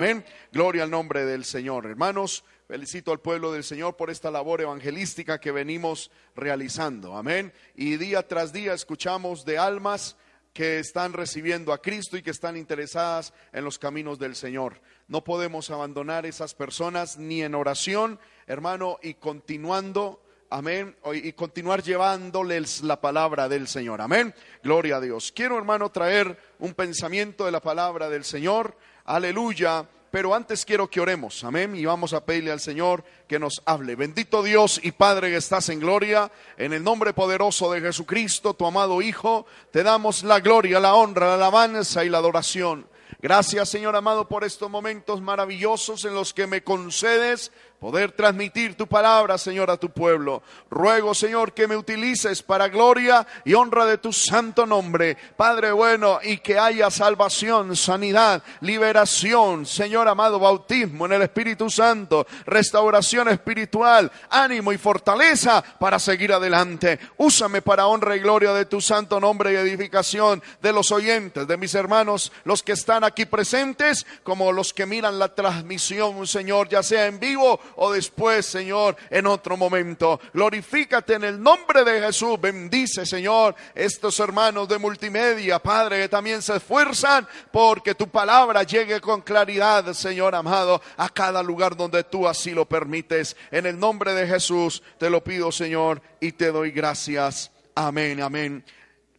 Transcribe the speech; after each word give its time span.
Amén. 0.00 0.24
Gloria 0.52 0.84
al 0.84 0.92
nombre 0.92 1.24
del 1.24 1.44
Señor. 1.44 1.84
Hermanos, 1.84 2.44
felicito 2.68 3.10
al 3.10 3.18
pueblo 3.18 3.50
del 3.50 3.64
Señor 3.64 3.96
por 3.96 4.10
esta 4.10 4.30
labor 4.30 4.60
evangelística 4.60 5.40
que 5.40 5.50
venimos 5.50 6.12
realizando. 6.36 7.16
Amén. 7.16 7.52
Y 7.74 7.96
día 7.96 8.22
tras 8.28 8.52
día 8.52 8.74
escuchamos 8.74 9.44
de 9.44 9.58
almas 9.58 10.16
que 10.52 10.78
están 10.78 11.14
recibiendo 11.14 11.72
a 11.72 11.82
Cristo 11.82 12.16
y 12.16 12.22
que 12.22 12.30
están 12.30 12.56
interesadas 12.56 13.34
en 13.52 13.64
los 13.64 13.80
caminos 13.80 14.20
del 14.20 14.36
Señor. 14.36 14.80
No 15.08 15.24
podemos 15.24 15.68
abandonar 15.68 16.26
esas 16.26 16.54
personas 16.54 17.18
ni 17.18 17.42
en 17.42 17.56
oración, 17.56 18.20
hermano, 18.46 19.00
y 19.02 19.14
continuando 19.14 20.22
Amén. 20.50 20.96
Y 21.12 21.32
continuar 21.34 21.82
llevándoles 21.82 22.82
la 22.82 22.98
palabra 23.02 23.50
del 23.50 23.68
Señor. 23.68 24.00
Amén. 24.00 24.34
Gloria 24.62 24.96
a 24.96 25.00
Dios. 25.00 25.30
Quiero, 25.30 25.58
hermano, 25.58 25.90
traer 25.90 26.38
un 26.58 26.72
pensamiento 26.72 27.44
de 27.44 27.52
la 27.52 27.60
palabra 27.60 28.08
del 28.08 28.24
Señor. 28.24 28.74
Aleluya. 29.08 29.86
Pero 30.10 30.34
antes 30.34 30.64
quiero 30.64 30.88
que 30.88 31.00
oremos. 31.00 31.42
Amén. 31.44 31.74
Y 31.74 31.84
vamos 31.84 32.12
a 32.12 32.24
pedirle 32.24 32.50
al 32.50 32.60
Señor 32.60 33.04
que 33.26 33.38
nos 33.38 33.62
hable. 33.64 33.94
Bendito 33.94 34.42
Dios 34.42 34.80
y 34.82 34.92
Padre 34.92 35.30
que 35.30 35.36
estás 35.36 35.70
en 35.70 35.80
gloria. 35.80 36.30
En 36.56 36.74
el 36.74 36.84
nombre 36.84 37.14
poderoso 37.14 37.72
de 37.72 37.80
Jesucristo, 37.80 38.54
tu 38.54 38.66
amado 38.66 39.00
Hijo, 39.00 39.46
te 39.70 39.82
damos 39.82 40.24
la 40.24 40.40
gloria, 40.40 40.78
la 40.78 40.94
honra, 40.94 41.26
la 41.28 41.34
alabanza 41.34 42.04
y 42.04 42.10
la 42.10 42.18
adoración. 42.18 42.86
Gracias, 43.20 43.68
Señor 43.70 43.96
amado, 43.96 44.28
por 44.28 44.44
estos 44.44 44.70
momentos 44.70 45.20
maravillosos 45.20 46.04
en 46.04 46.14
los 46.14 46.32
que 46.32 46.46
me 46.46 46.62
concedes 46.62 47.50
poder 47.80 48.10
transmitir 48.10 48.76
tu 48.76 48.88
palabra, 48.88 49.38
Señor, 49.38 49.70
a 49.70 49.76
tu 49.76 49.90
pueblo. 49.90 50.42
Ruego, 50.68 51.14
Señor, 51.14 51.52
que 51.52 51.68
me 51.68 51.76
utilices 51.76 52.42
para 52.42 52.68
gloria 52.68 53.24
y 53.44 53.54
honra 53.54 53.86
de 53.86 53.98
tu 53.98 54.12
santo 54.12 54.66
nombre, 54.66 55.16
Padre 55.36 55.70
bueno, 55.70 56.18
y 56.22 56.38
que 56.38 56.58
haya 56.58 56.90
salvación, 56.90 57.76
sanidad, 57.76 58.42
liberación, 58.60 59.64
Señor 59.64 60.08
amado, 60.08 60.40
bautismo 60.40 61.06
en 61.06 61.12
el 61.12 61.22
Espíritu 61.22 61.70
Santo, 61.70 62.26
restauración 62.46 63.28
espiritual, 63.28 64.10
ánimo 64.28 64.72
y 64.72 64.78
fortaleza 64.78 65.62
para 65.78 66.00
seguir 66.00 66.32
adelante. 66.32 66.98
Úsame 67.16 67.62
para 67.62 67.86
honra 67.86 68.16
y 68.16 68.20
gloria 68.20 68.52
de 68.54 68.66
tu 68.66 68.80
santo 68.80 69.20
nombre 69.20 69.52
y 69.52 69.56
edificación 69.56 70.42
de 70.60 70.72
los 70.72 70.90
oyentes, 70.90 71.46
de 71.46 71.56
mis 71.56 71.74
hermanos, 71.74 72.32
los 72.42 72.64
que 72.64 72.72
están 72.72 73.04
aquí 73.04 73.24
presentes, 73.24 74.04
como 74.24 74.50
los 74.50 74.74
que 74.74 74.84
miran 74.84 75.20
la 75.20 75.32
transmisión, 75.32 76.26
Señor, 76.26 76.68
ya 76.68 76.82
sea 76.82 77.06
en 77.06 77.20
vivo 77.20 77.60
o 77.76 77.92
después, 77.92 78.46
Señor, 78.46 78.96
en 79.10 79.26
otro 79.26 79.56
momento. 79.56 80.20
Glorifícate 80.32 81.14
en 81.14 81.24
el 81.24 81.42
nombre 81.42 81.84
de 81.84 82.00
Jesús. 82.00 82.40
Bendice, 82.40 83.06
Señor, 83.06 83.54
estos 83.74 84.18
hermanos 84.20 84.68
de 84.68 84.78
multimedia, 84.78 85.58
Padre, 85.58 86.02
que 86.02 86.08
también 86.08 86.42
se 86.42 86.56
esfuerzan 86.56 87.26
porque 87.52 87.94
tu 87.94 88.08
palabra 88.08 88.62
llegue 88.62 89.00
con 89.00 89.22
claridad, 89.22 89.92
Señor 89.92 90.34
amado, 90.34 90.80
a 90.96 91.08
cada 91.08 91.42
lugar 91.42 91.76
donde 91.76 92.04
tú 92.04 92.26
así 92.26 92.52
lo 92.52 92.66
permites. 92.66 93.36
En 93.50 93.66
el 93.66 93.78
nombre 93.78 94.12
de 94.14 94.26
Jesús 94.26 94.82
te 94.98 95.10
lo 95.10 95.22
pido, 95.22 95.52
Señor, 95.52 96.02
y 96.20 96.32
te 96.32 96.50
doy 96.50 96.70
gracias. 96.70 97.50
Amén, 97.74 98.20
amén. 98.20 98.64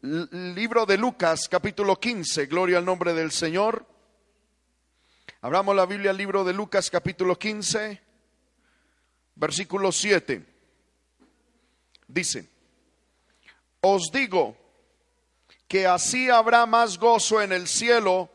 Libro 0.02 0.86
de 0.86 0.98
Lucas, 0.98 1.50
capítulo 1.50 2.00
15, 2.00 2.46
gloria 2.46 2.78
al 2.78 2.86
nombre 2.86 3.14
del 3.14 3.32
Señor. 3.32 3.86
Abramos 5.42 5.76
la 5.76 5.86
Biblia, 5.86 6.14
libro 6.14 6.44
de 6.44 6.54
Lucas, 6.54 6.90
capítulo 6.90 7.38
15 7.38 8.09
versículo 9.40 9.92
7, 9.92 10.46
dice, 12.08 12.50
os 13.80 14.12
digo 14.12 14.58
que 15.68 15.88
así 15.88 16.30
habrá 16.30 16.66
más 16.66 16.98
gozo 16.98 17.42
en 17.42 17.54
el 17.54 17.68
cielo 17.68 18.30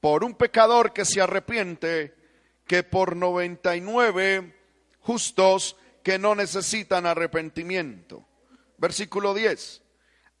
por 0.00 0.22
un 0.22 0.34
pecador 0.34 0.92
que 0.92 1.06
se 1.06 1.22
arrepiente 1.22 2.14
que 2.66 2.82
por 2.82 3.16
99 3.16 4.54
justos 5.00 5.76
que 6.02 6.18
no 6.18 6.34
necesitan 6.34 7.06
arrepentimiento. 7.06 8.26
Versículo 8.76 9.32
10. 9.32 9.82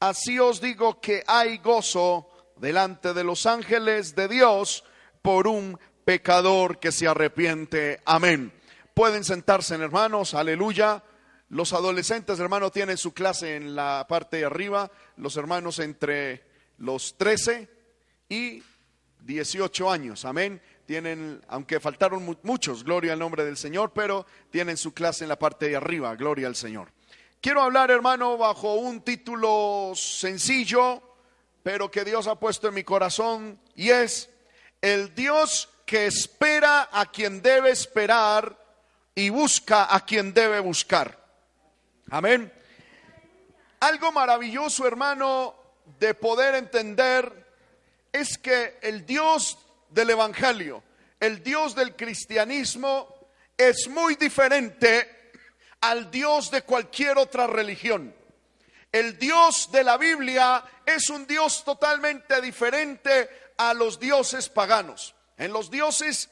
Así 0.00 0.38
os 0.38 0.60
digo 0.60 1.00
que 1.00 1.24
hay 1.26 1.58
gozo 1.58 2.28
delante 2.56 3.14
de 3.14 3.24
los 3.24 3.46
ángeles 3.46 4.14
de 4.14 4.28
Dios 4.28 4.84
por 5.22 5.46
un 5.46 5.78
pecador 6.04 6.78
que 6.78 6.92
se 6.92 7.08
arrepiente. 7.08 8.00
Amén. 8.04 8.52
Pueden 8.94 9.24
sentarse, 9.24 9.74
hermanos, 9.74 10.34
aleluya. 10.34 11.02
Los 11.48 11.72
adolescentes, 11.72 12.38
hermanos, 12.38 12.70
tienen 12.70 12.96
su 12.96 13.12
clase 13.12 13.56
en 13.56 13.74
la 13.74 14.06
parte 14.08 14.36
de 14.36 14.44
arriba. 14.44 14.88
Los 15.16 15.36
hermanos 15.36 15.80
entre 15.80 16.44
los 16.78 17.18
13 17.18 17.68
y 18.28 18.62
18 19.18 19.90
años, 19.90 20.24
amén. 20.24 20.62
Tienen, 20.86 21.42
aunque 21.48 21.80
faltaron 21.80 22.38
muchos, 22.44 22.84
gloria 22.84 23.14
al 23.14 23.18
nombre 23.18 23.44
del 23.44 23.56
Señor, 23.56 23.92
pero 23.92 24.26
tienen 24.50 24.76
su 24.76 24.94
clase 24.94 25.24
en 25.24 25.30
la 25.30 25.40
parte 25.40 25.68
de 25.68 25.74
arriba, 25.74 26.14
gloria 26.14 26.46
al 26.46 26.54
Señor. 26.54 26.92
Quiero 27.40 27.62
hablar, 27.62 27.90
hermano, 27.90 28.38
bajo 28.38 28.74
un 28.74 29.00
título 29.00 29.92
sencillo, 29.96 31.02
pero 31.64 31.90
que 31.90 32.04
Dios 32.04 32.28
ha 32.28 32.38
puesto 32.38 32.68
en 32.68 32.74
mi 32.74 32.84
corazón, 32.84 33.58
y 33.74 33.90
es 33.90 34.30
el 34.80 35.16
Dios 35.16 35.68
que 35.84 36.06
espera 36.06 36.90
a 36.92 37.06
quien 37.06 37.42
debe 37.42 37.70
esperar 37.70 38.63
y 39.14 39.28
busca 39.28 39.94
a 39.94 40.04
quien 40.04 40.34
debe 40.34 40.60
buscar. 40.60 41.18
Amén. 42.10 42.52
Algo 43.80 44.12
maravilloso, 44.12 44.86
hermano, 44.86 45.54
de 45.98 46.14
poder 46.14 46.54
entender 46.54 47.44
es 48.12 48.38
que 48.38 48.78
el 48.82 49.04
Dios 49.04 49.58
del 49.90 50.10
Evangelio, 50.10 50.82
el 51.20 51.42
Dios 51.42 51.74
del 51.74 51.94
cristianismo, 51.94 53.14
es 53.56 53.88
muy 53.88 54.16
diferente 54.16 55.32
al 55.80 56.10
Dios 56.10 56.50
de 56.50 56.62
cualquier 56.62 57.18
otra 57.18 57.46
religión. 57.46 58.14
El 58.90 59.18
Dios 59.18 59.70
de 59.72 59.84
la 59.84 59.96
Biblia 59.96 60.64
es 60.86 61.10
un 61.10 61.26
Dios 61.26 61.64
totalmente 61.64 62.40
diferente 62.40 63.52
a 63.56 63.74
los 63.74 63.98
dioses 63.98 64.48
paganos. 64.48 65.14
En 65.36 65.52
los 65.52 65.70
dioses 65.70 66.30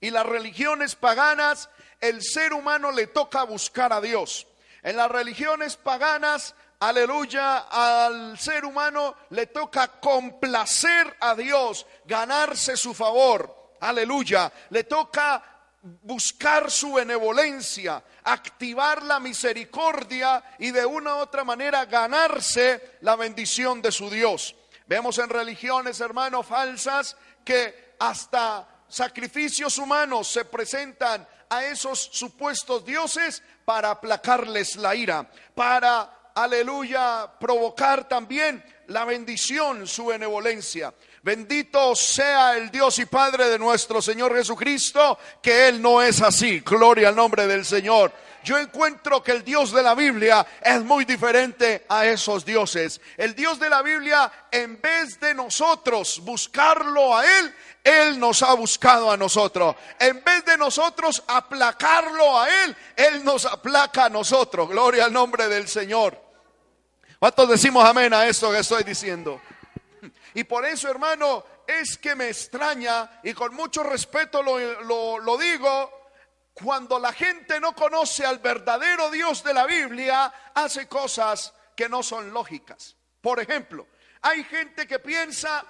y 0.00 0.10
las 0.10 0.24
religiones 0.26 0.96
paganas 0.96 1.68
el 2.08 2.22
ser 2.22 2.52
humano 2.52 2.92
le 2.92 3.06
toca 3.06 3.44
buscar 3.44 3.92
a 3.92 4.00
Dios. 4.00 4.46
En 4.82 4.96
las 4.96 5.10
religiones 5.10 5.76
paganas, 5.76 6.54
aleluya, 6.80 7.60
al 7.70 8.38
ser 8.38 8.66
humano 8.66 9.16
le 9.30 9.46
toca 9.46 9.88
complacer 9.88 11.16
a 11.20 11.34
Dios, 11.34 11.86
ganarse 12.04 12.76
su 12.76 12.92
favor. 12.92 13.72
Aleluya, 13.80 14.52
le 14.68 14.84
toca 14.84 15.42
buscar 15.80 16.70
su 16.70 16.92
benevolencia, 16.92 18.02
activar 18.24 19.02
la 19.02 19.18
misericordia 19.18 20.42
y 20.58 20.72
de 20.72 20.84
una 20.84 21.16
u 21.16 21.18
otra 21.20 21.42
manera 21.42 21.86
ganarse 21.86 22.98
la 23.00 23.16
bendición 23.16 23.80
de 23.80 23.92
su 23.92 24.10
Dios. 24.10 24.54
Vemos 24.86 25.16
en 25.18 25.30
religiones, 25.30 26.00
hermanos, 26.00 26.46
falsas 26.46 27.16
que 27.42 27.94
hasta 27.98 28.68
sacrificios 28.88 29.78
humanos 29.78 30.28
se 30.28 30.44
presentan 30.44 31.26
a 31.48 31.64
esos 31.64 32.10
supuestos 32.12 32.84
dioses 32.84 33.42
para 33.64 33.90
aplacarles 33.90 34.76
la 34.76 34.94
ira, 34.94 35.28
para, 35.54 36.30
aleluya, 36.34 37.30
provocar 37.38 38.08
también 38.08 38.64
la 38.88 39.04
bendición, 39.04 39.86
su 39.86 40.06
benevolencia. 40.06 40.92
Bendito 41.22 41.96
sea 41.96 42.56
el 42.56 42.70
Dios 42.70 42.98
y 42.98 43.06
Padre 43.06 43.48
de 43.48 43.58
nuestro 43.58 44.02
Señor 44.02 44.36
Jesucristo, 44.36 45.18
que 45.40 45.68
Él 45.68 45.80
no 45.80 46.02
es 46.02 46.20
así. 46.20 46.60
Gloria 46.60 47.08
al 47.08 47.16
nombre 47.16 47.46
del 47.46 47.64
Señor. 47.64 48.12
Yo 48.44 48.58
encuentro 48.58 49.22
que 49.22 49.32
el 49.32 49.42
Dios 49.42 49.72
de 49.72 49.82
la 49.82 49.94
Biblia 49.94 50.46
es 50.60 50.82
muy 50.82 51.06
diferente 51.06 51.86
a 51.88 52.04
esos 52.04 52.44
dioses. 52.44 53.00
El 53.16 53.34
Dios 53.34 53.58
de 53.58 53.70
la 53.70 53.80
Biblia, 53.80 54.30
en 54.50 54.78
vez 54.82 55.18
de 55.18 55.32
nosotros 55.32 56.20
buscarlo 56.22 57.16
a 57.16 57.24
Él, 57.24 57.54
Él 57.84 58.18
nos 58.18 58.42
ha 58.42 58.54
buscado 58.54 59.10
a 59.10 59.16
nosotros. 59.16 59.76
En 59.98 60.24
vez 60.24 60.42
de 60.46 60.56
nosotros 60.56 61.22
aplacarlo 61.26 62.40
a 62.40 62.48
Él, 62.64 62.76
Él 62.96 63.22
nos 63.22 63.44
aplaca 63.44 64.06
a 64.06 64.08
nosotros. 64.08 64.70
Gloria 64.70 65.04
al 65.04 65.12
nombre 65.12 65.46
del 65.48 65.68
Señor. 65.68 66.18
¿Cuántos 67.18 67.48
decimos 67.50 67.84
amén 67.84 68.14
a 68.14 68.26
esto 68.26 68.50
que 68.50 68.60
estoy 68.60 68.84
diciendo? 68.84 69.40
Y 70.32 70.44
por 70.44 70.64
eso, 70.64 70.88
hermano, 70.88 71.44
es 71.66 71.98
que 71.98 72.14
me 72.14 72.28
extraña 72.28 73.20
y 73.22 73.34
con 73.34 73.54
mucho 73.54 73.82
respeto 73.82 74.42
lo, 74.42 75.18
lo 75.18 75.38
digo 75.38 76.04
cuando 76.54 76.98
la 76.98 77.12
gente 77.12 77.60
no 77.60 77.74
conoce 77.74 78.24
al 78.24 78.38
verdadero 78.38 79.10
Dios 79.10 79.42
de 79.42 79.52
la 79.52 79.66
Biblia, 79.66 80.32
hace 80.54 80.86
cosas 80.86 81.52
que 81.76 81.88
no 81.88 82.02
son 82.02 82.32
lógicas. 82.32 82.96
Por 83.20 83.40
ejemplo, 83.40 83.88
hay 84.22 84.44
gente 84.44 84.86
que 84.86 85.00
piensa 85.00 85.64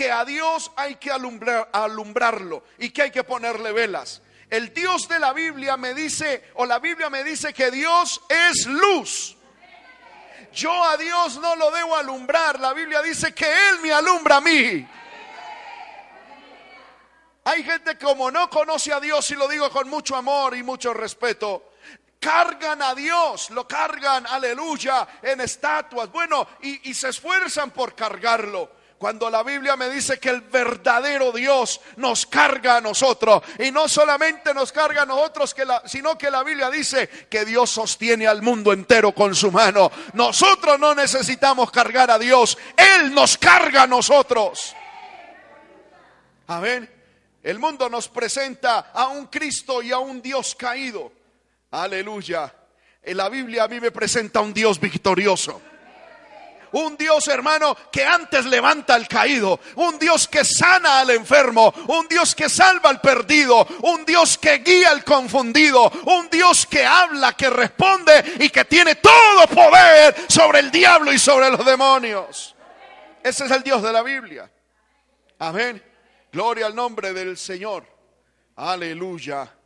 que 0.00 0.10
a 0.10 0.24
Dios 0.24 0.72
hay 0.76 0.94
que 0.94 1.10
alumbrarlo 1.10 2.64
y 2.78 2.88
que 2.88 3.02
hay 3.02 3.10
que 3.10 3.22
ponerle 3.22 3.70
velas. 3.70 4.22
El 4.48 4.72
Dios 4.72 5.06
de 5.06 5.20
la 5.20 5.34
Biblia 5.34 5.76
me 5.76 5.92
dice, 5.92 6.52
o 6.54 6.64
la 6.64 6.78
Biblia 6.78 7.10
me 7.10 7.22
dice 7.22 7.52
que 7.52 7.70
Dios 7.70 8.18
es 8.26 8.64
luz. 8.64 9.36
Yo 10.54 10.72
a 10.84 10.96
Dios 10.96 11.36
no 11.36 11.54
lo 11.54 11.70
debo 11.70 11.94
alumbrar. 11.96 12.58
La 12.58 12.72
Biblia 12.72 13.02
dice 13.02 13.34
que 13.34 13.44
Él 13.44 13.80
me 13.82 13.92
alumbra 13.92 14.36
a 14.36 14.40
mí. 14.40 14.88
Hay 17.44 17.62
gente 17.62 17.98
como 17.98 18.30
no 18.30 18.48
conoce 18.48 18.94
a 18.94 19.00
Dios 19.00 19.30
y 19.32 19.34
lo 19.34 19.48
digo 19.48 19.68
con 19.68 19.86
mucho 19.90 20.16
amor 20.16 20.56
y 20.56 20.62
mucho 20.62 20.94
respeto. 20.94 21.74
Cargan 22.18 22.80
a 22.80 22.94
Dios, 22.94 23.50
lo 23.50 23.68
cargan, 23.68 24.26
aleluya, 24.26 25.06
en 25.20 25.42
estatuas. 25.42 26.10
Bueno, 26.10 26.48
y, 26.62 26.88
y 26.88 26.94
se 26.94 27.10
esfuerzan 27.10 27.70
por 27.72 27.94
cargarlo 27.94 28.79
cuando 29.00 29.30
la 29.30 29.42
Biblia 29.42 29.76
me 29.76 29.88
dice 29.88 30.20
que 30.20 30.28
el 30.28 30.42
verdadero 30.42 31.32
Dios 31.32 31.80
nos 31.96 32.26
carga 32.26 32.76
a 32.76 32.80
nosotros. 32.82 33.42
Y 33.58 33.70
no 33.70 33.88
solamente 33.88 34.52
nos 34.52 34.72
carga 34.72 35.02
a 35.02 35.06
nosotros, 35.06 35.56
sino 35.86 36.18
que 36.18 36.30
la 36.30 36.42
Biblia 36.42 36.68
dice 36.68 37.08
que 37.08 37.46
Dios 37.46 37.70
sostiene 37.70 38.26
al 38.26 38.42
mundo 38.42 38.74
entero 38.74 39.12
con 39.12 39.34
su 39.34 39.50
mano. 39.50 39.90
Nosotros 40.12 40.78
no 40.78 40.94
necesitamos 40.94 41.70
cargar 41.70 42.10
a 42.10 42.18
Dios, 42.18 42.58
Él 42.76 43.14
nos 43.14 43.38
carga 43.38 43.84
a 43.84 43.86
nosotros. 43.86 44.76
Amén. 46.48 46.86
El 47.42 47.58
mundo 47.58 47.88
nos 47.88 48.06
presenta 48.06 48.90
a 48.92 49.06
un 49.06 49.28
Cristo 49.28 49.80
y 49.80 49.92
a 49.92 49.98
un 49.98 50.20
Dios 50.20 50.54
caído. 50.54 51.10
Aleluya. 51.70 52.54
En 53.02 53.16
la 53.16 53.30
Biblia 53.30 53.64
a 53.64 53.68
mí 53.68 53.80
me 53.80 53.92
presenta 53.92 54.40
a 54.40 54.42
un 54.42 54.52
Dios 54.52 54.78
victorioso. 54.78 55.62
Un 56.72 56.96
Dios, 56.96 57.26
hermano, 57.28 57.76
que 57.90 58.04
antes 58.04 58.46
levanta 58.46 58.94
al 58.94 59.08
caído. 59.08 59.60
Un 59.76 59.98
Dios 59.98 60.28
que 60.28 60.44
sana 60.44 61.00
al 61.00 61.10
enfermo. 61.10 61.72
Un 61.88 62.06
Dios 62.08 62.34
que 62.34 62.48
salva 62.48 62.90
al 62.90 63.00
perdido. 63.00 63.66
Un 63.82 64.04
Dios 64.04 64.38
que 64.38 64.58
guía 64.58 64.90
al 64.90 65.04
confundido. 65.04 65.90
Un 66.06 66.28
Dios 66.30 66.66
que 66.66 66.84
habla, 66.84 67.32
que 67.32 67.50
responde 67.50 68.36
y 68.40 68.50
que 68.50 68.64
tiene 68.64 68.96
todo 68.96 69.46
poder 69.48 70.14
sobre 70.28 70.60
el 70.60 70.70
diablo 70.70 71.12
y 71.12 71.18
sobre 71.18 71.50
los 71.50 71.64
demonios. 71.64 72.54
Ese 73.22 73.44
es 73.44 73.50
el 73.50 73.62
Dios 73.62 73.82
de 73.82 73.92
la 73.92 74.02
Biblia. 74.02 74.50
Amén. 75.38 75.82
Gloria 76.32 76.66
al 76.66 76.74
nombre 76.74 77.12
del 77.12 77.36
Señor. 77.36 77.84
Aleluya. 78.56 79.59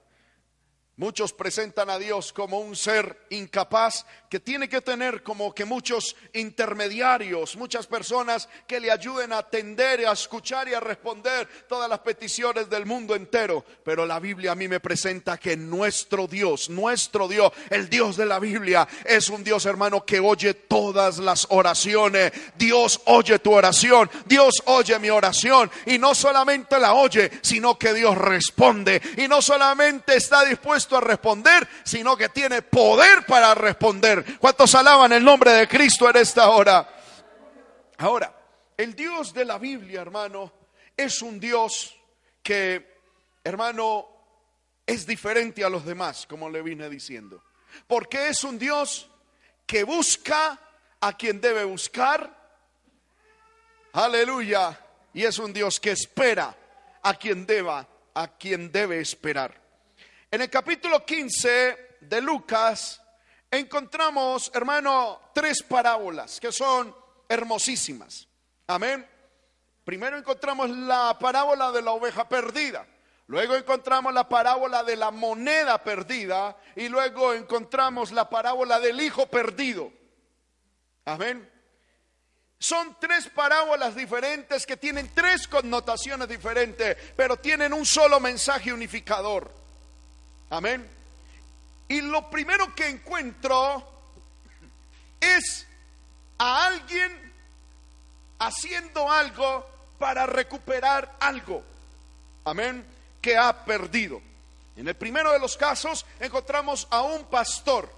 Muchos 0.97 1.33
presentan 1.33 1.91
a 1.91 1.99
Dios 1.99 2.33
como 2.33 2.61
un 2.61 2.77
ser 2.77 3.27
incapaz 3.31 4.07
que 4.31 4.39
tiene 4.39 4.69
que 4.69 4.81
tener 4.81 5.25
como 5.25 5.53
que 5.53 5.65
muchos 5.65 6.15
intermediarios, 6.33 7.57
muchas 7.57 7.89
personas 7.89 8.49
que 8.65 8.79
le 8.79 8.93
ayuden 8.93 9.33
a 9.33 9.39
atender, 9.39 10.07
a 10.07 10.13
escuchar 10.13 10.69
y 10.69 10.75
a 10.75 10.79
responder 10.79 11.49
todas 11.69 11.91
las 11.91 11.99
peticiones 11.99 12.71
del 12.71 12.87
mundo 12.87 13.17
entero. 13.17 13.65
Pero 13.85 14.07
la 14.07 14.21
Biblia 14.21 14.53
a 14.53 14.55
mí 14.55 14.69
me 14.69 14.79
presenta 14.79 15.37
que 15.37 15.57
nuestro 15.57 16.29
Dios, 16.29 16.71
nuestro 16.71 17.27
Dios, 17.27 17.51
el 17.71 17.89
Dios 17.89 18.17
de 18.17 18.27
la 18.27 18.39
Biblia, 18.39 18.87
es 19.05 19.29
un 19.31 19.43
Dios 19.43 19.67
hermano 19.67 20.07
que 20.07 20.21
oye 20.21 20.55
todas 20.55 21.19
las 21.19 21.49
oraciones. 21.51 22.31
Dios 22.55 23.01
oye 23.07 23.41
tu 23.41 23.53
oración, 23.53 24.09
Dios 24.27 24.63
oye 24.67 24.97
mi 25.01 25.11
oración 25.11 25.69
y 25.87 25.99
no 25.99 26.15
solamente 26.15 26.79
la 26.79 26.95
oye, 26.95 27.33
sino 27.43 27.77
que 27.77 27.93
Dios 27.93 28.17
responde 28.17 29.03
y 29.17 29.27
no 29.27 29.43
solamente 29.43 30.15
está 30.15 30.45
dispuesto 30.45 30.84
a 30.91 31.01
responder, 31.01 31.67
sino 31.83 32.17
que 32.17 32.29
tiene 32.29 32.63
poder 32.63 33.25
para 33.27 33.55
responder. 33.55 34.39
¿Cuántos 34.39 34.75
alaban 34.75 35.13
el 35.13 35.25
nombre 35.25 35.53
de 35.53 35.67
Cristo 35.67 36.09
en 36.11 36.17
esta 36.17 36.51
hora? 36.51 36.89
Ahora, 37.99 38.35
el 38.77 38.95
Dios 38.95 39.33
de 39.33 39.45
la 39.45 39.59
Biblia, 39.59 40.01
hermano, 40.01 40.53
es 40.97 41.23
un 41.23 41.41
Dios 41.41 41.97
que, 42.43 43.01
hermano, 43.43 44.09
es 44.87 45.07
diferente 45.07 45.65
a 45.65 45.69
los 45.69 45.85
demás, 45.85 46.27
como 46.27 46.51
le 46.51 46.63
vine 46.63 46.89
diciendo. 46.89 47.43
Porque 47.87 48.29
es 48.29 48.45
un 48.45 48.59
Dios 48.59 49.09
que 49.67 49.85
busca 49.85 50.59
a 51.01 51.17
quien 51.17 51.41
debe 51.41 51.65
buscar. 51.65 52.31
Aleluya. 53.93 54.79
Y 55.13 55.25
es 55.25 55.39
un 55.39 55.53
Dios 55.53 55.81
que 55.81 55.93
espera 55.93 56.55
a 57.03 57.15
quien 57.15 57.47
deba, 57.47 57.87
a 58.15 58.29
quien 58.29 58.73
debe 58.73 59.01
esperar. 59.01 59.64
En 60.35 60.43
el 60.43 60.51
capítulo 60.51 61.07
15 61.07 61.99
de 62.01 62.21
Lucas 62.21 63.01
encontramos, 63.49 64.51
hermano, 64.53 65.31
tres 65.33 65.63
parábolas 65.63 66.41
que 66.41 66.51
son 66.51 66.93
hermosísimas. 67.29 68.27
Amén. 68.67 69.09
Primero 69.85 70.19
encontramos 70.19 70.71
la 70.71 71.17
parábola 71.21 71.71
de 71.71 71.83
la 71.83 71.93
oveja 71.93 72.29
perdida. 72.29 72.85
Luego 73.29 73.55
encontramos 73.55 74.13
la 74.13 74.29
parábola 74.29 74.83
de 74.83 74.97
la 74.97 75.13
moneda 75.13 75.85
perdida 75.85 76.57
y 76.75 76.89
luego 76.89 77.33
encontramos 77.33 78.11
la 78.11 78.29
parábola 78.29 78.81
del 78.81 79.01
hijo 79.01 79.27
perdido. 79.29 79.93
Amén. 81.05 81.49
Son 82.59 82.97
tres 82.99 83.29
parábolas 83.29 83.95
diferentes 83.95 84.67
que 84.67 84.77
tienen 84.77 85.15
tres 85.15 85.47
connotaciones 85.47 86.27
diferentes, 86.27 86.97
pero 87.15 87.37
tienen 87.37 87.73
un 87.73 87.87
solo 87.87 88.19
mensaje 88.19 88.73
unificador. 88.73 89.63
Amén. 90.55 90.89
Y 91.89 92.01
lo 92.01 92.31
primero 92.31 92.73
que 92.77 92.89
encuentro 92.89 93.83
es 95.19 95.67
a 96.39 96.67
alguien 96.67 97.33
haciendo 98.39 99.11
algo 99.11 99.67
para 99.99 100.27
recuperar 100.27 101.17
algo. 101.19 101.65
Amén. 102.45 102.87
Que 103.21 103.37
ha 103.37 103.65
perdido. 103.65 104.23
En 104.77 104.87
el 104.87 104.95
primero 104.95 105.33
de 105.33 105.41
los 105.41 105.57
casos 105.57 106.07
encontramos 106.21 106.87
a 106.89 107.03
un 107.03 107.25
pastor 107.25 107.91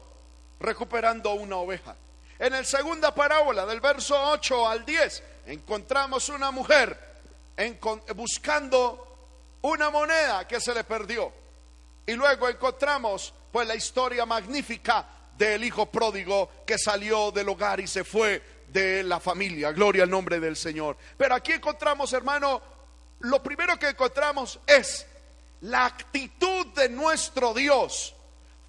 recuperando 0.59 1.35
una 1.35 1.57
oveja. 1.57 1.95
En 2.39 2.55
la 2.55 2.65
segunda 2.65 3.15
parábola, 3.15 3.67
del 3.67 3.83
verso 3.83 4.19
8 4.31 4.67
al 4.67 4.87
10, 4.87 5.23
encontramos 5.47 6.31
una 6.31 6.51
mujer 6.51 6.99
buscando 8.15 9.19
una 9.61 9.91
moneda 9.91 10.49
que 10.49 10.59
se 10.59 10.73
le 10.73 10.85
perdió. 10.85 11.46
Y 12.07 12.13
luego 12.13 12.49
encontramos 12.49 13.35
pues 13.51 13.67
la 13.67 13.75
historia 13.75 14.25
magnífica 14.25 15.07
del 15.37 15.65
hijo 15.65 15.87
pródigo 15.87 16.51
que 16.65 16.79
salió 16.79 17.31
del 17.31 17.49
hogar 17.49 17.81
y 17.81 17.87
se 17.87 18.05
fue 18.05 18.43
de 18.69 19.03
la 19.03 19.21
familia. 19.21 19.73
Gloria 19.73 20.05
al 20.05 20.11
nombre 20.11 20.39
del 20.39 20.57
Señor. 20.57 20.97
Pero 21.17 21.35
aquí 21.35 21.53
encontramos, 21.53 22.13
hermano, 22.13 22.63
lo 23.21 23.43
primero 23.43 23.79
que 23.79 23.89
encontramos 23.89 24.61
es 24.67 25.07
la 25.63 25.87
actitud 25.87 26.67
de 26.75 26.89
nuestro 26.89 27.55
Dios 27.55 28.15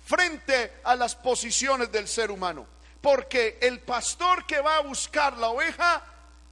frente 0.03 0.79
a 0.83 0.95
las 0.95 1.15
posiciones 1.15 1.91
del 1.91 2.07
ser 2.07 2.31
humano. 2.31 2.65
Porque 3.01 3.59
el 3.61 3.81
pastor 3.81 4.45
que 4.45 4.59
va 4.59 4.77
a 4.77 4.81
buscar 4.81 5.37
la 5.37 5.49
oveja 5.49 6.03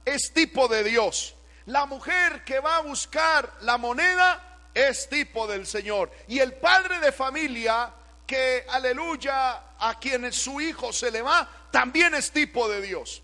es 0.04 0.32
tipo 0.32 0.68
de 0.68 0.84
Dios. 0.84 1.34
La 1.66 1.84
mujer 1.84 2.44
que 2.44 2.60
va 2.60 2.76
a 2.76 2.82
buscar 2.82 3.52
la 3.62 3.76
moneda 3.76 4.45
es 4.76 5.08
tipo 5.08 5.46
del 5.46 5.66
Señor. 5.66 6.10
Y 6.28 6.38
el 6.38 6.52
padre 6.52 7.00
de 7.00 7.10
familia 7.10 7.90
que, 8.26 8.66
aleluya, 8.68 9.62
a 9.78 9.98
quien 9.98 10.30
su 10.34 10.60
hijo 10.60 10.92
se 10.92 11.10
le 11.10 11.22
va, 11.22 11.48
también 11.70 12.14
es 12.14 12.30
tipo 12.30 12.68
de 12.68 12.82
Dios. 12.82 13.22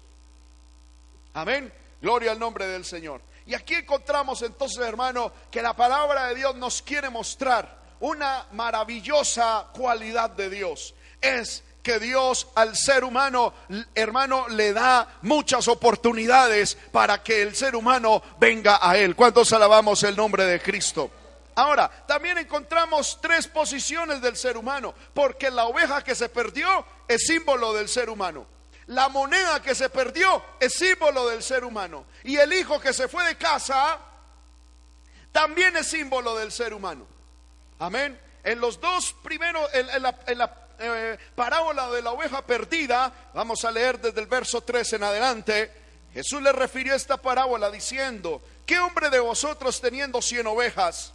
Amén. 1.35 1.71
Gloria 2.01 2.33
al 2.33 2.39
nombre 2.39 2.67
del 2.67 2.87
Señor. 2.87 3.21
Y 3.45 3.55
aquí 3.55 3.75
encontramos 3.75 4.41
entonces, 4.41 4.79
hermano, 4.79 5.31
que 5.51 5.61
la 5.61 5.77
palabra 5.77 6.29
de 6.29 6.37
Dios 6.37 6.57
nos 6.57 6.81
quiere 6.81 7.11
mostrar 7.11 7.83
una 8.01 8.47
maravillosa 8.53 9.69
cualidad 9.75 10.31
de 10.31 10.49
Dios. 10.49 10.95
Es 11.21 11.65
que 11.83 11.99
Dios 11.99 12.49
al 12.55 12.77
ser 12.77 13.05
humano, 13.05 13.53
hermano, 13.95 14.49
le 14.49 14.73
da 14.73 15.19
muchas 15.21 15.69
oportunidades 15.69 16.79
para 16.93 17.23
que 17.23 17.43
el 17.43 17.55
ser 17.55 17.77
humano 17.77 18.23
venga 18.39 18.79
a 18.81 18.97
Él. 18.97 19.15
¿Cuántos 19.15 19.53
alabamos 19.53 20.03
el 20.05 20.17
nombre 20.17 20.47
de 20.47 20.63
Cristo? 20.63 21.11
Ahora, 21.55 21.89
también 22.07 22.39
encontramos 22.39 23.19
tres 23.21 23.47
posiciones 23.47 24.21
del 24.21 24.37
ser 24.37 24.57
humano, 24.57 24.95
porque 25.15 25.51
la 25.51 25.67
oveja 25.67 26.03
que 26.03 26.15
se 26.15 26.29
perdió 26.29 26.85
es 27.09 27.27
símbolo 27.27 27.73
del 27.75 27.89
ser 27.89 28.09
humano. 28.09 28.47
La 28.87 29.09
moneda 29.09 29.63
que 29.63 29.75
se 29.75 29.89
perdió 29.91 30.43
es 30.59 30.73
símbolo 30.75 31.29
del 31.29 31.43
ser 31.43 31.65
humano. 31.65 32.07
Y 32.25 32.37
el 32.37 32.53
hijo 32.53 32.81
que 32.81 32.93
se 32.93 33.09
fue 33.09 33.25
de 33.25 33.37
casa 33.37 33.99
también 35.31 35.77
es 35.77 35.87
símbolo 35.87 36.37
del 36.37 36.53
ser 36.53 36.75
humano. 36.75 37.07
Amén. 37.79 38.19
En 38.45 38.61
los 38.61 38.81
dos 38.81 39.15
primeros, 39.23 39.69
en, 39.73 40.03
la, 40.03 40.59
eh, 40.79 41.19
parábola 41.35 41.91
de 41.91 42.03
la 42.03 42.11
oveja 42.11 42.45
perdida, 42.45 43.31
vamos 43.35 43.65
a 43.65 43.71
leer 43.71 44.01
desde 44.01 44.21
el 44.21 44.27
verso 44.27 44.63
3 44.63 44.95
en 44.95 45.05
adelante, 45.05 45.71
Jesús 46.13 46.43
le 46.43 46.53
refirió 46.53 46.95
esta 46.95 47.17
parábola 47.17 47.71
diciendo, 47.71 48.43
¿qué 48.67 48.79
hombre 48.79 49.09
de 49.09 49.21
vosotros 49.21 49.81
teniendo 49.81 50.21
cien 50.21 50.47
ovejas? 50.47 51.15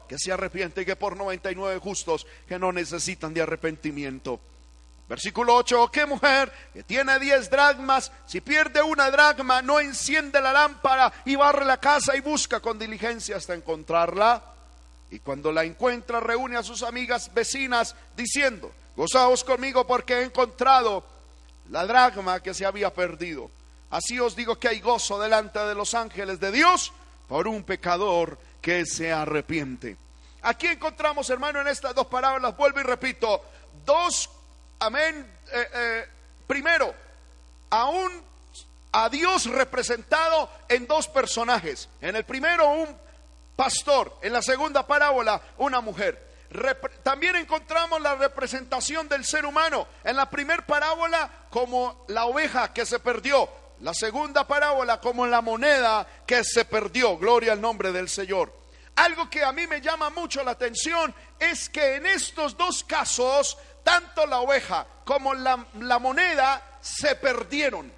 que 0.11 0.19
se 0.19 0.33
arrepiente 0.33 0.85
que 0.85 0.97
por 0.97 1.15
99 1.15 1.79
justos 1.79 2.27
que 2.45 2.59
no 2.59 2.73
necesitan 2.73 3.33
de 3.33 3.43
arrepentimiento. 3.43 4.41
Versículo 5.07 5.55
8, 5.55 5.89
¿qué 5.89 6.05
mujer 6.05 6.51
que 6.73 6.83
tiene 6.83 7.17
10 7.17 7.49
dracmas, 7.49 8.11
si 8.25 8.41
pierde 8.41 8.81
una 8.81 9.09
dracma, 9.09 9.61
no 9.61 9.79
enciende 9.79 10.41
la 10.41 10.51
lámpara 10.51 11.13
y 11.23 11.37
barre 11.37 11.63
la 11.63 11.79
casa 11.79 12.13
y 12.17 12.19
busca 12.19 12.59
con 12.59 12.77
diligencia 12.77 13.37
hasta 13.37 13.53
encontrarla? 13.53 14.43
Y 15.11 15.19
cuando 15.19 15.49
la 15.49 15.63
encuentra, 15.63 16.19
reúne 16.19 16.57
a 16.57 16.63
sus 16.63 16.83
amigas 16.83 17.33
vecinas 17.33 17.95
diciendo, 18.13 18.69
gozaos 18.97 19.45
conmigo 19.45 19.87
porque 19.87 20.15
he 20.15 20.23
encontrado 20.23 21.05
la 21.69 21.85
dracma 21.85 22.41
que 22.41 22.53
se 22.53 22.65
había 22.65 22.93
perdido. 22.93 23.49
Así 23.89 24.19
os 24.19 24.35
digo 24.35 24.59
que 24.59 24.67
hay 24.67 24.81
gozo 24.81 25.21
delante 25.21 25.59
de 25.59 25.73
los 25.73 25.93
ángeles 25.93 26.41
de 26.41 26.51
Dios 26.51 26.91
por 27.29 27.47
un 27.47 27.63
pecador 27.63 28.37
que 28.61 28.85
se 28.85 29.11
arrepiente. 29.11 29.97
Aquí 30.43 30.67
encontramos, 30.67 31.29
hermano, 31.29 31.61
en 31.61 31.67
estas 31.67 31.93
dos 31.93 32.07
parábolas, 32.07 32.55
vuelvo 32.55 32.79
y 32.79 32.83
repito, 32.83 33.43
dos, 33.85 34.29
amén, 34.79 35.25
eh, 35.51 35.67
eh, 35.73 36.09
primero, 36.47 36.93
aún 37.69 38.23
a 38.91 39.09
Dios 39.09 39.45
representado 39.45 40.49
en 40.67 40.87
dos 40.87 41.07
personajes. 41.07 41.89
En 42.01 42.15
el 42.15 42.25
primero, 42.25 42.69
un 42.69 42.97
pastor. 43.55 44.17
En 44.21 44.33
la 44.33 44.41
segunda 44.41 44.85
parábola, 44.85 45.41
una 45.57 45.81
mujer. 45.81 46.29
también 47.03 47.37
encontramos 47.37 48.01
la 48.01 48.15
representación 48.15 49.07
del 49.07 49.23
ser 49.23 49.45
humano. 49.45 49.87
En 50.03 50.17
la 50.17 50.29
primera 50.29 50.65
parábola, 50.65 51.29
como 51.49 52.05
la 52.09 52.25
oveja 52.25 52.73
que 52.73 52.85
se 52.85 52.99
perdió. 52.99 53.47
La 53.81 53.95
segunda 53.95 54.47
parábola, 54.47 55.01
como 55.01 55.25
la 55.25 55.41
moneda 55.41 56.07
que 56.25 56.43
se 56.43 56.65
perdió. 56.65 57.17
Gloria 57.17 57.53
al 57.53 57.61
nombre 57.61 57.91
del 57.91 58.09
Señor. 58.09 58.53
Algo 58.95 59.27
que 59.27 59.43
a 59.43 59.51
mí 59.51 59.65
me 59.65 59.81
llama 59.81 60.11
mucho 60.11 60.43
la 60.43 60.51
atención 60.51 61.13
es 61.39 61.67
que 61.69 61.95
en 61.95 62.05
estos 62.05 62.55
dos 62.55 62.83
casos, 62.83 63.57
tanto 63.83 64.27
la 64.27 64.39
oveja 64.39 64.85
como 65.03 65.33
la, 65.33 65.57
moneda 65.99 66.77
se 66.79 67.15
perdieron. 67.15 67.91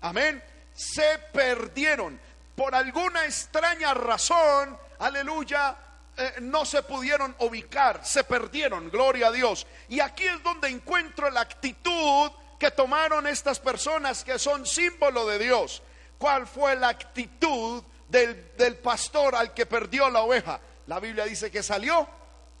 Amén. 0.00 0.42
Se 0.74 1.18
perdieron. 1.32 2.20
Por 2.56 2.74
alguna 2.74 3.24
extraña 3.24 3.94
razón, 3.94 4.76
aleluya, 4.98 5.76
eh, 6.16 6.34
no 6.40 6.64
se 6.64 6.82
pudieron 6.82 7.36
ubicar, 7.38 8.04
se 8.04 8.24
perdieron, 8.24 8.90
gloria 8.90 9.28
a 9.28 9.32
Dios. 9.32 9.64
Y 9.88 10.00
aquí 10.00 10.26
es 10.26 10.42
donde 10.42 10.68
encuentro 10.68 11.30
la 11.30 11.42
actitud 11.42 12.32
que 12.60 12.70
tomaron 12.70 13.26
estas 13.26 13.58
personas 13.58 14.22
que 14.22 14.38
son 14.38 14.64
símbolo 14.64 15.26
de 15.26 15.40
Dios. 15.40 15.82
¿Cuál 16.18 16.46
fue 16.46 16.76
la 16.76 16.90
actitud 16.90 17.82
del, 18.08 18.52
del 18.56 18.76
pastor 18.76 19.34
al 19.34 19.52
que 19.52 19.66
perdió 19.66 20.08
la 20.08 20.20
oveja? 20.20 20.60
La 20.86 21.00
Biblia 21.00 21.24
dice 21.24 21.50
que 21.50 21.64
salió 21.64 22.06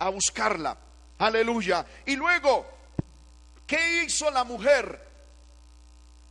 a 0.00 0.08
buscarla. 0.08 0.76
Aleluya. 1.18 1.86
Y 2.06 2.16
luego, 2.16 2.66
¿qué 3.64 4.02
hizo 4.02 4.28
la 4.32 4.42
mujer 4.42 5.06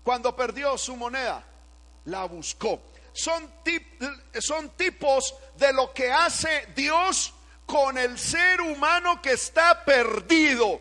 cuando 0.03 0.35
perdió 0.35 0.77
su 0.77 0.97
moneda? 0.97 1.41
La 2.05 2.25
buscó 2.25 2.81
son, 3.19 3.51
son 4.39 4.69
tipos 4.77 5.35
de 5.57 5.73
lo 5.73 5.93
que 5.93 6.11
hace 6.11 6.67
Dios 6.75 7.33
con 7.65 7.97
el 7.97 8.17
ser 8.17 8.61
humano 8.61 9.21
que 9.21 9.33
está 9.33 9.83
perdido. 9.83 10.79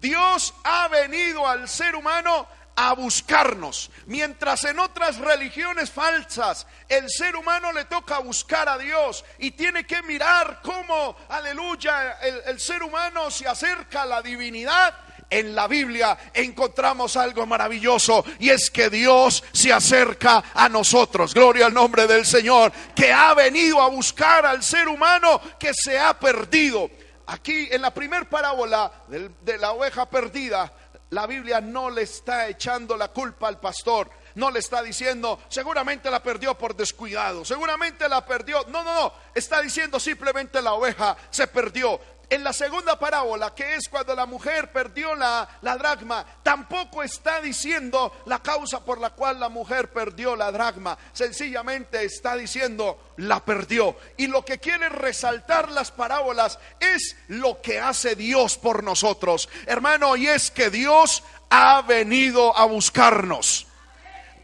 Dios 0.00 0.54
ha 0.64 0.88
venido 0.88 1.46
al 1.46 1.68
ser 1.68 1.94
humano 1.94 2.46
a 2.76 2.94
buscarnos. 2.94 3.90
Mientras 4.06 4.64
en 4.64 4.78
otras 4.78 5.18
religiones 5.18 5.90
falsas 5.90 6.66
el 6.88 7.10
ser 7.10 7.36
humano 7.36 7.72
le 7.72 7.84
toca 7.84 8.18
buscar 8.20 8.68
a 8.68 8.78
Dios 8.78 9.24
y 9.38 9.50
tiene 9.50 9.86
que 9.86 10.02
mirar 10.02 10.60
cómo, 10.62 11.16
aleluya, 11.28 12.18
el, 12.46 12.58
ser 12.58 12.82
humano 12.82 13.30
se 13.30 13.46
acerca 13.46 14.02
a 14.02 14.06
la 14.06 14.22
divinidad 14.22 14.94
en 15.28 15.54
la 15.54 15.68
Biblia 15.68 16.18
encontramos 16.34 17.16
algo 17.16 17.46
maravilloso 17.46 18.24
y 18.40 18.50
es 18.50 18.68
que 18.70 18.90
Dios 18.90 19.44
se 19.52 19.72
acerca 19.72 20.42
a 20.54 20.68
nosotros. 20.68 21.34
Gloria 21.34 21.66
al 21.66 21.74
nombre 21.74 22.06
del 22.06 22.26
Señor, 22.26 22.72
que 22.96 23.12
ha 23.12 23.32
venido 23.34 23.80
a 23.80 23.88
buscar 23.88 24.44
al 24.44 24.62
ser 24.62 24.88
humano 24.88 25.40
que 25.58 25.72
se 25.72 25.98
ha 25.98 26.18
perdido. 26.18 26.90
Aquí 27.30 27.68
en 27.70 27.80
la 27.80 27.94
primer 27.94 28.28
parábola 28.28 28.90
de 29.06 29.58
la 29.58 29.70
oveja 29.70 30.10
perdida, 30.10 30.72
la 31.10 31.28
Biblia 31.28 31.60
no 31.60 31.88
le 31.88 32.02
está 32.02 32.48
echando 32.48 32.96
la 32.96 33.06
culpa 33.08 33.46
al 33.46 33.60
pastor. 33.60 34.10
No 34.34 34.50
le 34.50 34.58
está 34.58 34.82
diciendo, 34.82 35.38
seguramente 35.48 36.10
la 36.10 36.22
perdió 36.22 36.58
por 36.58 36.74
descuidado, 36.74 37.44
seguramente 37.44 38.08
la 38.08 38.26
perdió. 38.26 38.64
No, 38.68 38.82
no, 38.82 38.94
no. 38.94 39.12
Está 39.32 39.60
diciendo 39.60 40.00
simplemente 40.00 40.60
la 40.60 40.72
oveja 40.72 41.16
se 41.30 41.46
perdió. 41.46 42.00
En 42.30 42.44
la 42.44 42.52
segunda 42.52 42.96
parábola, 42.96 43.52
que 43.56 43.74
es 43.74 43.88
cuando 43.88 44.14
la 44.14 44.24
mujer 44.24 44.70
perdió 44.70 45.16
la, 45.16 45.48
la, 45.62 45.76
dracma, 45.76 46.24
tampoco 46.44 47.02
está 47.02 47.40
diciendo 47.40 48.22
la 48.26 48.38
causa 48.38 48.84
por 48.84 49.00
la 49.00 49.10
cual 49.10 49.40
la 49.40 49.48
mujer 49.48 49.90
perdió 49.90 50.36
la 50.36 50.52
dracma. 50.52 50.96
Sencillamente 51.12 52.04
está 52.04 52.36
diciendo 52.36 53.14
la 53.16 53.44
perdió. 53.44 53.96
Y 54.16 54.28
lo 54.28 54.44
que 54.44 54.60
quiere 54.60 54.88
resaltar 54.88 55.72
las 55.72 55.90
parábolas 55.90 56.60
es 56.78 57.16
lo 57.26 57.60
que 57.60 57.80
hace 57.80 58.14
Dios 58.14 58.56
por 58.56 58.84
nosotros. 58.84 59.48
Hermano, 59.66 60.14
y 60.14 60.28
es 60.28 60.52
que 60.52 60.70
Dios 60.70 61.24
ha 61.50 61.82
venido 61.82 62.56
a 62.56 62.64
buscarnos 62.64 63.66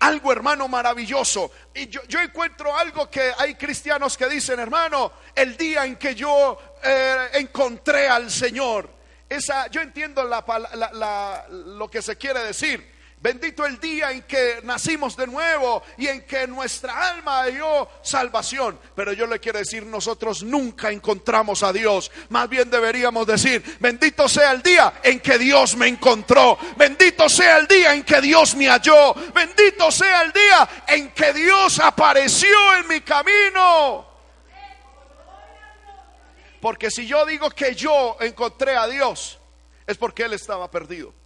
algo, 0.00 0.32
hermano, 0.32 0.68
maravilloso. 0.68 1.50
Y 1.74 1.88
yo, 1.88 2.02
yo, 2.08 2.20
encuentro 2.20 2.76
algo 2.76 3.10
que 3.10 3.32
hay 3.38 3.54
cristianos 3.54 4.16
que 4.16 4.28
dicen, 4.28 4.58
hermano, 4.60 5.12
el 5.34 5.56
día 5.56 5.84
en 5.84 5.96
que 5.96 6.14
yo 6.14 6.58
eh, 6.82 7.28
encontré 7.34 8.08
al 8.08 8.30
Señor. 8.30 8.90
Esa, 9.28 9.66
yo 9.68 9.80
entiendo 9.80 10.24
la, 10.24 10.44
la, 10.92 11.46
lo 11.48 11.88
que 11.90 12.00
se 12.02 12.16
quiere 12.16 12.40
decir. 12.40 12.95
Bendito 13.26 13.66
el 13.66 13.80
día 13.80 14.12
en 14.12 14.22
que 14.22 14.60
nacimos 14.62 15.16
de 15.16 15.26
nuevo 15.26 15.82
y 15.96 16.06
en 16.06 16.22
que 16.22 16.46
nuestra 16.46 17.08
alma 17.08 17.42
halló 17.42 17.88
salvación. 18.00 18.78
Pero 18.94 19.12
yo 19.14 19.26
le 19.26 19.40
quiero 19.40 19.58
decir, 19.58 19.84
nosotros 19.84 20.44
nunca 20.44 20.92
encontramos 20.92 21.64
a 21.64 21.72
Dios. 21.72 22.12
Más 22.28 22.48
bien 22.48 22.70
deberíamos 22.70 23.26
decir, 23.26 23.64
bendito 23.80 24.28
sea 24.28 24.52
el 24.52 24.62
día 24.62 25.00
en 25.02 25.18
que 25.18 25.38
Dios 25.38 25.74
me 25.74 25.88
encontró. 25.88 26.56
Bendito 26.76 27.28
sea 27.28 27.56
el 27.58 27.66
día 27.66 27.94
en 27.94 28.04
que 28.04 28.20
Dios 28.20 28.54
me 28.54 28.68
halló. 28.68 29.12
Bendito 29.34 29.90
sea 29.90 30.22
el 30.22 30.30
día 30.30 30.68
en 30.86 31.10
que 31.10 31.32
Dios 31.32 31.80
apareció 31.80 32.76
en 32.78 32.86
mi 32.86 33.00
camino. 33.00 34.06
Porque 36.60 36.92
si 36.92 37.08
yo 37.08 37.26
digo 37.26 37.50
que 37.50 37.74
yo 37.74 38.18
encontré 38.20 38.76
a 38.76 38.86
Dios, 38.86 39.40
es 39.84 39.98
porque 39.98 40.22
Él 40.22 40.34
estaba 40.34 40.70
perdido. 40.70 41.25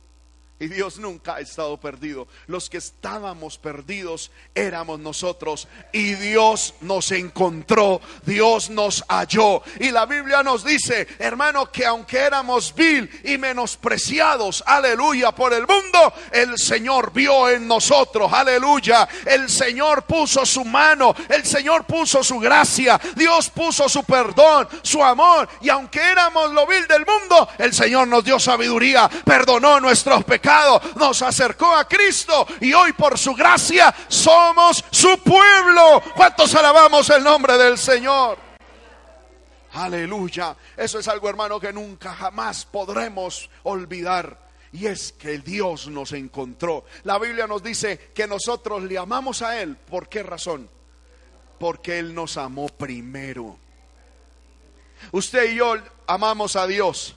Y 0.61 0.69
Dios 0.69 0.99
nunca 0.99 1.37
ha 1.37 1.41
estado 1.41 1.81
perdido. 1.81 2.29
Los 2.47 2.69
que 2.69 2.77
estábamos 2.77 3.57
perdidos 3.57 4.31
éramos 4.55 5.01
nosotros. 5.01 5.67
Y 5.91 6.13
Dios 6.17 6.75
nos 6.83 7.13
encontró. 7.13 8.03
Dios 8.27 8.69
nos 8.69 9.03
halló. 9.09 9.63
Y 9.79 9.91
la 9.91 10.05
Biblia 10.05 10.43
nos 10.43 10.63
dice, 10.63 11.09
hermano, 11.19 11.73
que 11.73 11.87
aunque 11.87 12.19
éramos 12.19 12.75
vil 12.75 13.11
y 13.25 13.39
menospreciados, 13.39 14.63
aleluya, 14.67 15.33
por 15.33 15.55
el 15.55 15.67
mundo, 15.67 16.13
el 16.31 16.59
Señor 16.59 17.11
vio 17.11 17.49
en 17.49 17.67
nosotros. 17.67 18.31
Aleluya. 18.31 19.09
El 19.25 19.49
Señor 19.49 20.03
puso 20.03 20.45
su 20.45 20.63
mano. 20.67 21.15
El 21.31 21.47
Señor 21.47 21.85
puso 21.85 22.23
su 22.23 22.39
gracia. 22.39 23.01
Dios 23.17 23.49
puso 23.49 23.89
su 23.89 24.05
perdón, 24.05 24.69
su 24.83 25.03
amor. 25.03 25.49
Y 25.63 25.71
aunque 25.71 26.03
éramos 26.03 26.53
lo 26.53 26.67
vil 26.67 26.87
del 26.87 27.07
mundo, 27.07 27.49
el 27.57 27.73
Señor 27.73 28.09
nos 28.09 28.23
dio 28.23 28.39
sabiduría. 28.39 29.09
Perdonó 29.25 29.81
nuestros 29.81 30.23
pecados 30.25 30.50
nos 30.97 31.23
acercó 31.23 31.75
a 31.75 31.87
Cristo 31.87 32.47
y 32.61 32.73
hoy 32.73 32.93
por 32.93 33.19
su 33.19 33.35
gracia 33.35 33.95
somos 34.09 34.85
su 34.91 35.19
pueblo. 35.19 36.03
¿Cuántos 36.15 36.55
alabamos 36.55 37.09
el 37.11 37.23
nombre 37.23 37.57
del 37.57 37.79
Señor? 37.79 38.39
Aleluya. 39.73 40.57
Eso 40.77 40.99
es 40.99 41.09
algo, 41.09 41.29
hermano, 41.29 41.61
que 41.61 41.73
nunca 41.73 42.15
jamás 42.15 42.65
podremos 42.65 43.49
olvidar. 43.63 44.51
Y 44.73 44.87
es 44.87 45.13
que 45.13 45.39
Dios 45.39 45.89
nos 45.89 46.13
encontró. 46.13 46.85
La 47.05 47.19
Biblia 47.19 47.47
nos 47.47 47.63
dice 47.63 48.11
que 48.15 48.27
nosotros 48.27 48.83
le 48.85 48.99
amamos 48.99 49.43
a 49.43 49.61
Él. 49.61 49.77
¿Por 49.77 50.09
qué 50.09 50.23
razón? 50.23 50.69
Porque 51.59 51.99
Él 51.99 52.15
nos 52.15 52.37
amó 52.37 52.69
primero. 52.69 53.59
Usted 55.13 55.53
y 55.53 55.57
yo 55.57 55.75
amamos 56.07 56.57
a 56.57 56.67
Dios 56.67 57.17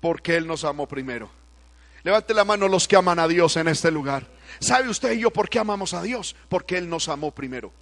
porque 0.00 0.36
Él 0.36 0.46
nos 0.46 0.64
amó 0.64 0.86
primero. 0.86 1.39
Levante 2.02 2.34
la 2.34 2.44
mano 2.44 2.68
los 2.68 2.88
que 2.88 2.96
aman 2.96 3.18
a 3.18 3.28
Dios 3.28 3.56
en 3.56 3.68
este 3.68 3.90
lugar. 3.90 4.26
¿Sabe 4.58 4.88
usted 4.88 5.12
y 5.12 5.20
yo 5.20 5.30
por 5.30 5.48
qué 5.48 5.58
amamos 5.58 5.94
a 5.94 6.02
Dios? 6.02 6.34
Porque 6.48 6.78
Él 6.78 6.88
nos 6.88 7.08
amó 7.08 7.30
primero. 7.30 7.72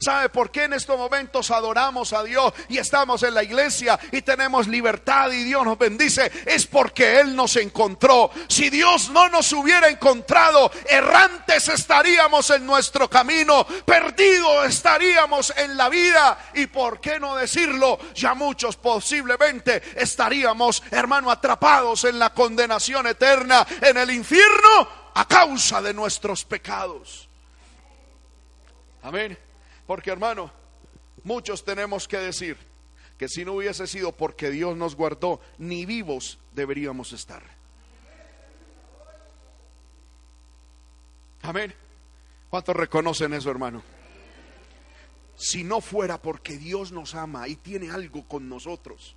¿Sabe 0.00 0.28
por 0.28 0.50
qué 0.50 0.64
en 0.64 0.74
estos 0.74 0.96
momentos 0.96 1.50
adoramos 1.50 2.12
a 2.12 2.22
Dios 2.22 2.52
y 2.68 2.78
estamos 2.78 3.22
en 3.22 3.34
la 3.34 3.42
iglesia 3.42 3.98
y 4.12 4.22
tenemos 4.22 4.68
libertad 4.68 5.30
y 5.30 5.44
Dios 5.44 5.64
nos 5.64 5.78
bendice? 5.78 6.30
Es 6.46 6.66
porque 6.66 7.20
Él 7.20 7.34
nos 7.34 7.56
encontró. 7.56 8.30
Si 8.48 8.70
Dios 8.70 9.10
no 9.10 9.28
nos 9.28 9.52
hubiera 9.52 9.88
encontrado, 9.88 10.70
errantes 10.88 11.68
estaríamos 11.68 12.50
en 12.50 12.64
nuestro 12.64 13.10
camino, 13.10 13.66
perdidos 13.84 14.66
estaríamos 14.66 15.52
en 15.56 15.76
la 15.76 15.88
vida. 15.88 16.50
Y 16.54 16.66
por 16.66 17.00
qué 17.00 17.18
no 17.18 17.36
decirlo, 17.36 17.98
ya 18.14 18.34
muchos 18.34 18.76
posiblemente 18.76 19.82
estaríamos, 19.96 20.82
hermano, 20.90 21.30
atrapados 21.30 22.04
en 22.04 22.18
la 22.18 22.30
condenación 22.30 23.06
eterna, 23.06 23.66
en 23.80 23.96
el 23.96 24.10
infierno, 24.10 24.88
a 25.14 25.26
causa 25.26 25.82
de 25.82 25.92
nuestros 25.92 26.44
pecados. 26.44 27.28
Amén. 29.02 29.47
Porque 29.88 30.10
hermano, 30.10 30.52
muchos 31.24 31.64
tenemos 31.64 32.06
que 32.06 32.18
decir 32.18 32.58
que 33.16 33.26
si 33.26 33.42
no 33.42 33.54
hubiese 33.54 33.86
sido 33.86 34.12
porque 34.12 34.50
Dios 34.50 34.76
nos 34.76 34.94
guardó, 34.94 35.40
ni 35.56 35.86
vivos 35.86 36.38
deberíamos 36.52 37.14
estar. 37.14 37.42
Amén. 41.40 41.74
¿Cuántos 42.50 42.76
reconocen 42.76 43.32
eso, 43.32 43.50
hermano? 43.50 43.82
Si 45.36 45.64
no 45.64 45.80
fuera 45.80 46.20
porque 46.20 46.58
Dios 46.58 46.92
nos 46.92 47.14
ama 47.14 47.48
y 47.48 47.56
tiene 47.56 47.90
algo 47.90 48.28
con 48.28 48.46
nosotros, 48.46 49.16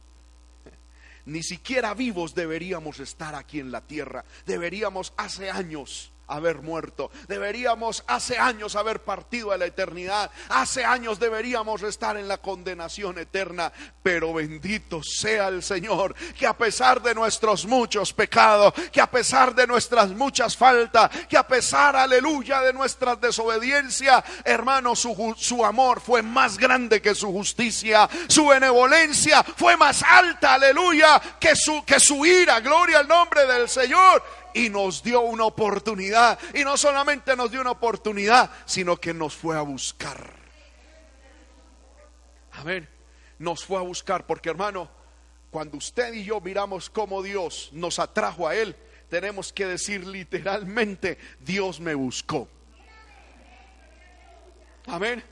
ni 1.26 1.44
siquiera 1.44 1.94
vivos 1.94 2.34
deberíamos 2.34 3.02
estar 3.02 3.36
aquí 3.36 3.60
en 3.60 3.74
la 3.74 3.82
tierra. 3.82 4.24
Deberíamos 4.46 5.12
hace 5.18 5.50
años 5.50 6.11
haber 6.28 6.62
muerto. 6.62 7.12
Deberíamos 7.28 8.04
hace 8.08 8.38
años 8.38 8.76
haber 8.76 9.02
partido 9.02 9.52
a 9.52 9.58
la 9.58 9.66
eternidad. 9.66 10.32
Hace 10.50 10.86
años 10.86 11.20
deberíamos 11.20 11.84
estar 11.84 12.18
en 12.18 12.28
la 12.28 12.38
condenación 12.38 13.20
eterna. 13.20 13.72
Pero 14.02 14.34
bendito 14.34 15.02
sea 15.04 15.50
el 15.50 15.62
Señor, 15.62 16.16
que 16.38 16.48
a 16.48 16.58
pesar 16.58 17.02
de 17.02 17.14
nuestros 17.14 17.66
muchos 17.66 18.14
pecados, 18.14 18.74
que 18.92 19.02
a 19.02 19.10
pesar 19.10 19.54
de 19.54 19.68
nuestras 19.68 20.10
muchas 20.10 20.58
faltas, 20.58 21.12
que 21.28 21.38
a 21.38 21.48
pesar, 21.48 21.96
aleluya, 21.96 22.62
de 22.62 22.74
nuestra 22.74 23.16
desobediencia, 23.16 24.24
hermano, 24.44 24.96
su, 24.96 25.36
su 25.38 25.64
amor 25.66 26.02
fue 26.02 26.22
más 26.22 26.58
grande 26.58 27.02
que 27.02 27.14
su 27.14 27.32
justicia. 27.32 28.10
Su 28.28 28.48
benevolencia 28.48 29.44
fue 29.44 29.78
más 29.78 30.02
alta, 30.04 30.56
aleluya, 30.56 31.22
que 31.40 31.56
su, 31.56 31.84
que 31.86 32.00
su 32.00 32.26
ira. 32.26 32.60
Gloria 32.60 33.00
al 33.00 33.08
nombre 33.08 33.46
del 33.46 33.70
Señor 33.70 34.24
y 34.54 34.70
nos 34.70 35.04
dio 35.04 35.22
una 35.22 35.46
oportunidad. 35.46 36.40
Y 36.54 36.64
no 36.64 36.78
solamente 36.78 37.36
nos 37.36 37.52
dio 37.52 37.62
una 37.62 37.72
oportunidad, 37.72 38.52
sino 38.66 38.98
que 38.98 39.14
nos 39.14 39.36
fue 39.36 39.58
a 39.58 39.62
buscar. 39.62 40.32
Amén. 42.54 42.88
Nos 43.40 43.66
fue 43.66 43.78
a 43.78 43.82
buscar 43.82 44.26
porque 44.26 44.50
hermano, 44.50 44.90
cuando 45.50 45.78
usted 45.78 46.14
y 46.14 46.24
yo 46.24 46.40
miramos 46.42 46.90
cómo 46.90 47.22
Dios 47.22 47.70
nos 47.74 48.00
atrajo 48.00 48.48
a 48.48 48.56
Él, 48.56 48.76
tenemos 49.10 49.52
que 49.52 49.66
decir 49.66 50.08
literalmente, 50.08 51.18
Dios 51.40 51.80
me 51.80 51.94
buscó. 51.96 52.48
Amén. 54.88 55.24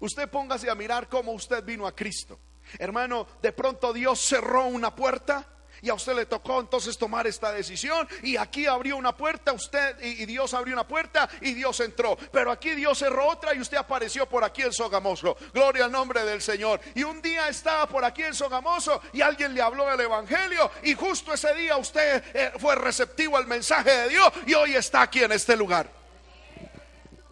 Usted 0.00 0.28
póngase 0.30 0.70
a 0.70 0.74
mirar 0.74 1.08
cómo 1.08 1.32
usted 1.32 1.62
vino 1.62 1.86
a 1.86 1.94
Cristo. 1.94 2.38
Hermano, 2.78 3.26
de 3.40 3.52
pronto 3.52 3.92
Dios 3.92 4.20
cerró 4.20 4.66
una 4.66 4.94
puerta 4.94 5.46
y 5.82 5.90
a 5.90 5.94
usted 5.94 6.14
le 6.14 6.26
tocó 6.26 6.60
entonces 6.60 6.96
tomar 6.96 7.26
esta 7.26 7.52
decisión 7.52 8.08
y 8.22 8.36
aquí 8.36 8.66
abrió 8.66 8.96
una 8.96 9.16
puerta, 9.16 9.52
usted 9.52 10.00
y, 10.00 10.24
Dios 10.24 10.54
abrió 10.54 10.74
una 10.74 10.86
puerta 10.86 11.28
y 11.40 11.52
Dios 11.54 11.80
entró, 11.80 12.16
pero 12.30 12.52
aquí 12.52 12.70
Dios 12.70 12.98
cerró 12.98 13.26
otra 13.26 13.52
y 13.54 13.60
usted 13.60 13.76
apareció 13.76 14.26
por 14.28 14.44
aquí 14.44 14.62
en 14.62 14.72
Sogamoso. 14.72 15.36
Gloria 15.52 15.86
al 15.86 15.92
nombre 15.92 16.24
del 16.24 16.40
Señor. 16.40 16.80
Y 16.94 17.02
un 17.02 17.20
día 17.20 17.48
estaba 17.48 17.88
por 17.88 18.04
aquí 18.04 18.22
en 18.22 18.32
Sogamoso 18.32 19.02
y 19.12 19.20
alguien 19.20 19.54
le 19.54 19.60
habló 19.60 19.86
del 19.86 20.00
evangelio 20.00 20.70
y 20.84 20.94
justo 20.94 21.34
ese 21.34 21.52
día 21.54 21.76
usted 21.76 22.22
eh, 22.32 22.52
fue 22.58 22.76
receptivo 22.76 23.36
al 23.36 23.46
mensaje 23.46 23.90
de 23.90 24.08
Dios 24.10 24.32
y 24.46 24.54
hoy 24.54 24.76
está 24.76 25.02
aquí 25.02 25.22
en 25.24 25.32
este 25.32 25.56
lugar. 25.56 25.90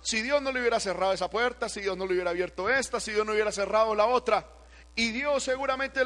Si 0.03 0.23
Dios 0.23 0.43
no 0.43 0.51
le 0.51 0.61
hubiera 0.61 0.81
cerrado 0.81 1.13
esa 1.13 1.31
puerta, 1.31 1.69
si 1.69 1.83
Dios 1.83 1.97
no 1.97 2.07
le 2.07 2.15
hubiera 2.15 2.31
abierto 2.31 2.69
esta, 2.69 2.99
si 2.99 3.13
Dios 3.13 3.25
no 3.25 3.33
hubiera 3.33 3.53
cerrado 3.53 3.95
la 3.95 4.07
otra, 4.07 4.45
y 4.97 5.13
Dios 5.13 5.43
seguramente 5.43 6.01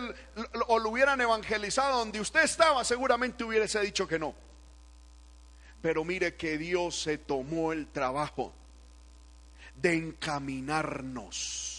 o 0.67 0.79
lo 0.79 0.91
hubieran 0.91 1.21
evangelizado 1.21 1.99
donde 1.99 2.21
usted 2.21 2.43
estaba, 2.43 2.85
seguramente 2.85 3.45
hubiese 3.45 3.81
dicho 3.81 4.07
que 4.07 4.19
no. 4.19 4.35
Pero 5.83 6.05
mire 6.05 6.37
que 6.37 6.57
Dios 6.59 7.01
se 7.03 7.19
tomó 7.19 7.73
el 7.73 7.89
trabajo 7.89 8.53
de 9.77 9.95
encaminarnos 9.95 11.74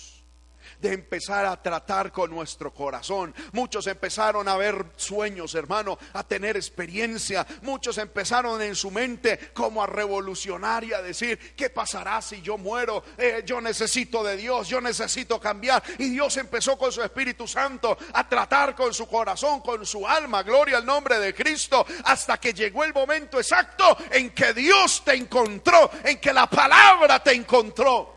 de 0.79 0.93
empezar 0.93 1.45
a 1.45 1.61
tratar 1.61 2.11
con 2.11 2.29
nuestro 2.31 2.73
corazón. 2.73 3.33
Muchos 3.51 3.87
empezaron 3.87 4.47
a 4.47 4.57
ver 4.57 4.85
sueños, 4.95 5.55
hermano, 5.55 5.97
a 6.13 6.23
tener 6.23 6.55
experiencia. 6.55 7.45
Muchos 7.61 7.97
empezaron 7.97 8.61
en 8.61 8.75
su 8.75 8.91
mente 8.91 9.51
como 9.53 9.83
a 9.83 9.87
revolucionar 9.87 10.83
y 10.83 10.93
a 10.93 11.01
decir, 11.01 11.55
¿qué 11.55 11.69
pasará 11.69 12.21
si 12.21 12.41
yo 12.41 12.57
muero? 12.57 13.03
Eh, 13.17 13.43
yo 13.45 13.61
necesito 13.61 14.23
de 14.23 14.37
Dios, 14.37 14.67
yo 14.67 14.81
necesito 14.81 15.39
cambiar. 15.39 15.83
Y 15.97 16.09
Dios 16.09 16.37
empezó 16.37 16.77
con 16.77 16.91
su 16.91 17.01
Espíritu 17.01 17.47
Santo 17.47 17.97
a 18.13 18.27
tratar 18.27 18.75
con 18.75 18.93
su 18.93 19.07
corazón, 19.07 19.61
con 19.61 19.85
su 19.85 20.07
alma. 20.07 20.43
Gloria 20.43 20.77
al 20.77 20.85
nombre 20.85 21.19
de 21.19 21.33
Cristo. 21.33 21.85
Hasta 22.05 22.37
que 22.39 22.53
llegó 22.53 22.83
el 22.83 22.93
momento 22.93 23.39
exacto 23.39 23.97
en 24.11 24.31
que 24.31 24.53
Dios 24.53 25.03
te 25.03 25.13
encontró, 25.13 25.89
en 26.03 26.19
que 26.19 26.33
la 26.33 26.47
palabra 26.47 27.21
te 27.23 27.33
encontró. 27.33 28.14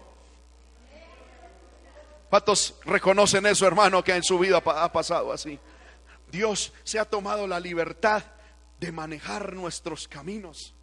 ¿Cuántos 2.30 2.74
reconocen 2.84 3.46
eso, 3.46 3.66
hermano, 3.66 4.04
que 4.04 4.14
en 4.14 4.22
su 4.22 4.38
vida 4.38 4.58
ha 4.58 4.92
pasado 4.92 5.32
así? 5.32 5.58
Dios 6.30 6.72
se 6.84 6.98
ha 6.98 7.04
tomado 7.04 7.46
la 7.46 7.58
libertad 7.58 8.22
de 8.78 8.92
manejar 8.92 9.54
nuestros 9.54 10.06
caminos. 10.06 10.74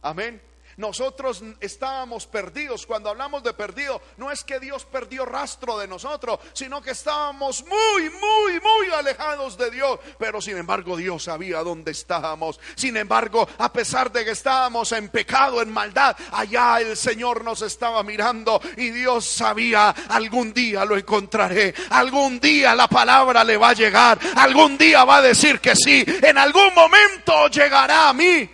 Amén. 0.00 0.40
Nosotros 0.76 1.42
estábamos 1.60 2.26
perdidos. 2.26 2.86
Cuando 2.86 3.10
hablamos 3.10 3.42
de 3.42 3.54
perdido, 3.54 4.00
no 4.16 4.30
es 4.30 4.44
que 4.44 4.60
Dios 4.60 4.84
perdió 4.84 5.24
rastro 5.24 5.78
de 5.78 5.86
nosotros, 5.86 6.38
sino 6.52 6.82
que 6.82 6.92
estábamos 6.92 7.64
muy, 7.66 8.10
muy, 8.10 8.60
muy 8.60 8.94
alejados 8.94 9.56
de 9.56 9.70
Dios. 9.70 9.98
Pero 10.18 10.40
sin 10.40 10.56
embargo, 10.56 10.96
Dios 10.96 11.24
sabía 11.24 11.62
dónde 11.62 11.92
estábamos. 11.92 12.60
Sin 12.74 12.96
embargo, 12.96 13.48
a 13.58 13.72
pesar 13.72 14.10
de 14.10 14.24
que 14.24 14.32
estábamos 14.32 14.92
en 14.92 15.08
pecado, 15.08 15.62
en 15.62 15.72
maldad, 15.72 16.16
allá 16.32 16.80
el 16.80 16.96
Señor 16.96 17.44
nos 17.44 17.62
estaba 17.62 18.02
mirando 18.02 18.60
y 18.76 18.90
Dios 18.90 19.26
sabía, 19.26 19.90
algún 20.08 20.52
día 20.52 20.84
lo 20.84 20.96
encontraré. 20.96 21.74
Algún 21.90 22.40
día 22.40 22.74
la 22.74 22.88
palabra 22.88 23.44
le 23.44 23.56
va 23.56 23.70
a 23.70 23.74
llegar. 23.74 24.18
Algún 24.36 24.76
día 24.76 25.04
va 25.04 25.18
a 25.18 25.22
decir 25.22 25.60
que 25.60 25.76
sí. 25.76 26.04
En 26.22 26.38
algún 26.38 26.74
momento 26.74 27.48
llegará 27.48 28.08
a 28.08 28.12
mí. 28.12 28.50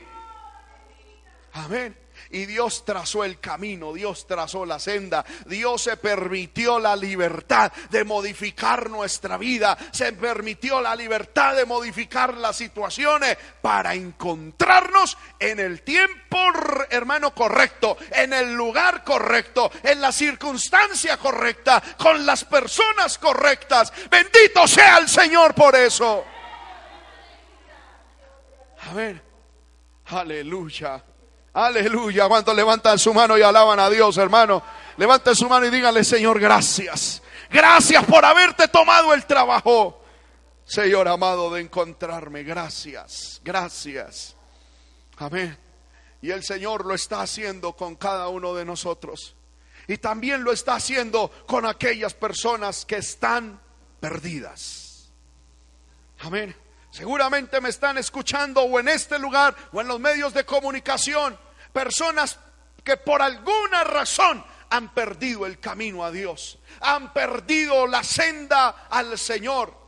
Amén. 1.52 1.99
Y 2.32 2.46
Dios 2.46 2.84
trazó 2.84 3.24
el 3.24 3.40
camino, 3.40 3.92
Dios 3.92 4.26
trazó 4.26 4.64
la 4.64 4.78
senda, 4.78 5.24
Dios 5.46 5.82
se 5.82 5.96
permitió 5.96 6.78
la 6.78 6.94
libertad 6.94 7.72
de 7.90 8.04
modificar 8.04 8.88
nuestra 8.88 9.36
vida, 9.36 9.76
se 9.90 10.12
permitió 10.12 10.80
la 10.80 10.94
libertad 10.94 11.56
de 11.56 11.66
modificar 11.66 12.34
las 12.34 12.56
situaciones 12.56 13.36
para 13.60 13.94
encontrarnos 13.94 15.18
en 15.40 15.58
el 15.58 15.82
tiempo, 15.82 16.38
hermano, 16.90 17.34
correcto, 17.34 17.96
en 18.12 18.32
el 18.32 18.54
lugar 18.54 19.02
correcto, 19.02 19.70
en 19.82 20.00
la 20.00 20.12
circunstancia 20.12 21.16
correcta, 21.16 21.82
con 21.98 22.24
las 22.24 22.44
personas 22.44 23.18
correctas. 23.18 23.92
Bendito 24.08 24.68
sea 24.68 24.98
el 24.98 25.08
Señor 25.08 25.52
por 25.52 25.74
eso. 25.74 26.24
Amén. 28.88 29.20
Aleluya. 30.06 31.02
Aleluya. 31.52 32.28
¿Cuántos 32.28 32.54
levantan 32.54 32.98
su 32.98 33.12
mano 33.12 33.36
y 33.36 33.42
alaban 33.42 33.80
a 33.80 33.90
Dios, 33.90 34.16
hermano? 34.18 34.62
Levanten 34.96 35.34
su 35.34 35.48
mano 35.48 35.66
y 35.66 35.70
díganle, 35.70 36.04
Señor, 36.04 36.38
gracias. 36.38 37.22
Gracias 37.50 38.04
por 38.04 38.24
haberte 38.24 38.68
tomado 38.68 39.12
el 39.12 39.26
trabajo, 39.26 40.00
Señor 40.64 41.08
amado, 41.08 41.52
de 41.52 41.62
encontrarme. 41.62 42.44
Gracias, 42.44 43.40
gracias. 43.42 44.36
Amén. 45.16 45.58
Y 46.22 46.30
el 46.30 46.44
Señor 46.44 46.86
lo 46.86 46.94
está 46.94 47.22
haciendo 47.22 47.72
con 47.72 47.96
cada 47.96 48.28
uno 48.28 48.54
de 48.54 48.64
nosotros. 48.64 49.34
Y 49.88 49.98
también 49.98 50.44
lo 50.44 50.52
está 50.52 50.74
haciendo 50.76 51.32
con 51.46 51.66
aquellas 51.66 52.14
personas 52.14 52.84
que 52.84 52.98
están 52.98 53.60
perdidas. 53.98 55.10
Amén. 56.20 56.54
Seguramente 56.90 57.60
me 57.60 57.68
están 57.68 57.98
escuchando 57.98 58.62
o 58.62 58.80
en 58.80 58.88
este 58.88 59.18
lugar 59.18 59.54
o 59.72 59.80
en 59.80 59.88
los 59.88 60.00
medios 60.00 60.34
de 60.34 60.44
comunicación 60.44 61.38
personas 61.72 62.38
que 62.82 62.96
por 62.96 63.22
alguna 63.22 63.84
razón 63.84 64.44
han 64.70 64.92
perdido 64.92 65.46
el 65.46 65.58
camino 65.58 66.04
a 66.04 66.10
Dios, 66.10 66.58
han 66.80 67.12
perdido 67.12 67.86
la 67.86 68.02
senda 68.02 68.86
al 68.88 69.18
Señor. 69.18 69.78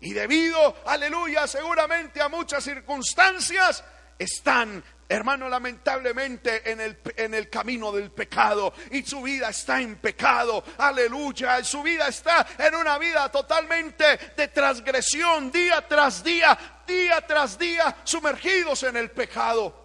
Y 0.00 0.12
debido, 0.12 0.76
aleluya, 0.84 1.46
seguramente 1.46 2.20
a 2.20 2.28
muchas 2.28 2.64
circunstancias, 2.64 3.84
están 4.18 4.82
hermano, 5.12 5.48
lamentablemente 5.48 6.70
en 6.70 6.80
el, 6.80 6.98
en 7.16 7.34
el 7.34 7.48
camino 7.48 7.92
del 7.92 8.10
pecado 8.10 8.72
y 8.90 9.02
su 9.02 9.22
vida 9.22 9.50
está 9.50 9.80
en 9.80 9.96
pecado, 9.96 10.64
aleluya, 10.78 11.62
su 11.64 11.82
vida 11.82 12.08
está 12.08 12.46
en 12.58 12.74
una 12.74 12.98
vida 12.98 13.30
totalmente 13.30 14.04
de 14.36 14.48
transgresión, 14.48 15.50
día 15.50 15.86
tras 15.86 16.22
día, 16.24 16.82
día 16.86 17.20
tras 17.26 17.58
día, 17.58 17.96
sumergidos 18.04 18.82
en 18.84 18.96
el 18.96 19.10
pecado. 19.10 19.80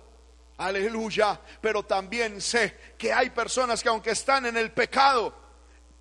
Aleluya, 0.57 1.39
pero 1.61 1.83
también 1.83 2.41
sé 2.41 2.95
que 2.97 3.13
hay 3.13 3.29
personas 3.29 3.83
que 3.83 3.89
aunque 3.89 4.11
están 4.11 4.47
en 4.47 4.57
el 4.57 4.71
pecado, 4.71 5.46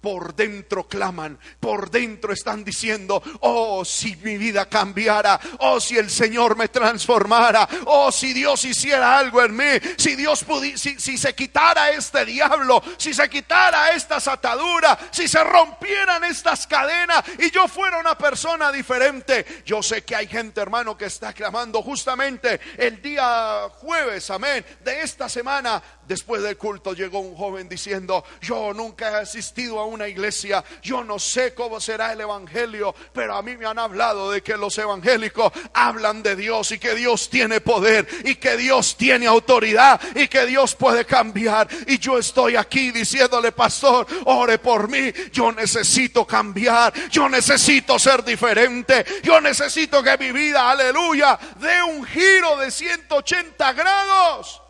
por 0.07 0.37
dentro 0.37 0.87
claman, 0.87 1.37
por 1.59 1.91
dentro 1.91 2.33
están 2.33 2.63
diciendo, 2.63 3.21
oh, 3.41 3.85
si 3.85 4.15
mi 4.15 4.39
vida 4.39 4.69
cambiara, 4.69 5.41
oh, 5.59 5.81
si 5.81 5.99
el 5.99 6.09
Señor 6.11 6.57
me 6.57 6.69
transformara, 6.69 7.69
oh, 7.87 8.13
si 8.13 8.33
Dios 8.33 8.65
hiciera 8.65 9.19
algo 9.19 9.43
en 9.43 9.57
mí, 9.57 9.65
si 9.97 10.15
Dios 10.15 10.45
pudiera, 10.45 10.79
si, 10.79 11.01
si 11.01 11.19
se 11.19 11.35
quitara 11.35 11.91
este 11.91 12.25
diablo, 12.25 12.81
si 12.97 13.13
se 13.13 13.29
quitara 13.29 13.91
estas 13.97 14.29
ataduras, 14.29 14.97
si 15.11 15.27
se 15.27 15.43
rompieran 15.43 16.23
estas 16.23 16.69
cadenas 16.69 17.25
y 17.41 17.51
yo 17.51 17.67
fuera 17.67 17.99
una 17.99 18.17
persona 18.17 18.71
diferente. 18.71 19.45
Yo 19.65 19.83
sé 19.83 20.05
que 20.05 20.15
hay 20.15 20.29
gente, 20.29 20.61
hermano, 20.61 20.97
que 20.97 21.07
está 21.07 21.33
clamando 21.33 21.83
justamente 21.83 22.61
el 22.79 23.03
día 23.03 23.69
jueves, 23.81 24.31
amén, 24.31 24.65
de 24.85 25.01
esta 25.01 25.29
semana, 25.29 25.83
después 26.07 26.43
del 26.43 26.57
culto, 26.57 26.95
llegó 26.95 27.19
un 27.19 27.35
joven 27.35 27.69
diciendo, 27.69 28.25
yo 28.41 28.73
nunca 28.73 29.11
he 29.11 29.15
asistido 29.23 29.81
a 29.81 29.87
un 29.87 29.97
una 29.97 30.09
iglesia. 30.09 30.63
Yo 30.83 31.03
no 31.03 31.19
sé 31.19 31.55
cómo 31.55 31.81
será 31.81 32.13
el 32.13 32.21
evangelio, 32.21 32.95
pero 33.13 33.35
a 33.35 33.43
mí 33.43 33.57
me 33.57 33.67
han 33.67 33.79
hablado 33.79 34.31
de 34.31 34.43
que 34.43 34.57
los 34.57 34.77
evangélicos 34.79 35.53
hablan 35.73 36.23
de 36.23 36.37
Dios 36.37 36.71
y 36.73 36.79
que 36.79 36.95
Dios 36.95 37.29
tiene 37.29 37.61
poder 37.61 38.07
y 38.25 38.37
que 38.37 38.57
Dios 38.57 38.97
tiene 38.97 39.27
autoridad 39.27 40.01
y 40.15 40.29
que 40.29 40.47
Dios 40.47 40.75
puede 40.75 41.05
cambiar. 41.05 41.69
Y 41.87 41.99
yo 41.99 42.19
estoy 42.19 42.57
aquí 42.57 42.93
diciéndole, 42.93 43.53
pastor, 43.53 44.07
ore 44.27 44.59
por 44.59 44.89
mí. 44.89 45.13
Yo 45.33 45.51
necesito 45.51 46.27
cambiar. 46.27 46.93
Yo 47.11 47.29
necesito 47.29 47.99
ser 47.99 48.23
diferente. 48.23 49.05
Yo 49.23 49.41
necesito 49.41 50.03
que 50.03 50.17
mi 50.19 50.31
vida, 50.31 50.71
aleluya, 50.71 51.39
dé 51.59 51.83
un 51.83 52.05
giro 52.05 52.57
de 52.59 52.71
180 52.71 53.73
grados. 53.73 54.66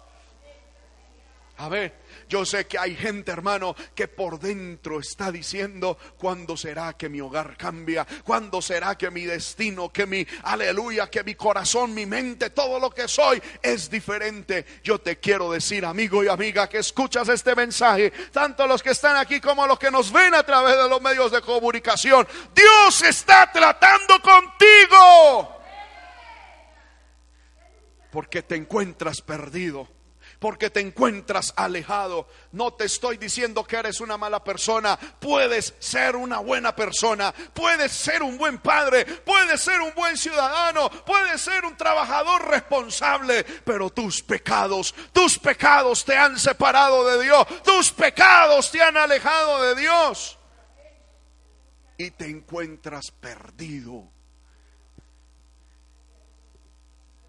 A 1.59 1.71
ver, 1.71 1.95
yo 2.29 2.45
sé 2.45 2.67
que 2.67 2.79
hay 2.79 2.95
gente, 2.95 3.33
hermano, 3.33 3.75
que 3.95 4.09
por 4.09 4.39
dentro 4.39 5.01
está 5.01 5.33
diciendo, 5.33 5.97
¿cuándo 6.19 6.55
será 6.55 6.93
que 6.93 7.09
mi 7.09 7.23
hogar 7.23 7.57
cambia? 7.57 8.07
¿Cuándo 8.25 8.61
será 8.61 8.99
que 8.99 9.11
mi 9.11 9.23
destino, 9.23 9.91
que 9.91 10.05
mi, 10.05 10.27
aleluya, 10.43 11.09
que 11.09 11.25
mi 11.25 11.35
corazón, 11.35 11.95
mi 11.95 12.05
mente, 12.05 12.51
todo 12.51 12.79
lo 12.79 12.91
que 12.91 13.09
soy 13.09 13.43
es 13.63 13.89
diferente? 13.89 14.67
Yo 14.85 14.99
te 14.99 15.19
quiero 15.19 15.51
decir, 15.51 15.87
amigo 15.87 16.23
y 16.23 16.29
amiga, 16.29 16.69
que 16.69 16.79
escuchas 16.79 17.27
este 17.31 17.55
mensaje, 17.55 18.13
tanto 18.33 18.67
los 18.67 18.83
que 18.83 18.91
están 18.91 19.17
aquí 19.17 19.41
como 19.41 19.67
los 19.67 19.79
que 19.79 19.91
nos 19.91 20.13
ven 20.13 20.35
a 20.35 20.43
través 20.43 20.77
de 20.77 20.89
los 20.91 21.01
medios 21.01 21.33
de 21.33 21.41
comunicación. 21.41 22.29
Dios 22.55 23.01
está 23.01 23.51
tratando 23.51 24.21
contigo. 24.21 25.57
Porque 28.11 28.43
te 28.43 28.57
encuentras 28.57 29.23
perdido 29.23 29.96
porque 30.39 30.71
te 30.71 30.81
encuentras 30.81 31.53
alejado. 31.57 32.29
No 32.53 32.73
te 32.73 32.85
estoy 32.85 33.17
diciendo 33.17 33.65
que 33.65 33.77
eres 33.77 34.01
una 34.01 34.17
mala 34.17 34.43
persona. 34.43 34.97
Puedes 34.97 35.75
ser 35.79 36.17
una 36.17 36.39
buena 36.39 36.75
persona. 36.75 37.33
Puedes 37.53 37.93
ser 37.93 38.23
un 38.23 38.39
buen 38.39 38.59
padre. 38.59 39.05
Puedes 39.05 39.61
ser 39.61 39.81
un 39.81 39.95
buen 39.95 40.17
ciudadano. 40.17 40.91
Puedes 40.91 41.41
ser 41.41 41.65
un 41.65 41.77
trabajador 41.77 42.49
responsable. 42.49 43.45
Pero 43.45 43.91
tus 43.91 44.23
pecados, 44.23 44.95
tus 45.13 45.39
pecados 45.39 46.05
te 46.05 46.17
han 46.17 46.39
separado 46.39 47.07
de 47.07 47.25
Dios. 47.25 47.47
Tus 47.63 47.91
pecados 47.93 48.71
te 48.71 48.83
han 48.83 48.97
alejado 48.97 49.63
de 49.63 49.81
Dios. 49.81 50.39
Y 51.99 52.11
te 52.11 52.27
encuentras 52.27 53.11
perdido 53.11 54.16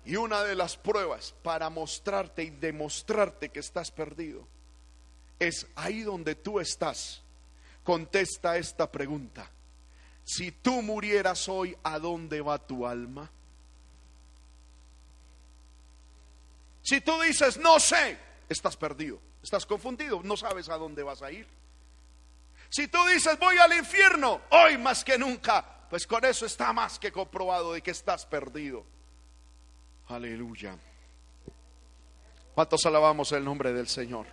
Y 0.08 0.16
una 0.16 0.42
de 0.42 0.56
las 0.56 0.78
pruebas 0.78 1.36
para 1.44 1.70
mostrarte 1.70 2.42
y 2.42 2.50
demostrarte 2.50 3.50
que 3.50 3.60
estás 3.60 3.92
perdido 3.92 4.48
es 5.38 5.68
ahí 5.76 6.02
donde 6.02 6.34
tú 6.34 6.62
estás. 6.62 7.22
Contesta 7.84 8.56
esta 8.56 8.90
pregunta. 8.90 9.52
Si 10.24 10.54
tú 10.54 10.82
murieras 10.82 11.50
hoy, 11.50 11.76
¿a 11.84 12.00
dónde 12.00 12.40
va 12.40 12.58
tu 12.58 12.88
alma? 12.88 13.30
Si 16.84 17.02
tú 17.02 17.20
dices, 17.20 17.58
no 17.58 17.78
sé, 17.78 18.18
estás 18.48 18.78
perdido, 18.78 19.20
estás 19.44 19.66
confundido, 19.66 20.22
no 20.24 20.38
sabes 20.38 20.70
a 20.70 20.78
dónde 20.78 21.04
vas 21.04 21.22
a 21.22 21.34
ir. 21.34 21.50
Si 22.70 22.88
tú 22.88 23.06
dices, 23.08 23.38
voy 23.40 23.58
al 23.58 23.74
infierno, 23.74 24.40
hoy 24.52 24.78
más 24.78 25.04
que 25.04 25.18
nunca, 25.18 25.86
pues 25.90 26.08
con 26.08 26.24
eso 26.24 26.46
está 26.46 26.72
más 26.72 26.98
que 26.98 27.12
comprobado 27.12 27.74
de 27.74 27.82
que 27.82 27.92
estás 27.92 28.26
perdido. 28.26 28.86
Aleluya. 30.10 30.78
¿Cuántos 32.56 32.86
alabamos 32.86 33.32
el 33.34 33.44
nombre 33.44 33.74
del 33.74 33.88
Señor? 33.88 34.26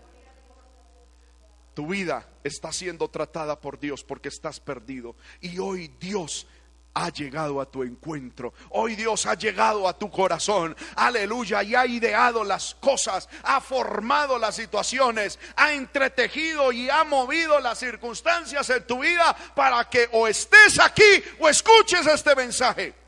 Tu 1.74 1.86
vida 1.88 2.28
está 2.44 2.72
siendo 2.72 3.08
tratada 3.08 3.60
por 3.60 3.80
Dios 3.80 4.04
porque 4.04 4.28
estás 4.28 4.60
perdido. 4.60 5.16
Y 5.40 5.58
hoy 5.58 5.88
Dios 5.98 6.46
ha 6.94 7.08
llegado 7.10 7.60
a 7.60 7.66
tu 7.68 7.82
encuentro. 7.82 8.54
Hoy 8.70 8.94
Dios 8.94 9.26
ha 9.26 9.34
llegado 9.34 9.88
a 9.88 9.98
tu 9.98 10.08
corazón. 10.10 10.76
Aleluya. 10.94 11.64
Y 11.64 11.74
ha 11.74 11.84
ideado 11.86 12.44
las 12.44 12.76
cosas, 12.76 13.28
ha 13.42 13.60
formado 13.60 14.38
las 14.38 14.54
situaciones, 14.54 15.40
ha 15.56 15.72
entretejido 15.72 16.70
y 16.70 16.88
ha 16.88 17.02
movido 17.02 17.58
las 17.58 17.80
circunstancias 17.80 18.70
en 18.70 18.86
tu 18.86 19.00
vida 19.00 19.36
para 19.56 19.90
que 19.90 20.08
o 20.12 20.28
estés 20.28 20.78
aquí 20.78 21.22
o 21.40 21.48
escuches 21.48 22.06
este 22.06 22.36
mensaje. 22.36 23.03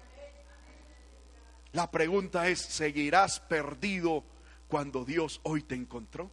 La 1.76 1.90
pregunta 1.90 2.48
es, 2.48 2.58
¿seguirás 2.58 3.38
perdido 3.38 4.24
cuando 4.66 5.04
Dios 5.04 5.40
hoy 5.42 5.60
te 5.62 5.74
encontró? 5.74 6.30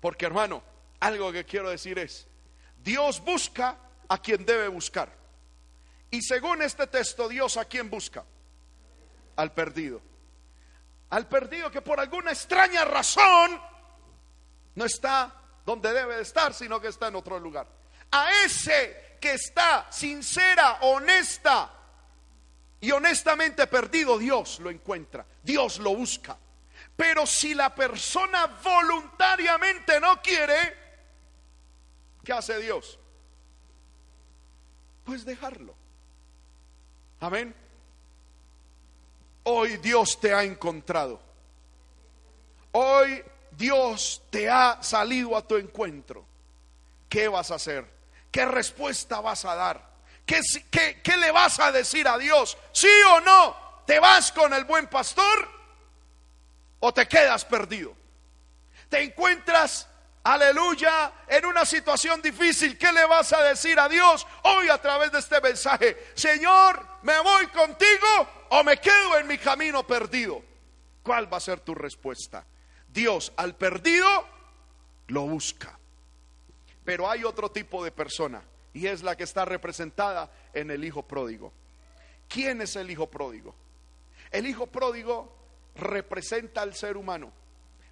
Porque 0.00 0.24
hermano, 0.24 0.62
algo 1.00 1.32
que 1.32 1.44
quiero 1.44 1.68
decir 1.68 1.98
es, 1.98 2.28
Dios 2.80 3.20
busca 3.24 3.76
a 4.06 4.18
quien 4.18 4.46
debe 4.46 4.68
buscar. 4.68 5.12
Y 6.12 6.22
según 6.22 6.62
este 6.62 6.86
texto, 6.86 7.28
Dios 7.28 7.56
a 7.56 7.64
quien 7.64 7.90
busca? 7.90 8.24
Al 9.34 9.52
perdido. 9.52 10.00
Al 11.10 11.26
perdido 11.26 11.68
que 11.68 11.82
por 11.82 11.98
alguna 11.98 12.30
extraña 12.30 12.84
razón 12.84 13.60
no 14.76 14.84
está 14.84 15.34
donde 15.66 15.92
debe 15.92 16.14
de 16.14 16.22
estar, 16.22 16.54
sino 16.54 16.80
que 16.80 16.86
está 16.86 17.08
en 17.08 17.16
otro 17.16 17.36
lugar. 17.40 17.66
A 18.12 18.44
ese 18.44 19.16
que 19.20 19.32
está 19.32 19.90
sincera, 19.90 20.82
honesta, 20.82 21.81
y 22.82 22.90
honestamente 22.90 23.68
perdido, 23.68 24.18
Dios 24.18 24.58
lo 24.58 24.68
encuentra, 24.68 25.24
Dios 25.40 25.78
lo 25.78 25.94
busca. 25.94 26.36
Pero 26.96 27.26
si 27.26 27.54
la 27.54 27.72
persona 27.72 28.58
voluntariamente 28.60 30.00
no 30.00 30.20
quiere, 30.20 30.56
¿qué 32.24 32.32
hace 32.32 32.58
Dios? 32.58 32.98
Pues 35.04 35.24
dejarlo. 35.24 35.76
Amén. 37.20 37.54
Hoy 39.44 39.76
Dios 39.76 40.18
te 40.20 40.34
ha 40.34 40.42
encontrado. 40.42 41.20
Hoy 42.72 43.22
Dios 43.52 44.24
te 44.28 44.50
ha 44.50 44.82
salido 44.82 45.36
a 45.36 45.46
tu 45.46 45.56
encuentro. 45.56 46.26
¿Qué 47.08 47.28
vas 47.28 47.52
a 47.52 47.54
hacer? 47.54 47.88
¿Qué 48.32 48.44
respuesta 48.44 49.20
vas 49.20 49.44
a 49.44 49.54
dar? 49.54 49.91
¿Qué, 50.24 51.16
le 51.16 51.30
vas 51.30 51.58
a 51.60 51.72
decir 51.72 52.06
a 52.06 52.16
Dios? 52.18 52.56
¿Sí 52.72 52.88
o 53.10 53.20
no? 53.20 53.56
¿Te 53.86 53.98
vas 53.98 54.32
con 54.32 54.52
el 54.52 54.64
buen 54.64 54.86
pastor 54.86 55.48
o 56.80 56.92
te 56.94 57.06
quedas 57.06 57.44
perdido? 57.44 57.94
¿Te 58.88 59.02
encuentras, 59.02 59.88
aleluya, 60.22 61.12
en 61.26 61.46
una 61.46 61.64
situación 61.64 62.22
difícil? 62.22 62.78
¿Qué 62.78 62.92
le 62.92 63.04
vas 63.06 63.32
a 63.32 63.42
decir 63.42 63.78
a 63.78 63.88
Dios 63.88 64.26
hoy 64.44 64.68
a 64.68 64.80
través 64.80 65.10
de 65.12 65.18
este 65.18 65.40
mensaje? 65.40 66.12
Señor, 66.14 66.86
¿me 67.02 67.18
voy 67.20 67.46
contigo 67.48 68.28
o 68.50 68.62
me 68.62 68.78
quedo 68.78 69.18
en 69.18 69.26
mi 69.26 69.38
camino 69.38 69.86
perdido? 69.86 70.42
¿Cuál 71.02 71.32
va 71.32 71.38
a 71.38 71.40
ser 71.40 71.60
tu 71.60 71.74
respuesta? 71.74 72.46
Dios 72.88 73.32
al 73.36 73.56
perdido 73.56 74.08
lo 75.08 75.22
busca. 75.22 75.78
Pero 76.84 77.10
hay 77.10 77.24
otro 77.24 77.50
tipo 77.50 77.82
de 77.84 77.90
persona 77.90 78.42
y 78.72 78.86
es 78.86 79.02
la 79.02 79.16
que 79.16 79.24
está 79.24 79.44
representada 79.44 80.30
en 80.52 80.70
el 80.70 80.84
hijo 80.84 81.02
pródigo. 81.02 81.52
¿Quién 82.28 82.62
es 82.62 82.76
el 82.76 82.90
hijo 82.90 83.10
pródigo? 83.10 83.54
El 84.30 84.46
hijo 84.46 84.66
pródigo 84.66 85.36
representa 85.74 86.62
al 86.62 86.74
ser 86.74 86.96
humano, 86.96 87.32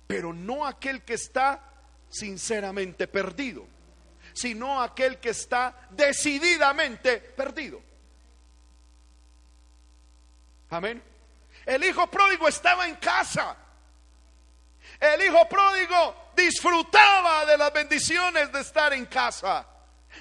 pero 0.06 0.32
no 0.32 0.66
aquel 0.66 1.02
que 1.02 1.14
está 1.14 1.62
sinceramente 2.08 3.06
perdido, 3.06 3.66
sino 4.32 4.82
aquel 4.82 5.18
que 5.18 5.30
está 5.30 5.88
decididamente 5.90 7.18
perdido. 7.18 7.82
Amén. 10.70 11.02
El 11.66 11.84
hijo 11.84 12.06
pródigo 12.10 12.48
estaba 12.48 12.86
en 12.86 12.96
casa. 12.96 13.56
El 14.98 15.22
hijo 15.22 15.48
pródigo 15.48 16.32
disfrutaba 16.36 17.44
de 17.44 17.58
las 17.58 17.72
bendiciones 17.72 18.50
de 18.52 18.60
estar 18.60 18.92
en 18.92 19.06
casa. 19.06 19.66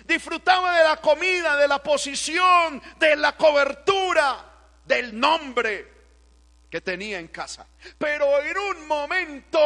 Disfrutaba 0.06 0.78
de 0.78 0.84
la 0.84 0.98
comida, 0.98 1.56
de 1.58 1.68
la 1.68 1.82
posición, 1.82 2.82
de 2.98 3.16
la 3.16 3.36
cobertura, 3.36 4.46
del 4.86 5.20
nombre 5.20 6.00
que 6.70 6.82
tenía 6.82 7.20
en 7.20 7.28
casa. 7.28 7.68
Pero 7.98 8.42
en 8.42 8.58
un 8.58 8.88
momento 8.88 9.60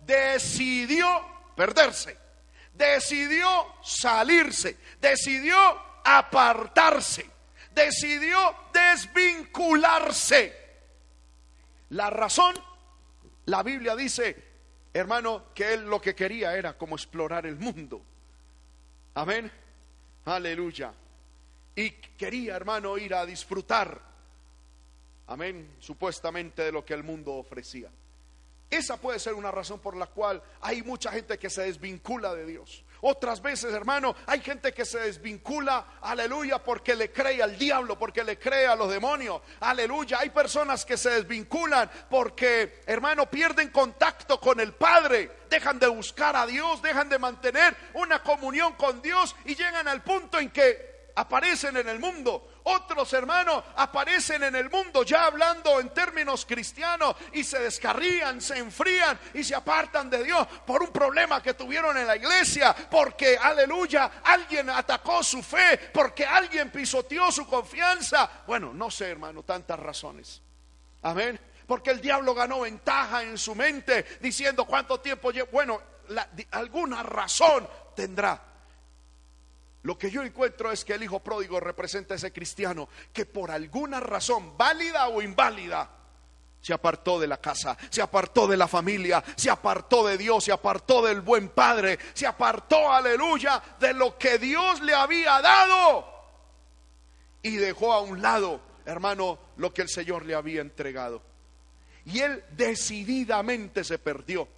decidió 0.00 1.06
perderse, 1.56 2.16
decidió 2.72 3.76
salirse, 3.82 4.76
decidió 5.00 5.56
apartarse, 6.04 7.30
decidió 7.72 8.38
desvincularse. 8.72 10.64
La 11.90 12.10
razón, 12.10 12.54
la 13.46 13.62
Biblia 13.62 13.94
dice, 13.94 14.42
hermano, 14.92 15.52
que 15.54 15.74
él 15.74 15.84
lo 15.84 16.00
que 16.00 16.14
quería 16.14 16.56
era 16.56 16.76
como 16.76 16.96
explorar 16.96 17.46
el 17.46 17.56
mundo. 17.56 18.04
Amén. 19.14 19.50
Aleluya. 20.24 20.92
Y 21.76 21.90
quería, 21.90 22.56
hermano, 22.56 22.98
ir 22.98 23.14
a 23.14 23.24
disfrutar. 23.24 24.00
Amén. 25.26 25.76
Supuestamente 25.78 26.62
de 26.62 26.72
lo 26.72 26.84
que 26.84 26.94
el 26.94 27.02
mundo 27.02 27.34
ofrecía. 27.34 27.90
Esa 28.70 28.96
puede 28.96 29.18
ser 29.18 29.34
una 29.34 29.50
razón 29.50 29.78
por 29.78 29.96
la 29.96 30.06
cual 30.06 30.42
hay 30.60 30.82
mucha 30.82 31.12
gente 31.12 31.38
que 31.38 31.50
se 31.50 31.62
desvincula 31.62 32.34
de 32.34 32.46
Dios. 32.46 32.84
Otras 33.06 33.42
veces, 33.42 33.74
hermano, 33.74 34.16
hay 34.26 34.40
gente 34.40 34.72
que 34.72 34.86
se 34.86 34.98
desvincula, 34.98 35.98
aleluya, 36.00 36.64
porque 36.64 36.96
le 36.96 37.12
cree 37.12 37.42
al 37.42 37.58
diablo, 37.58 37.98
porque 37.98 38.24
le 38.24 38.38
cree 38.38 38.66
a 38.66 38.74
los 38.74 38.90
demonios. 38.90 39.42
Aleluya. 39.60 40.20
Hay 40.20 40.30
personas 40.30 40.86
que 40.86 40.96
se 40.96 41.10
desvinculan 41.10 41.90
porque, 42.08 42.80
hermano, 42.86 43.28
pierden 43.28 43.68
contacto 43.68 44.40
con 44.40 44.58
el 44.58 44.72
Padre, 44.72 45.30
dejan 45.50 45.78
de 45.78 45.86
buscar 45.88 46.34
a 46.34 46.46
Dios, 46.46 46.80
dejan 46.80 47.10
de 47.10 47.18
mantener 47.18 47.76
una 47.92 48.22
comunión 48.22 48.72
con 48.72 49.02
Dios 49.02 49.36
y 49.44 49.54
llegan 49.54 49.86
al 49.86 50.02
punto 50.02 50.38
en 50.38 50.48
que 50.48 51.10
aparecen 51.14 51.76
en 51.76 51.90
el 51.90 51.98
mundo. 51.98 52.53
Otros 52.66 53.12
hermanos 53.12 53.62
aparecen 53.76 54.42
en 54.42 54.56
el 54.56 54.70
mundo 54.70 55.02
ya 55.02 55.26
hablando 55.26 55.80
en 55.80 55.90
términos 55.90 56.46
cristianos 56.46 57.14
y 57.34 57.44
se 57.44 57.58
descarrían, 57.58 58.40
se 58.40 58.56
enfrían 58.56 59.20
y 59.34 59.44
se 59.44 59.54
apartan 59.54 60.08
de 60.08 60.24
Dios 60.24 60.46
por 60.66 60.82
un 60.82 60.90
problema 60.90 61.42
que 61.42 61.52
tuvieron 61.52 61.94
en 61.98 62.06
la 62.06 62.16
iglesia, 62.16 62.74
porque, 62.90 63.36
aleluya, 63.36 64.12
alguien 64.24 64.70
atacó 64.70 65.22
su 65.22 65.42
fe, 65.42 65.90
porque 65.92 66.24
alguien 66.24 66.70
pisoteó 66.70 67.30
su 67.30 67.46
confianza. 67.46 68.30
Bueno, 68.46 68.72
no 68.72 68.90
sé, 68.90 69.10
hermano, 69.10 69.42
tantas 69.42 69.78
razones. 69.78 70.40
Amén. 71.02 71.38
Porque 71.66 71.90
el 71.90 72.00
diablo 72.00 72.34
ganó 72.34 72.60
ventaja 72.60 73.22
en 73.22 73.36
su 73.36 73.54
mente 73.54 74.06
diciendo 74.20 74.64
cuánto 74.64 75.00
tiempo 75.00 75.30
llevo. 75.30 75.50
Bueno, 75.52 75.82
alguna 76.50 77.02
razón 77.02 77.68
tendrá. 77.94 78.53
Lo 79.84 79.98
que 79.98 80.10
yo 80.10 80.22
encuentro 80.22 80.72
es 80.72 80.84
que 80.84 80.94
el 80.94 81.02
hijo 81.02 81.20
pródigo 81.20 81.60
representa 81.60 82.14
a 82.14 82.16
ese 82.16 82.32
cristiano 82.32 82.88
que 83.12 83.26
por 83.26 83.50
alguna 83.50 84.00
razón, 84.00 84.56
válida 84.56 85.08
o 85.08 85.20
inválida, 85.20 85.90
se 86.58 86.72
apartó 86.72 87.20
de 87.20 87.26
la 87.26 87.36
casa, 87.36 87.76
se 87.90 88.00
apartó 88.00 88.46
de 88.46 88.56
la 88.56 88.66
familia, 88.66 89.22
se 89.36 89.50
apartó 89.50 90.06
de 90.06 90.16
Dios, 90.16 90.44
se 90.44 90.52
apartó 90.52 91.02
del 91.02 91.20
buen 91.20 91.50
padre, 91.50 91.98
se 92.14 92.26
apartó, 92.26 92.90
aleluya, 92.90 93.62
de 93.78 93.92
lo 93.92 94.16
que 94.16 94.38
Dios 94.38 94.80
le 94.80 94.94
había 94.94 95.42
dado 95.42 96.14
y 97.42 97.56
dejó 97.56 97.92
a 97.92 98.00
un 98.00 98.22
lado, 98.22 98.62
hermano, 98.86 99.38
lo 99.58 99.74
que 99.74 99.82
el 99.82 99.90
Señor 99.90 100.24
le 100.24 100.34
había 100.34 100.62
entregado. 100.62 101.20
Y 102.06 102.20
él 102.20 102.42
decididamente 102.52 103.84
se 103.84 103.98
perdió. 103.98 104.48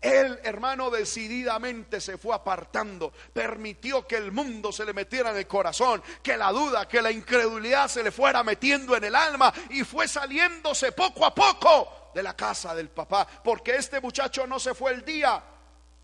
Él, 0.00 0.40
hermano, 0.44 0.88
decididamente 0.88 2.00
se 2.00 2.16
fue 2.16 2.34
apartando, 2.34 3.12
permitió 3.32 4.06
que 4.06 4.16
el 4.16 4.32
mundo 4.32 4.72
se 4.72 4.86
le 4.86 4.94
metiera 4.94 5.30
en 5.30 5.36
el 5.36 5.46
corazón, 5.46 6.02
que 6.22 6.38
la 6.38 6.50
duda, 6.52 6.88
que 6.88 7.02
la 7.02 7.10
incredulidad 7.10 7.88
se 7.88 8.02
le 8.02 8.10
fuera 8.10 8.42
metiendo 8.42 8.96
en 8.96 9.04
el 9.04 9.14
alma 9.14 9.52
y 9.68 9.84
fue 9.84 10.08
saliéndose 10.08 10.92
poco 10.92 11.26
a 11.26 11.34
poco 11.34 12.12
de 12.14 12.22
la 12.22 12.34
casa 12.34 12.74
del 12.74 12.88
papá, 12.88 13.26
porque 13.44 13.76
este 13.76 14.00
muchacho 14.00 14.46
no 14.46 14.58
se 14.58 14.74
fue 14.74 14.92
el 14.92 15.04
día, 15.04 15.42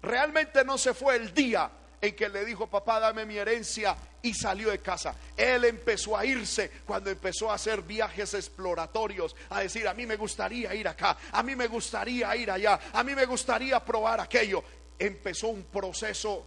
realmente 0.02 0.62
no 0.62 0.76
se 0.76 0.92
fue 0.92 1.16
el 1.16 1.32
día 1.32 1.70
en 2.00 2.14
que 2.14 2.28
le 2.28 2.44
dijo, 2.44 2.66
papá, 2.66 3.00
dame 3.00 3.24
mi 3.24 3.36
herencia 3.36 3.96
y 4.22 4.34
salió 4.34 4.70
de 4.70 4.78
casa. 4.80 5.14
Él 5.36 5.64
empezó 5.64 6.16
a 6.16 6.24
irse 6.24 6.70
cuando 6.84 7.10
empezó 7.10 7.50
a 7.50 7.54
hacer 7.54 7.82
viajes 7.82 8.34
exploratorios, 8.34 9.34
a 9.50 9.60
decir, 9.60 9.88
a 9.88 9.94
mí 9.94 10.06
me 10.06 10.16
gustaría 10.16 10.74
ir 10.74 10.88
acá, 10.88 11.16
a 11.32 11.42
mí 11.42 11.56
me 11.56 11.66
gustaría 11.66 12.34
ir 12.36 12.50
allá, 12.50 12.78
a 12.92 13.02
mí 13.02 13.14
me 13.14 13.24
gustaría 13.26 13.84
probar 13.84 14.20
aquello. 14.20 14.62
Empezó 14.98 15.48
un 15.48 15.64
proceso, 15.64 16.44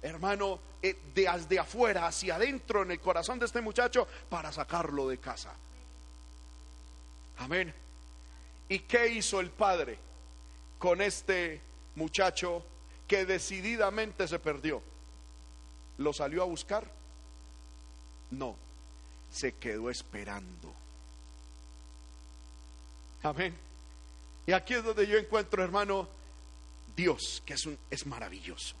hermano, 0.00 0.60
eh, 0.82 0.96
de 1.14 1.30
desde 1.32 1.58
afuera 1.58 2.06
hacia 2.06 2.34
adentro 2.34 2.82
en 2.82 2.90
el 2.90 3.00
corazón 3.00 3.38
de 3.38 3.46
este 3.46 3.60
muchacho 3.60 4.06
para 4.28 4.50
sacarlo 4.50 5.08
de 5.08 5.18
casa. 5.18 5.54
Amén. 7.38 7.72
¿Y 8.68 8.80
qué 8.80 9.08
hizo 9.08 9.40
el 9.40 9.50
padre 9.50 9.98
con 10.78 11.00
este 11.00 11.60
muchacho 11.94 12.64
que 13.12 13.26
decididamente 13.26 14.26
se 14.26 14.38
perdió? 14.38 14.82
¿Lo 15.98 16.14
salió 16.14 16.40
a 16.40 16.46
buscar? 16.46 16.90
No, 18.30 18.56
se 19.30 19.52
quedó 19.56 19.90
esperando. 19.90 20.74
Amén. 23.22 23.54
Y 24.46 24.52
aquí 24.52 24.72
es 24.72 24.82
donde 24.82 25.06
yo 25.06 25.18
encuentro, 25.18 25.62
hermano, 25.62 26.08
Dios, 26.96 27.42
que 27.44 27.52
es, 27.52 27.66
un, 27.66 27.78
es 27.90 28.06
maravilloso. 28.06 28.74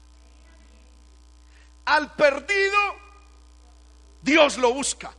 Al 1.84 2.14
perdido, 2.14 2.78
Dios 4.22 4.56
lo 4.56 4.72
busca. 4.72 5.12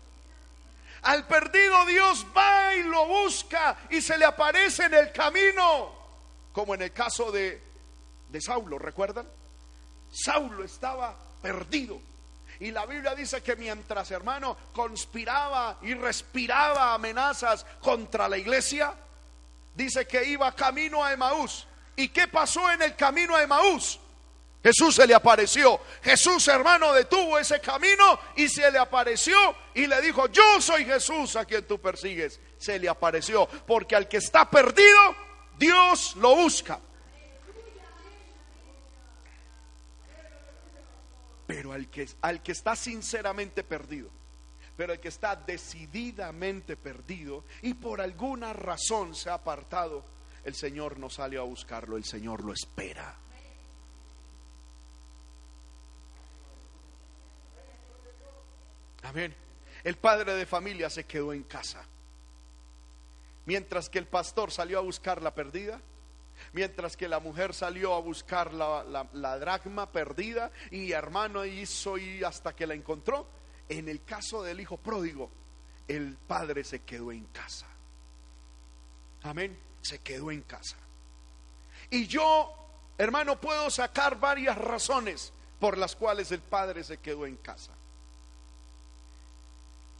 Al 1.03 1.27
perdido 1.27 1.85
Dios 1.85 2.25
va 2.35 2.73
y 2.73 2.81
lo 2.81 3.05
busca 3.05 3.77
y 3.91 4.01
se 4.01 4.17
le 4.17 4.25
aparece 4.25 4.85
en 4.85 4.95
el 4.95 5.11
camino, 5.11 5.93
como 6.51 6.73
en 6.73 6.81
el 6.81 6.91
caso 6.91 7.31
de, 7.31 7.72
de 8.33 8.41
Saulo, 8.41 8.79
¿recuerdan? 8.79 9.27
Saulo 10.11 10.63
estaba 10.63 11.15
perdido. 11.41 12.01
Y 12.59 12.71
la 12.71 12.85
Biblia 12.87 13.13
dice 13.13 13.43
que 13.43 13.55
mientras 13.55 14.09
hermano 14.09 14.57
conspiraba 14.73 15.77
y 15.83 15.93
respiraba 15.93 16.95
amenazas 16.95 17.63
contra 17.79 18.27
la 18.27 18.37
iglesia, 18.37 18.91
dice 19.75 20.07
que 20.07 20.25
iba 20.25 20.51
camino 20.55 21.03
a 21.03 21.13
Emaús. 21.13 21.67
¿Y 21.95 22.09
qué 22.09 22.27
pasó 22.27 22.71
en 22.71 22.81
el 22.81 22.95
camino 22.95 23.35
a 23.35 23.43
Emaús? 23.43 23.99
Jesús 24.63 24.95
se 24.95 25.05
le 25.05 25.13
apareció. 25.13 25.79
Jesús, 26.01 26.47
hermano, 26.47 26.91
detuvo 26.91 27.37
ese 27.37 27.59
camino 27.59 28.19
y 28.35 28.49
se 28.49 28.71
le 28.71 28.79
apareció 28.79 29.37
y 29.75 29.85
le 29.85 30.01
dijo, 30.01 30.27
yo 30.27 30.59
soy 30.59 30.85
Jesús 30.85 31.35
a 31.35 31.45
quien 31.45 31.67
tú 31.67 31.79
persigues. 31.79 32.39
Se 32.57 32.79
le 32.79 32.89
apareció, 32.89 33.45
porque 33.45 33.95
al 33.95 34.07
que 34.07 34.17
está 34.17 34.49
perdido, 34.49 35.15
Dios 35.59 36.15
lo 36.15 36.35
busca. 36.35 36.79
Pero 41.45 41.73
al 41.73 41.89
que, 41.89 42.07
al 42.21 42.41
que 42.41 42.53
está 42.53 42.75
sinceramente 42.75 43.63
perdido, 43.63 44.09
pero 44.77 44.93
el 44.93 44.99
que 44.99 45.09
está 45.09 45.35
decididamente 45.35 46.77
perdido 46.77 47.43
y 47.61 47.73
por 47.73 48.01
alguna 48.01 48.53
razón 48.53 49.13
se 49.13 49.29
ha 49.29 49.35
apartado, 49.35 50.03
el 50.43 50.55
Señor 50.55 50.97
no 50.99 51.09
sale 51.09 51.37
a 51.37 51.41
buscarlo, 51.41 51.97
el 51.97 52.05
Señor 52.05 52.43
lo 52.43 52.53
espera. 52.53 53.17
Amén. 59.03 59.35
El 59.83 59.97
padre 59.97 60.33
de 60.33 60.45
familia 60.45 60.89
se 60.89 61.05
quedó 61.05 61.33
en 61.33 61.43
casa. 61.43 61.85
Mientras 63.45 63.89
que 63.89 63.99
el 63.99 64.07
pastor 64.07 64.51
salió 64.51 64.79
a 64.79 64.81
buscar 64.81 65.21
la 65.21 65.35
perdida, 65.35 65.81
mientras 66.53 66.95
que 66.95 67.09
la 67.09 67.19
mujer 67.19 67.53
salió 67.53 67.93
a 67.93 67.99
buscar 67.99 68.53
la, 68.53 69.37
dracma 69.39 69.91
perdida 69.91 70.51
y 70.71 70.91
hermano 70.91 71.43
hizo 71.45 71.97
y 71.97 72.23
hasta 72.23 72.55
que 72.55 72.67
la 72.67 72.75
encontró. 72.75 73.27
En 73.67 73.89
el 73.89 74.03
caso 74.03 74.43
del 74.43 74.59
hijo 74.59 74.77
pródigo, 74.77 75.31
el 75.87 76.15
padre 76.15 76.63
se 76.63 76.83
quedó 76.83 77.11
en 77.11 77.25
casa. 77.25 77.67
Amén, 79.23 79.57
se 79.81 79.99
quedó 79.99 80.31
en 80.31 80.41
casa. 80.41 80.77
Y 81.89 82.07
yo, 82.07 82.53
hermano, 82.97 83.39
puedo 83.39 83.69
sacar 83.69 84.19
varias 84.19 84.57
razones 84.57 85.33
por 85.59 85.77
las 85.77 85.95
cuales 85.95 86.31
el 86.31 86.41
padre 86.41 86.83
se 86.83 86.97
quedó 86.97 87.25
en 87.25 87.37
casa. 87.37 87.71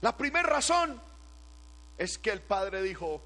La 0.01 0.15
primera 0.15 0.47
razón 0.47 1.01
es 1.97 2.17
que 2.17 2.31
el 2.31 2.41
padre 2.41 2.81
dijo, 2.81 3.23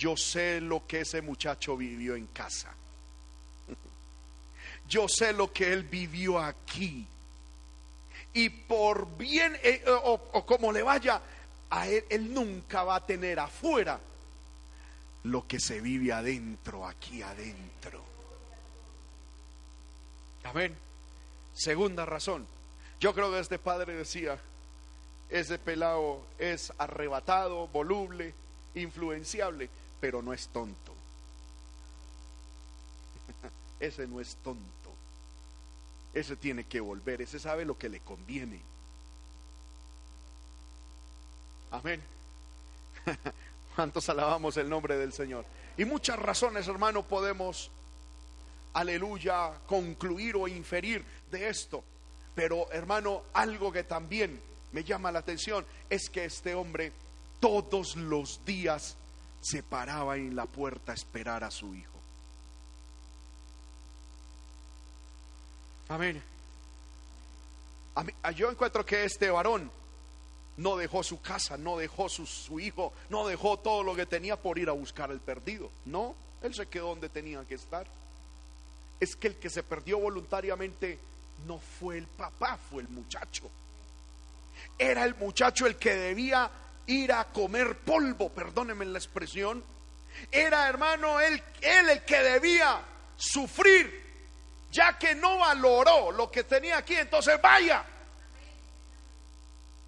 yo 0.00 0.16
sé 0.16 0.62
lo 0.62 0.86
que 0.86 1.02
ese 1.02 1.20
muchacho 1.20 1.76
vivió 1.76 2.16
en 2.16 2.26
casa. 2.28 2.74
Yo 4.88 5.06
sé 5.06 5.34
lo 5.34 5.52
que 5.52 5.74
él 5.74 5.84
vivió 5.84 6.38
aquí. 6.38 7.06
Y 8.32 8.48
por 8.48 9.18
bien 9.18 9.54
eh, 9.62 9.84
o, 9.86 10.46
como 10.46 10.72
le 10.72 10.82
vaya, 10.82 11.20
a 11.68 11.86
él, 11.86 12.02
él 12.08 12.32
nunca 12.32 12.82
va 12.82 12.96
a 12.96 13.06
tener 13.06 13.38
afuera 13.38 14.00
lo 15.24 15.46
que 15.46 15.60
se 15.60 15.82
vive 15.82 16.14
adentro, 16.14 16.86
aquí 16.86 17.20
adentro. 17.20 18.02
Amén. 20.44 20.74
Segunda 21.52 22.06
razón. 22.06 22.46
Yo 23.00 23.14
creo 23.14 23.30
que 23.30 23.40
este 23.40 23.58
padre 23.58 23.96
decía, 23.96 24.38
ese 25.28 25.58
pelado 25.58 26.22
es 26.38 26.72
arrebatado, 26.78 27.68
voluble, 27.68 28.32
influenciable, 28.74 29.68
pero 30.00 30.22
no 30.22 30.32
es 30.32 30.48
tonto. 30.48 30.94
ese 33.80 34.06
no 34.06 34.20
es 34.20 34.36
tonto. 34.36 34.94
Ese 36.12 36.36
tiene 36.36 36.64
que 36.64 36.80
volver, 36.80 37.22
ese 37.22 37.38
sabe 37.38 37.64
lo 37.64 37.78
que 37.78 37.88
le 37.88 38.00
conviene. 38.00 38.60
Amén. 41.70 42.02
¿Cuántos 43.76 44.08
alabamos 44.08 44.56
el 44.56 44.68
nombre 44.68 44.96
del 44.96 45.12
Señor? 45.12 45.44
Y 45.76 45.84
muchas 45.84 46.18
razones, 46.18 46.66
hermano, 46.66 47.06
podemos, 47.06 47.70
aleluya, 48.72 49.52
concluir 49.66 50.36
o 50.36 50.48
inferir 50.48 51.04
de 51.30 51.48
esto. 51.48 51.84
Pero, 52.34 52.70
hermano, 52.72 53.22
algo 53.32 53.70
que 53.70 53.84
también 53.84 54.40
me 54.72 54.82
llama 54.82 55.12
la 55.12 55.20
atención 55.20 55.64
es 55.88 56.10
que 56.10 56.24
este 56.24 56.54
hombre 56.54 56.92
todos 57.38 57.96
los 57.96 58.44
días 58.44 58.96
se 59.40 59.62
paraba 59.62 60.16
en 60.16 60.36
la 60.36 60.46
puerta 60.46 60.92
a 60.92 60.94
esperar 60.94 61.44
a 61.44 61.50
su 61.50 61.74
hijo. 61.74 61.90
Amén. 65.88 66.22
yo 68.36 68.50
encuentro 68.50 68.86
que 68.86 69.04
este 69.04 69.28
varón 69.28 69.70
no 70.56 70.76
dejó 70.76 71.02
su 71.02 71.20
casa, 71.20 71.56
no 71.56 71.78
dejó 71.78 72.08
su, 72.08 72.60
hijo, 72.60 72.92
no 73.08 73.26
dejó 73.26 73.58
todo 73.58 73.82
lo 73.82 73.96
que 73.96 74.06
tenía 74.06 74.36
por 74.36 74.58
ir 74.58 74.68
a 74.68 74.72
buscar 74.72 75.10
el 75.10 75.18
perdido. 75.18 75.70
No, 75.86 76.14
él 76.42 76.54
se 76.54 76.66
quedó 76.66 76.88
donde 76.88 77.08
tenía 77.08 77.44
que 77.44 77.54
estar. 77.54 77.86
Es 79.00 79.16
que 79.16 79.28
el 79.28 79.36
que 79.36 79.50
se 79.50 79.62
perdió 79.62 79.98
voluntariamente 79.98 80.98
no 81.46 81.58
fue 81.58 81.98
el 81.98 82.06
papá, 82.06 82.56
fue 82.56 82.82
el 82.82 82.88
muchacho. 82.88 83.50
Era 84.78 85.04
el 85.04 85.14
muchacho 85.16 85.66
el 85.66 85.76
que 85.76 85.94
debía 85.94 86.50
ir 86.92 87.12
a 87.12 87.24
comer 87.24 87.78
polvo, 87.78 88.30
perdónenme 88.30 88.84
la 88.84 88.98
expresión. 88.98 89.64
Era, 90.30 90.68
hermano, 90.68 91.20
él, 91.20 91.42
él 91.60 91.88
el 91.88 92.04
que 92.04 92.20
debía 92.20 92.80
sufrir, 93.16 94.04
ya 94.70 94.98
que 94.98 95.14
no 95.14 95.38
valoró 95.38 96.10
lo 96.12 96.30
que 96.30 96.44
tenía 96.44 96.78
aquí, 96.78 96.94
entonces 96.94 97.40
vaya 97.40 97.84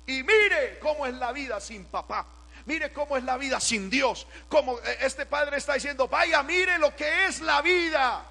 y 0.06 0.22
mire 0.22 0.78
cómo 0.80 1.06
es 1.06 1.14
la 1.14 1.32
vida 1.32 1.60
sin 1.60 1.84
papá. 1.84 2.26
Mire 2.64 2.92
cómo 2.92 3.16
es 3.16 3.24
la 3.24 3.36
vida 3.36 3.58
sin 3.60 3.90
Dios. 3.90 4.26
Como 4.48 4.78
eh, 4.78 4.98
este 5.00 5.26
padre 5.26 5.56
está 5.56 5.74
diciendo, 5.74 6.06
vaya, 6.08 6.42
mire 6.42 6.78
lo 6.78 6.94
que 6.94 7.26
es 7.26 7.40
la 7.40 7.60
vida 7.60 8.24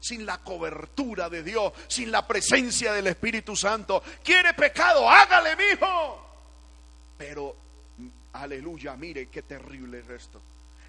sin 0.00 0.26
la 0.26 0.38
cobertura 0.38 1.30
de 1.30 1.42
Dios, 1.42 1.72
sin 1.88 2.10
la 2.10 2.26
presencia 2.26 2.92
del 2.92 3.06
Espíritu 3.06 3.56
Santo. 3.56 4.02
¿Quiere 4.22 4.54
pecado? 4.54 5.08
Hágale, 5.08 5.56
mijo. 5.56 6.20
Pero, 7.16 7.56
aleluya, 8.34 8.96
mire 8.96 9.28
qué 9.28 9.42
terrible 9.42 10.00
es 10.00 10.08
esto. 10.08 10.40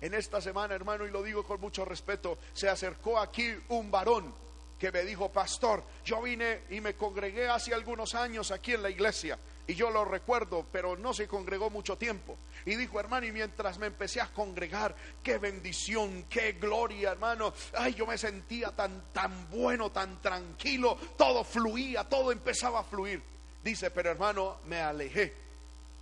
En 0.01 0.13
esta 0.13 0.41
semana, 0.41 0.75
hermano, 0.75 1.05
y 1.05 1.12
lo 1.12 1.23
digo 1.23 1.43
con 1.43 1.62
mucho 1.62 1.86
respeto, 1.86 2.38
se 2.53 2.67
acercó 2.67 3.17
aquí 3.17 3.55
un 3.69 3.89
varón 3.89 4.34
que 4.77 4.91
me 4.91 5.03
dijo, 5.03 5.31
pastor, 5.31 5.84
yo 6.03 6.21
vine 6.21 6.63
y 6.69 6.81
me 6.81 6.95
congregué 6.95 7.47
hace 7.47 7.73
algunos 7.73 8.13
años 8.13 8.51
aquí 8.51 8.73
en 8.73 8.84
la 8.84 8.89
iglesia. 8.89 9.39
Y 9.67 9.73
yo 9.73 9.89
lo 9.89 10.05
recuerdo, 10.05 10.67
pero 10.71 10.95
no 10.95 11.13
se 11.13 11.27
congregó 11.27 11.69
mucho 11.69 11.97
tiempo. 11.97 12.38
Y 12.65 12.75
dijo, 12.75 12.99
hermano, 12.99 13.25
y 13.25 13.31
mientras 13.31 13.79
me 13.79 13.88
empecé 13.88 14.21
a 14.21 14.27
congregar, 14.27 14.95
qué 15.23 15.38
bendición, 15.38 16.25
qué 16.29 16.53
gloria, 16.53 17.12
hermano. 17.12 17.53
Ay, 17.73 17.95
yo 17.95 18.05
me 18.05 18.17
sentía 18.17 18.75
tan, 18.75 19.12
tan 19.12 19.49
bueno, 19.49 19.91
tan 19.91 20.21
tranquilo. 20.21 20.99
Todo 21.17 21.43
fluía, 21.43 22.03
todo 22.03 22.31
empezaba 22.31 22.81
a 22.81 22.84
fluir. 22.84 23.23
Dice, 23.63 23.89
pero 23.89 24.12
hermano, 24.12 24.58
me 24.65 24.81
alejé. 24.81 25.44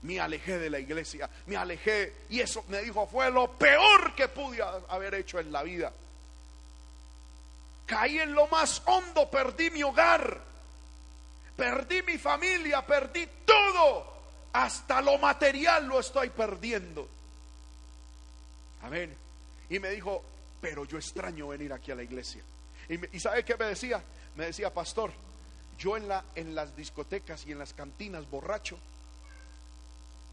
Me 0.04 0.20
alejé 0.20 0.60
de 0.60 0.70
la 0.70 0.80
iglesia, 0.80 1.30
me 1.46 1.58
alejé. 1.58 2.14
Y 2.30 2.40
eso 2.40 2.64
me 2.68 2.82
dijo, 2.82 3.08
fue 3.08 3.32
lo 3.32 3.52
peor 3.52 4.14
que 4.16 4.28
pude 4.28 4.62
haber 4.62 5.16
hecho 5.16 5.40
en 5.40 5.52
la 5.52 5.64
vida. 5.64 5.92
Caí 7.86 8.20
en 8.20 8.34
lo 8.34 8.48
más 8.48 8.82
hondo, 8.86 9.30
perdí 9.30 9.70
mi 9.70 9.84
hogar 9.84 10.54
perdí 11.56 12.02
mi 12.02 12.18
familia, 12.18 12.86
perdí 12.86 13.28
todo, 13.46 14.06
hasta 14.54 15.02
lo 15.02 15.18
material 15.18 15.88
lo 15.88 16.00
estoy 16.00 16.30
perdiendo. 16.30 17.08
Amén. 18.82 19.16
Y 19.70 19.80
me 19.80 19.90
dijo, 19.92 20.24
pero 20.62 20.86
yo 20.86 20.98
extraño 20.98 21.48
venir 21.50 21.72
aquí 21.74 21.92
a 21.92 21.96
la 21.96 22.04
iglesia. 22.04 22.44
Y, 22.90 23.20
¿sabe 23.20 23.46
qué 23.46 23.56
me 23.56 23.66
decía? 23.66 24.04
Me 24.36 24.48
decía, 24.48 24.74
pastor, 24.74 25.12
yo 25.78 25.96
en, 25.96 26.08
la, 26.08 26.24
en 26.36 26.54
las 26.54 26.76
discotecas 26.76 27.46
y 27.46 27.52
en 27.52 27.60
las 27.60 27.74
cantinas 27.74 28.30
borracho, 28.30 28.78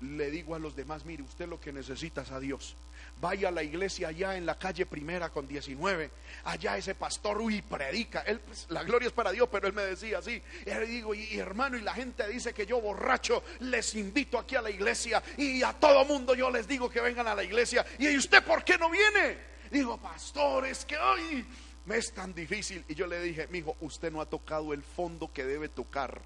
le 0.00 0.30
digo 0.30 0.54
a 0.54 0.58
los 0.58 0.74
demás, 0.74 1.04
mire, 1.04 1.22
usted 1.22 1.46
lo 1.46 1.60
que 1.60 1.72
necesita 1.72 2.22
es 2.22 2.30
a 2.30 2.40
Dios. 2.40 2.74
Vaya 3.20 3.48
a 3.48 3.52
la 3.52 3.62
iglesia 3.62 4.08
allá 4.08 4.36
en 4.36 4.46
la 4.46 4.58
calle 4.58 4.86
primera 4.86 5.28
con 5.28 5.46
19, 5.46 6.10
allá 6.44 6.78
ese 6.78 6.94
pastor, 6.94 7.38
uy, 7.38 7.60
predica, 7.60 8.20
él, 8.22 8.40
pues, 8.40 8.66
la 8.70 8.82
gloria 8.82 9.08
es 9.08 9.12
para 9.12 9.30
Dios, 9.30 9.48
pero 9.52 9.66
él 9.66 9.74
me 9.74 9.82
decía 9.82 10.18
así, 10.18 10.42
y 10.64 10.70
le 10.70 10.86
digo, 10.86 11.14
y, 11.14 11.38
hermano, 11.38 11.76
y 11.76 11.82
la 11.82 11.92
gente 11.92 12.26
dice 12.28 12.54
que 12.54 12.64
yo 12.64 12.80
borracho 12.80 13.42
les 13.60 13.94
invito 13.94 14.38
aquí 14.38 14.56
a 14.56 14.62
la 14.62 14.70
iglesia, 14.70 15.22
y 15.36 15.62
a 15.62 15.74
todo 15.74 16.04
mundo 16.06 16.34
yo 16.34 16.50
les 16.50 16.66
digo 16.66 16.88
que 16.88 17.00
vengan 17.00 17.28
a 17.28 17.34
la 17.34 17.44
iglesia, 17.44 17.84
y 17.98 18.16
usted 18.16 18.42
por 18.42 18.64
qué 18.64 18.78
no 18.78 18.90
viene? 18.90 19.50
Digo, 19.70 19.98
pastor, 19.98 20.66
es 20.66 20.84
que 20.86 20.96
hoy 20.96 21.44
me 21.84 21.98
es 21.98 22.12
tan 22.12 22.34
difícil, 22.34 22.84
y 22.88 22.94
yo 22.94 23.06
le 23.06 23.20
dije, 23.20 23.48
mi 23.48 23.58
hijo, 23.58 23.76
usted 23.80 24.10
no 24.10 24.22
ha 24.22 24.26
tocado 24.26 24.72
el 24.72 24.82
fondo 24.82 25.30
que 25.32 25.44
debe 25.44 25.68
tocar 25.68 26.22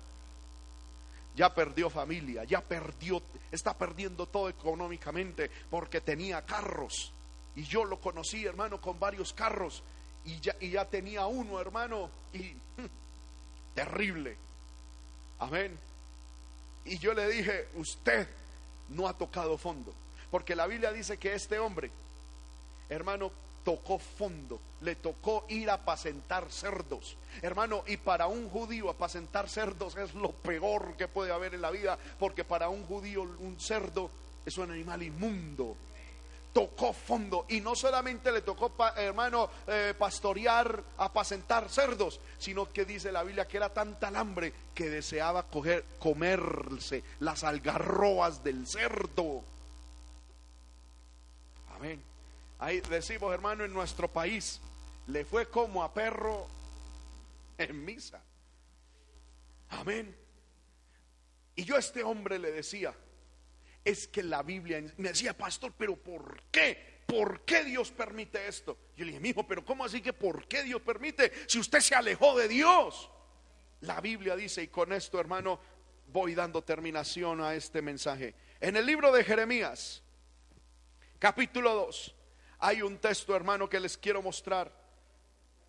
ya 1.35 1.55
perdió 1.55 1.91
familia, 1.91 2.45
ya 2.45 2.61
perdió, 2.61 3.23
está 3.51 3.77
perdiendo 3.77 4.27
todo 4.27 4.49
económicamente 4.49 5.51
porque 5.71 6.01
tenía 6.01 6.45
carros. 6.45 7.13
Y 7.57 7.65
yo 7.65 7.85
lo 7.85 8.01
conocí, 8.01 8.45
hermano, 8.45 8.81
con 8.81 8.99
varios 8.99 9.33
carros. 9.33 9.83
Y 10.25 10.41
ya, 10.41 10.57
y 10.61 10.71
ya 10.71 10.85
tenía 10.85 11.27
uno, 11.27 11.61
hermano, 11.61 12.11
y 12.33 12.57
terrible. 13.75 14.37
Amén. 15.39 15.79
Y 16.85 16.99
yo 16.99 17.15
le 17.15 17.29
dije, 17.29 17.69
usted 17.75 18.29
no 18.89 19.09
ha 19.09 19.17
tocado 19.17 19.59
fondo. 19.59 19.95
Porque 20.31 20.57
la 20.57 20.67
Biblia 20.67 20.93
dice 20.93 21.17
que 21.19 21.35
este 21.35 21.59
hombre, 21.59 21.91
hermano, 22.89 23.31
tocó 23.65 23.99
fondo, 23.99 24.61
le 24.83 24.97
tocó 24.97 25.47
ir 25.49 25.71
a 25.71 25.75
apacentar 25.75 26.53
cerdos. 26.53 27.17
Hermano, 27.43 27.83
y 27.87 27.97
para 27.97 28.27
un 28.27 28.49
judío 28.51 28.91
apacentar 28.91 29.49
cerdos 29.49 29.97
es 29.97 30.15
lo 30.15 30.33
peor 30.33 30.97
que 30.97 31.09
puede 31.09 31.33
haber 31.33 31.55
en 31.55 31.63
la 31.63 31.71
vida, 31.71 31.99
porque 32.19 32.45
para 32.45 32.69
un 32.69 32.85
judío 32.85 33.23
un 33.23 33.57
cerdo 33.59 34.11
es 34.45 34.57
un 34.59 34.71
animal 34.71 35.03
inmundo. 35.03 35.77
Tocó 36.53 36.93
fondo 36.93 37.47
y 37.49 37.61
no 37.61 37.75
solamente 37.75 38.31
le 38.31 38.43
tocó, 38.43 38.73
hermano, 38.97 39.51
eh, 39.67 39.93
pastorear, 39.99 40.85
apacentar 40.99 41.69
cerdos, 41.69 42.21
sino 42.39 42.71
que 42.73 42.85
dice 42.85 43.11
la 43.11 43.25
Biblia 43.25 43.49
que 43.49 43.57
era 43.57 43.71
tanta 43.71 44.09
el 44.09 44.15
hambre 44.15 44.53
que 44.73 44.89
deseaba 44.89 45.43
coger, 45.45 45.85
comerse 45.99 47.03
las 47.19 47.43
algarrobas 47.43 48.45
del 48.45 48.69
cerdo. 48.69 49.43
Amén. 51.75 52.14
Ahí 52.59 52.81
decimos, 52.89 53.33
hermano, 53.33 53.65
en 53.65 53.73
nuestro 53.73 54.13
país, 54.13 54.61
le 55.07 55.25
fue 55.25 55.49
como 55.49 55.83
a 55.83 55.93
perro 55.93 56.47
en 57.59 57.85
misa. 57.85 58.23
Amén. 59.71 60.15
Y 61.57 61.65
yo 61.65 61.77
a 61.77 61.79
este 61.79 62.03
hombre 62.03 62.39
le 62.39 62.53
decía, 62.53 62.95
es 63.85 64.09
que 64.09 64.23
la 64.23 64.43
Biblia 64.43 64.83
me 64.97 65.11
decía, 65.11 65.37
pastor, 65.37 65.73
pero 65.77 65.97
¿por 65.97 66.43
qué? 66.51 67.03
¿Por 67.07 67.43
qué 67.43 67.65
Dios 67.65 67.91
permite 67.91 68.47
esto? 68.49 68.79
Yo 68.97 69.05
le 69.05 69.13
dije, 69.13 69.29
hijo, 69.29 69.47
pero 69.47 69.65
¿cómo 69.65 69.85
así 69.85 70.01
que 70.01 70.13
por 70.13 70.49
qué 70.49 70.63
Dios 70.63 70.81
permite 70.81 71.33
si 71.47 71.59
usted 71.59 71.81
se 71.81 71.95
alejó 71.95 72.37
de 72.37 72.49
Dios? 72.49 73.11
La 73.83 74.01
Biblia 74.01 74.35
dice, 74.35 74.63
y 74.63 74.69
con 74.69 74.93
esto, 74.93 75.21
hermano, 75.21 75.61
voy 76.09 76.35
dando 76.35 76.63
terminación 76.63 77.43
a 77.43 77.55
este 77.55 77.83
mensaje. 77.83 78.35
En 78.61 78.77
el 78.77 78.87
libro 78.87 79.13
de 79.13 79.23
Jeremías, 79.23 80.03
capítulo 81.19 81.75
2, 81.75 82.15
hay 82.65 82.81
un 82.81 82.97
texto, 82.97 83.37
hermano, 83.37 83.69
que 83.69 83.79
les 83.79 83.99
quiero 83.99 84.23
mostrar 84.23 84.73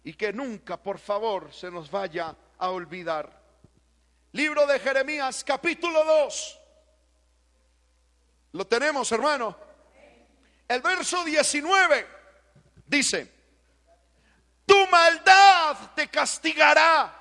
y 0.01 0.13
que 0.13 0.31
nunca, 0.31 0.81
por 0.81 0.97
favor, 0.97 1.53
se 1.53 1.69
nos 1.69 1.91
vaya 1.91 2.33
a 2.57 2.69
olvidar. 2.69 3.37
Libro 4.31 4.65
de 4.65 4.79
Jeremías, 4.79 5.43
capítulo 5.43 6.05
2. 6.05 6.61
Lo 8.53 8.65
tenemos, 8.65 9.11
hermano. 9.11 9.57
El 10.69 10.81
verso 10.81 11.21
19 11.25 12.07
dice, 12.85 13.29
tu 14.65 14.87
maldad 14.87 15.75
te 15.95 16.07
castigará 16.07 17.13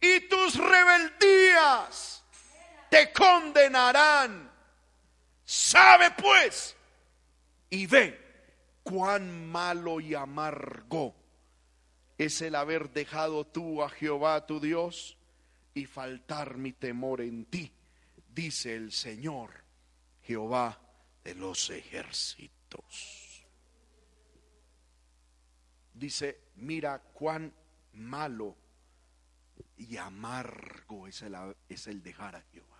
y 0.00 0.20
tus 0.20 0.56
rebeldías 0.56 2.24
te 2.88 3.12
condenarán. 3.12 4.50
Sabe 5.44 6.12
pues 6.12 6.74
y 7.68 7.86
ve 7.86 8.21
cuán 8.82 9.50
malo 9.50 10.00
y 10.00 10.14
amargo 10.14 11.14
es 12.18 12.42
el 12.42 12.54
haber 12.54 12.92
dejado 12.92 13.46
tú 13.46 13.82
a 13.82 13.88
Jehová 13.88 14.46
tu 14.46 14.60
Dios 14.60 15.16
y 15.74 15.86
faltar 15.86 16.56
mi 16.56 16.72
temor 16.72 17.20
en 17.20 17.46
ti, 17.46 17.72
dice 18.28 18.76
el 18.76 18.92
Señor, 18.92 19.64
Jehová 20.22 20.80
de 21.24 21.34
los 21.34 21.70
ejércitos. 21.70 23.46
Dice, 25.94 26.40
mira 26.56 26.98
cuán 26.98 27.52
malo 27.92 28.56
y 29.76 29.96
amargo 29.96 31.06
es 31.06 31.22
el, 31.22 31.36
es 31.68 31.86
el 31.86 32.02
dejar 32.02 32.36
a 32.36 32.42
Jehová. 32.42 32.71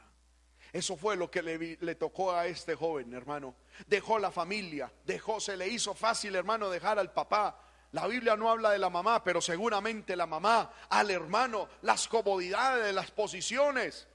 Eso 0.73 0.97
fue 0.97 1.16
lo 1.16 1.31
que 1.31 1.43
le, 1.43 1.95
tocó 1.97 2.33
a 2.33 2.47
este 2.47 2.75
joven, 2.75 3.12
hermano. 3.12 3.55
Dejó 3.87 4.18
la 4.18 4.31
familia, 4.31 4.91
dejó, 5.05 5.39
se 5.39 5.57
le 5.57 5.68
hizo 5.68 5.95
fácil, 5.95 6.35
hermano, 6.35 6.70
dejar 6.70 6.99
al 6.99 7.12
papá. 7.12 7.61
La 7.93 8.07
Biblia 8.07 8.37
no 8.37 8.49
habla 8.49 8.70
de 8.70 8.79
la 8.79 8.89
mamá, 8.89 9.23
pero 9.23 9.43
seguramente 9.43 10.16
la 10.16 10.27
mamá, 10.27 10.73
al 10.89 11.11
hermano, 11.11 11.68
las 11.83 12.09
comodidades, 12.09 12.95
las 12.95 13.11
posiciones. 13.11 14.09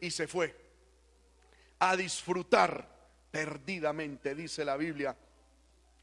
Y 0.00 0.10
se 0.10 0.26
fue 0.26 0.56
a 1.78 1.96
disfrutar 1.96 2.88
perdidamente, 3.30 4.34
dice 4.34 4.64
la 4.64 4.76
Biblia, 4.76 5.16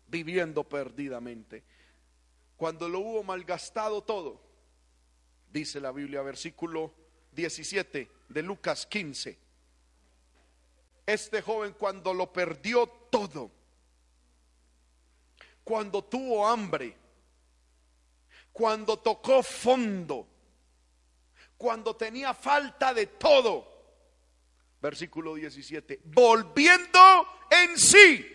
viviendo 0.07 0.63
perdidamente. 0.63 1.65
Cuando 2.55 2.87
lo 2.87 2.99
hubo 2.99 3.23
malgastado 3.23 4.01
todo, 4.03 4.41
dice 5.51 5.81
la 5.81 5.91
Biblia, 5.91 6.21
versículo 6.21 6.93
17 7.33 8.09
de 8.29 8.41
Lucas 8.41 8.85
15. 8.85 9.46
Este 11.07 11.41
joven 11.41 11.73
cuando 11.73 12.13
lo 12.13 12.31
perdió 12.31 12.85
todo, 13.09 13.49
cuando 15.63 16.03
tuvo 16.03 16.47
hambre, 16.47 16.95
cuando 18.51 18.99
tocó 18.99 19.41
fondo, 19.41 20.27
cuando 21.57 21.95
tenía 21.95 22.35
falta 22.35 22.93
de 22.93 23.07
todo, 23.07 23.65
versículo 24.79 25.33
17, 25.33 26.01
volviendo 26.03 26.99
en 27.49 27.75
sí. 27.79 28.33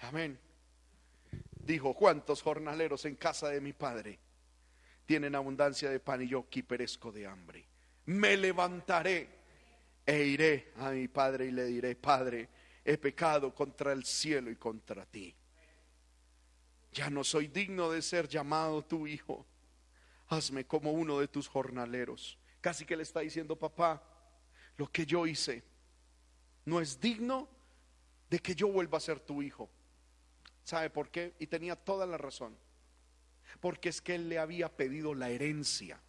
Amén 0.00 0.48
dijo, 1.68 1.92
¿cuántos 1.92 2.40
jornaleros 2.42 3.04
en 3.04 3.14
casa 3.14 3.50
de 3.50 3.60
mi 3.60 3.74
padre 3.74 4.18
tienen 5.04 5.34
abundancia 5.34 5.90
de 5.90 6.00
pan 6.00 6.22
y 6.22 6.28
yo 6.28 6.40
aquí 6.48 6.62
perezco 6.62 7.12
de 7.12 7.26
hambre? 7.26 7.67
Me 8.08 8.38
levantaré 8.38 9.28
e 10.06 10.24
iré 10.24 10.72
a 10.76 10.92
mi 10.92 11.08
padre 11.08 11.44
y 11.44 11.50
le 11.50 11.66
diré, 11.66 11.94
Padre, 11.94 12.48
he 12.82 12.96
pecado 12.96 13.54
contra 13.54 13.92
el 13.92 14.02
cielo 14.06 14.50
y 14.50 14.56
contra 14.56 15.04
ti. 15.04 15.34
Ya 16.90 17.10
no 17.10 17.22
soy 17.22 17.48
digno 17.48 17.90
de 17.90 18.00
ser 18.00 18.26
llamado 18.26 18.82
tu 18.82 19.06
hijo. 19.06 19.44
Hazme 20.28 20.66
como 20.66 20.92
uno 20.92 21.20
de 21.20 21.28
tus 21.28 21.48
jornaleros. 21.48 22.38
Casi 22.62 22.86
que 22.86 22.96
le 22.96 23.02
está 23.02 23.20
diciendo, 23.20 23.56
papá, 23.56 24.02
lo 24.78 24.90
que 24.90 25.04
yo 25.04 25.26
hice 25.26 25.62
no 26.64 26.80
es 26.80 26.98
digno 26.98 27.46
de 28.30 28.38
que 28.38 28.54
yo 28.54 28.68
vuelva 28.68 28.96
a 28.96 29.02
ser 29.02 29.20
tu 29.20 29.42
hijo. 29.42 29.68
¿Sabe 30.64 30.88
por 30.88 31.10
qué? 31.10 31.34
Y 31.38 31.46
tenía 31.46 31.76
toda 31.76 32.06
la 32.06 32.16
razón. 32.16 32.56
Porque 33.60 33.90
es 33.90 34.00
que 34.00 34.14
él 34.14 34.30
le 34.30 34.38
había 34.38 34.74
pedido 34.74 35.14
la 35.14 35.28
herencia. 35.28 36.00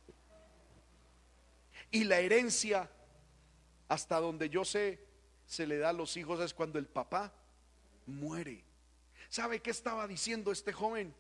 Y 1.92 2.04
la 2.04 2.20
herencia, 2.20 2.90
hasta 3.88 4.20
donde 4.20 4.50
yo 4.50 4.64
sé, 4.64 5.00
se 5.46 5.66
le 5.66 5.78
da 5.78 5.90
a 5.90 5.94
los 5.94 6.16
hijos 6.18 6.40
es 6.40 6.54
cuando 6.54 6.78
el 6.78 6.86
papá 6.86 7.34
muere. 8.06 8.64
¿Sabe 9.30 9.62
qué 9.62 9.72
estaba 9.72 10.08
diciendo 10.08 10.52
este 10.52 10.74
joven? 10.74 11.14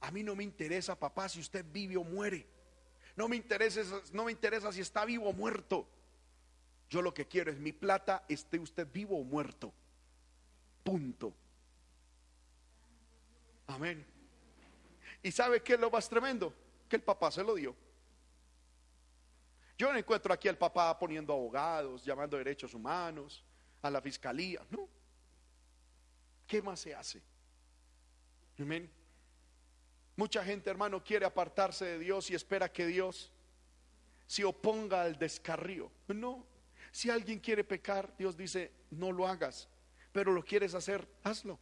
A 0.00 0.10
mí 0.10 0.22
no 0.22 0.34
me 0.34 0.44
interesa, 0.44 0.98
papá, 0.98 1.28
si 1.28 1.40
usted 1.40 1.64
vive 1.70 1.96
o 1.96 2.04
muere. 2.04 2.46
No 3.14 3.28
me 3.28 3.36
interesa, 3.36 3.82
no 4.12 4.24
me 4.24 4.32
interesa 4.32 4.72
si 4.72 4.80
está 4.80 5.04
vivo 5.04 5.28
o 5.28 5.32
muerto. 5.32 5.86
Yo 6.88 7.02
lo 7.02 7.14
que 7.14 7.26
quiero 7.26 7.50
es 7.50 7.58
mi 7.58 7.72
plata, 7.72 8.24
esté 8.28 8.58
usted 8.58 8.86
vivo 8.90 9.18
o 9.18 9.24
muerto. 9.24 9.72
Punto. 10.82 11.34
Amén. 13.66 14.04
¿Y 15.22 15.30
sabe 15.30 15.62
qué 15.62 15.74
es 15.74 15.80
lo 15.80 15.90
más 15.90 16.08
tremendo? 16.08 16.52
Que 16.88 16.96
el 16.96 17.02
papá 17.02 17.30
se 17.30 17.44
lo 17.44 17.54
dio. 17.54 17.74
Yo 19.82 19.92
no 19.92 19.98
encuentro 19.98 20.32
aquí 20.32 20.46
al 20.46 20.56
papá 20.56 20.96
poniendo 20.96 21.32
abogados, 21.32 22.04
llamando 22.04 22.36
derechos 22.36 22.72
humanos, 22.72 23.42
a 23.82 23.90
la 23.90 24.00
fiscalía, 24.00 24.64
no. 24.70 24.88
¿Qué 26.46 26.62
más 26.62 26.78
se 26.78 26.94
hace? 26.94 27.20
Amén. 28.60 28.88
Mucha 30.14 30.44
gente, 30.44 30.70
hermano, 30.70 31.02
quiere 31.02 31.26
apartarse 31.26 31.84
de 31.84 31.98
Dios 31.98 32.30
y 32.30 32.36
espera 32.36 32.70
que 32.70 32.86
Dios 32.86 33.32
se 34.28 34.44
oponga 34.44 35.02
al 35.02 35.18
descarrío. 35.18 35.90
No. 36.06 36.46
Si 36.92 37.10
alguien 37.10 37.40
quiere 37.40 37.64
pecar, 37.64 38.16
Dios 38.16 38.36
dice, 38.36 38.70
no 38.92 39.10
lo 39.10 39.26
hagas. 39.26 39.68
Pero 40.12 40.30
lo 40.30 40.44
quieres 40.44 40.74
hacer, 40.74 41.08
hazlo 41.24 41.58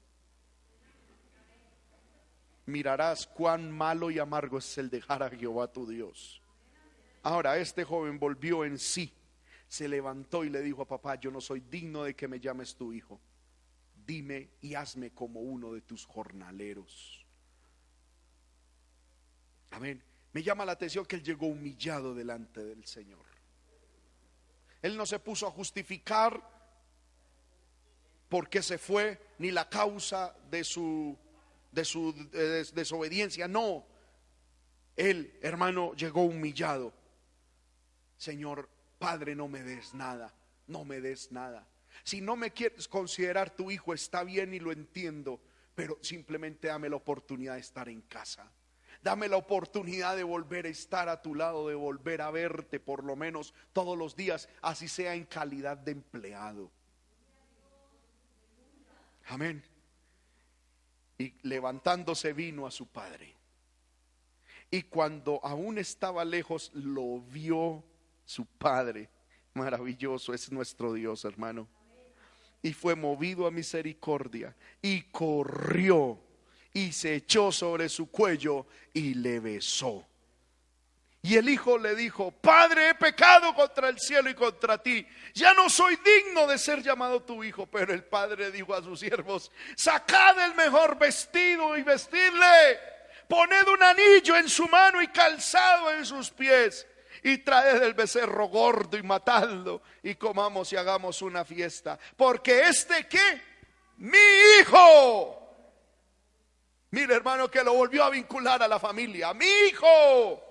mirarás 2.67 3.27
cuán 3.27 3.73
malo 3.73 4.11
y 4.11 4.19
amargo 4.19 4.59
es 4.59 4.77
el 4.77 4.91
dejar 4.91 5.23
a 5.23 5.31
Jehová 5.31 5.73
tu 5.73 5.89
Dios. 5.89 6.41
Ahora 7.23 7.59
este 7.59 7.85
joven 7.85 8.19
volvió 8.19 8.65
en 8.65 8.79
sí, 8.79 9.13
se 9.69 9.89
levantó 9.89 10.45
y 10.45 10.51
le 10.51 10.63
dijo 10.63 10.83
a 10.83 10.89
papá, 10.89 11.17
yo 11.17 11.31
no 11.31 11.41
soy 11.41 11.61
digno 11.61 12.05
de 12.05 12.15
que 12.15 12.29
me 12.29 12.41
llames 12.41 12.75
tu 12.77 12.93
hijo. 12.93 13.21
Dime 14.07 14.51
y 14.61 14.75
hazme 14.75 15.11
como 15.11 15.41
uno 15.41 15.73
de 15.73 15.83
tus 15.83 16.07
jornaleros. 16.07 17.25
Amén. 19.71 20.03
Me 20.33 20.43
llama 20.43 20.65
la 20.65 20.73
atención 20.73 21.05
que 21.05 21.17
él 21.17 21.23
llegó 21.23 21.47
humillado 21.47 22.15
delante 22.15 22.65
del 22.65 22.85
Señor. 22.87 23.25
Él 24.83 24.97
no 24.97 25.05
se 25.07 25.19
puso 25.19 25.47
a 25.47 25.51
justificar 25.51 26.43
por 28.29 28.49
qué 28.49 28.63
se 28.63 28.79
fue, 28.79 29.21
ni 29.39 29.51
la 29.51 29.69
causa 29.69 30.35
de 30.51 30.65
su 30.65 31.19
de 31.73 31.85
su 31.85 32.13
desobediencia. 32.75 33.47
No, 33.49 33.85
él, 34.97 35.39
hermano, 35.43 35.95
llegó 35.95 36.23
humillado. 36.23 36.93
Señor, 38.21 38.69
Padre, 38.99 39.35
no 39.35 39.49
me 39.49 39.63
des 39.63 39.95
nada, 39.95 40.35
no 40.67 40.85
me 40.85 41.01
des 41.01 41.33
nada. 41.33 41.67
Si 42.05 42.21
no 42.21 42.37
me 42.37 42.51
quieres 42.51 42.87
considerar 42.87 43.51
tu 43.51 43.71
hijo, 43.71 43.95
está 43.95 44.23
bien 44.25 44.53
y 44.53 44.61
lo 44.61 44.73
entiendo, 44.73 45.41
pero 45.75 45.99
simplemente 46.03 46.69
dame 46.69 46.89
la 46.89 46.97
oportunidad 46.97 47.55
de 47.55 47.61
estar 47.61 47.89
en 47.89 48.03
casa. 48.03 48.53
Dame 49.03 49.29
la 49.29 49.39
oportunidad 49.39 50.17
de 50.17 50.25
volver 50.25 50.67
a 50.67 50.69
estar 50.69 51.09
a 51.09 51.23
tu 51.23 51.35
lado, 51.35 51.69
de 51.69 51.75
volver 51.75 52.21
a 52.21 52.31
verte 52.31 52.79
por 52.79 53.03
lo 53.03 53.17
menos 53.17 53.55
todos 53.73 53.97
los 53.97 54.15
días, 54.15 54.49
así 54.61 54.89
sea 54.89 55.15
en 55.15 55.25
calidad 55.25 55.79
de 55.79 55.93
empleado. 55.93 56.71
Amén 59.29 59.65
y 61.21 61.35
levantándose 61.43 62.33
vino 62.33 62.67
a 62.67 62.71
su 62.71 62.87
padre. 62.87 63.37
Y 64.71 64.85
cuando 64.85 65.39
aún 65.45 65.77
estaba 65.77 66.25
lejos, 66.25 66.71
lo 66.73 67.21
vio 67.21 67.85
su 68.31 68.47
padre. 68.47 69.09
Maravilloso 69.55 70.33
es 70.33 70.53
nuestro 70.53 70.93
Dios, 70.93 71.25
hermano. 71.25 71.67
Y 72.63 72.73
fue 72.73 72.95
movido 72.95 73.47
a 73.47 73.51
misericordia 73.51 74.55
y 74.81 75.03
corrió 75.03 76.21
y 76.73 76.93
se 76.93 77.17
echó 77.17 77.51
sobre 77.51 77.89
su 77.89 78.09
cuello 78.09 78.67
y 78.93 79.15
le 79.15 79.41
besó. 79.41 80.07
Y 81.23 81.37
el 81.37 81.49
hijo 81.49 81.77
le 81.77 81.95
dijo, 81.97 82.31
Padre, 82.31 82.91
he 82.91 82.95
pecado 82.95 83.53
contra 83.55 83.89
el 83.89 83.99
cielo 83.99 84.31
y 84.31 84.35
contra 84.35 84.79
ti. 84.81 85.05
Ya 85.35 85.53
no 85.53 85.69
soy 85.69 85.97
digno 85.97 86.47
de 86.47 86.57
ser 86.57 86.83
llamado 86.83 87.23
tu 87.23 87.43
hijo. 87.43 87.67
Pero 87.67 87.93
el 87.93 88.05
padre 88.05 88.51
dijo 88.51 88.75
a 88.75 88.83
sus 88.83 89.01
siervos, 89.01 89.51
sacad 89.77 90.43
el 90.47 90.55
mejor 90.55 90.99
vestido 90.99 91.77
y 91.77 91.83
vestirle. 91.83 92.79
Poned 93.29 93.69
un 93.69 93.83
anillo 93.83 94.37
en 94.37 94.49
su 94.49 94.67
mano 94.69 95.03
y 95.03 95.09
calzado 95.09 95.93
en 95.93 96.07
sus 96.07 96.31
pies. 96.31 96.87
Y 97.23 97.39
traed 97.39 97.83
el 97.83 97.95
becerro 97.95 98.47
gordo 98.49 98.97
y 98.97 99.03
matadlo. 99.03 99.83
Y 100.03 100.15
comamos 100.15 100.73
y 100.73 100.77
hagamos 100.77 101.23
una 101.23 101.45
fiesta. 101.45 101.99
Porque 102.17 102.67
este 102.67 103.07
que, 103.07 103.43
mi 103.99 104.19
hijo. 104.59 105.37
Mire 106.93 107.15
hermano 107.15 107.51
que 107.51 107.63
lo 107.63 107.75
volvió 107.75 108.05
a 108.05 108.11
vincular 108.11 108.63
a 108.63 108.69
la 108.69 108.79
familia. 108.79 109.33
Mi 109.35 109.47
hijo 109.69 110.43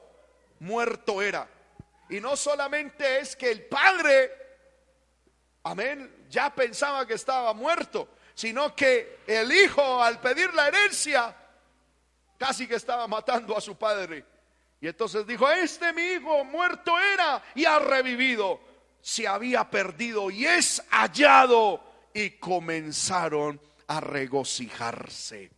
muerto 0.60 1.22
era. 1.22 1.48
Y 2.10 2.20
no 2.20 2.36
solamente 2.36 3.20
es 3.20 3.36
que 3.36 3.52
el 3.52 3.66
padre, 3.66 4.32
amén, 5.64 6.26
ya 6.30 6.54
pensaba 6.54 7.06
que 7.06 7.14
estaba 7.14 7.54
muerto, 7.54 8.10
sino 8.34 8.76
que 8.76 9.20
el 9.28 9.52
hijo 9.52 10.02
al 10.02 10.20
pedir 10.20 10.54
la 10.54 10.68
herencia 10.68 11.36
casi 12.38 12.68
que 12.68 12.76
estaba 12.76 13.08
matando 13.08 13.56
a 13.56 13.62
su 13.62 13.78
padre. 13.78 14.26
Y 14.82 14.88
entonces 14.88 15.28
dijo, 15.28 15.50
este 15.50 15.92
mi 15.94 16.02
hijo 16.02 16.44
muerto 16.46 16.98
era 16.98 17.44
y 17.54 17.66
ha 17.66 17.80
revivido. 17.80 18.62
Se 19.02 19.28
había 19.28 19.70
perdido 19.70 20.30
y 20.30 20.46
es 20.46 20.84
hallado 20.90 21.84
y 22.14 22.32
comenzaron 22.32 23.60
a 23.88 24.00
regocijarse. 24.00 25.52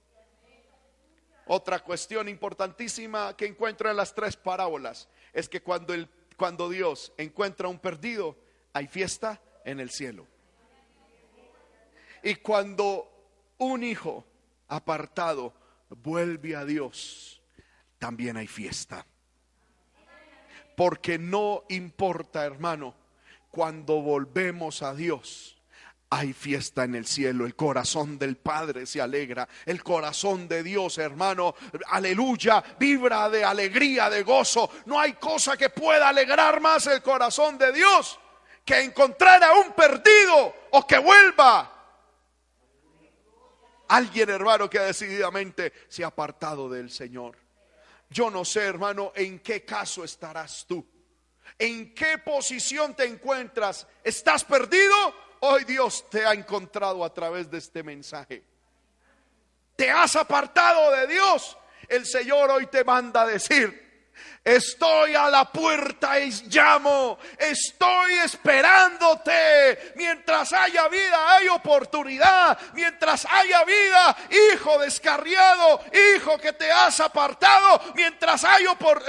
Otra 1.47 1.79
cuestión 1.79 2.29
importantísima 2.29 3.35
que 3.35 3.45
encuentro 3.45 3.89
en 3.89 3.97
las 3.97 4.13
tres 4.15 4.37
parábolas 4.37 5.09
es 5.33 5.49
que 5.49 5.61
cuando, 5.61 5.93
el, 5.93 6.09
cuando 6.37 6.69
Dios 6.69 7.11
encuentra 7.17 7.67
un 7.67 7.79
perdido, 7.79 8.37
hay 8.73 8.87
fiesta 8.87 9.41
en 9.65 9.79
el 9.79 9.89
cielo. 9.89 10.27
Y 12.23 12.35
cuando 12.35 13.11
un 13.57 13.83
hijo 13.83 14.25
apartado 14.67 15.53
vuelve 15.89 16.55
a 16.55 16.63
Dios, 16.63 17.41
también 17.97 18.37
hay 18.37 18.47
fiesta. 18.47 19.05
Porque 20.81 21.19
no 21.19 21.65
importa, 21.69 22.43
hermano, 22.43 22.95
cuando 23.51 24.01
volvemos 24.01 24.81
a 24.81 24.95
Dios, 24.95 25.55
hay 26.09 26.33
fiesta 26.33 26.85
en 26.85 26.95
el 26.95 27.05
cielo, 27.05 27.45
el 27.45 27.55
corazón 27.55 28.17
del 28.17 28.35
Padre 28.35 28.87
se 28.87 28.99
alegra, 28.99 29.47
el 29.67 29.83
corazón 29.83 30.47
de 30.47 30.63
Dios, 30.63 30.97
hermano, 30.97 31.53
aleluya, 31.89 32.63
vibra 32.79 33.29
de 33.29 33.45
alegría, 33.45 34.09
de 34.09 34.23
gozo. 34.23 34.71
No 34.87 34.99
hay 34.99 35.13
cosa 35.13 35.55
que 35.55 35.69
pueda 35.69 36.09
alegrar 36.09 36.59
más 36.59 36.87
el 36.87 37.03
corazón 37.03 37.59
de 37.59 37.73
Dios 37.73 38.19
que 38.65 38.81
encontrar 38.81 39.43
a 39.43 39.53
un 39.53 39.73
perdido 39.73 40.51
o 40.71 40.87
que 40.87 40.97
vuelva. 40.97 41.71
Alguien, 43.89 44.31
hermano, 44.31 44.67
que 44.67 44.79
decididamente 44.79 45.73
se 45.87 46.03
ha 46.03 46.07
apartado 46.07 46.67
del 46.67 46.89
Señor. 46.89 47.40
Yo 48.11 48.29
no 48.29 48.43
sé, 48.43 48.63
hermano, 48.63 49.13
en 49.15 49.39
qué 49.39 49.63
caso 49.63 50.03
estarás 50.03 50.65
tú. 50.67 50.85
¿En 51.57 51.95
qué 51.95 52.17
posición 52.17 52.93
te 52.93 53.05
encuentras? 53.05 53.87
¿Estás 54.03 54.43
perdido? 54.43 54.93
Hoy 55.39 55.63
Dios 55.63 56.09
te 56.09 56.25
ha 56.25 56.33
encontrado 56.33 57.05
a 57.05 57.13
través 57.13 57.49
de 57.49 57.57
este 57.57 57.83
mensaje. 57.83 58.43
Te 59.77 59.89
has 59.89 60.17
apartado 60.17 60.91
de 60.91 61.07
Dios. 61.07 61.57
El 61.87 62.05
Señor 62.05 62.51
hoy 62.51 62.67
te 62.67 62.83
manda 62.83 63.21
a 63.21 63.27
decir, 63.27 63.90
Estoy 64.43 65.13
a 65.13 65.29
la 65.29 65.45
puerta 65.45 66.19
y 66.19 66.31
llamo. 66.49 67.19
Estoy 67.37 68.13
esperándote. 68.23 69.93
Mientras 69.95 70.51
haya 70.51 70.87
vida, 70.87 71.35
hay 71.35 71.47
oportunidad. 71.47 72.57
Mientras 72.73 73.27
haya 73.29 73.63
vida, 73.63 74.17
hijo 74.51 74.79
descarriado, 74.79 75.81
hijo 76.15 76.39
que 76.39 76.53
te 76.53 76.71
has 76.71 76.99
apartado. 76.99 77.81
Mientras, 77.93 78.43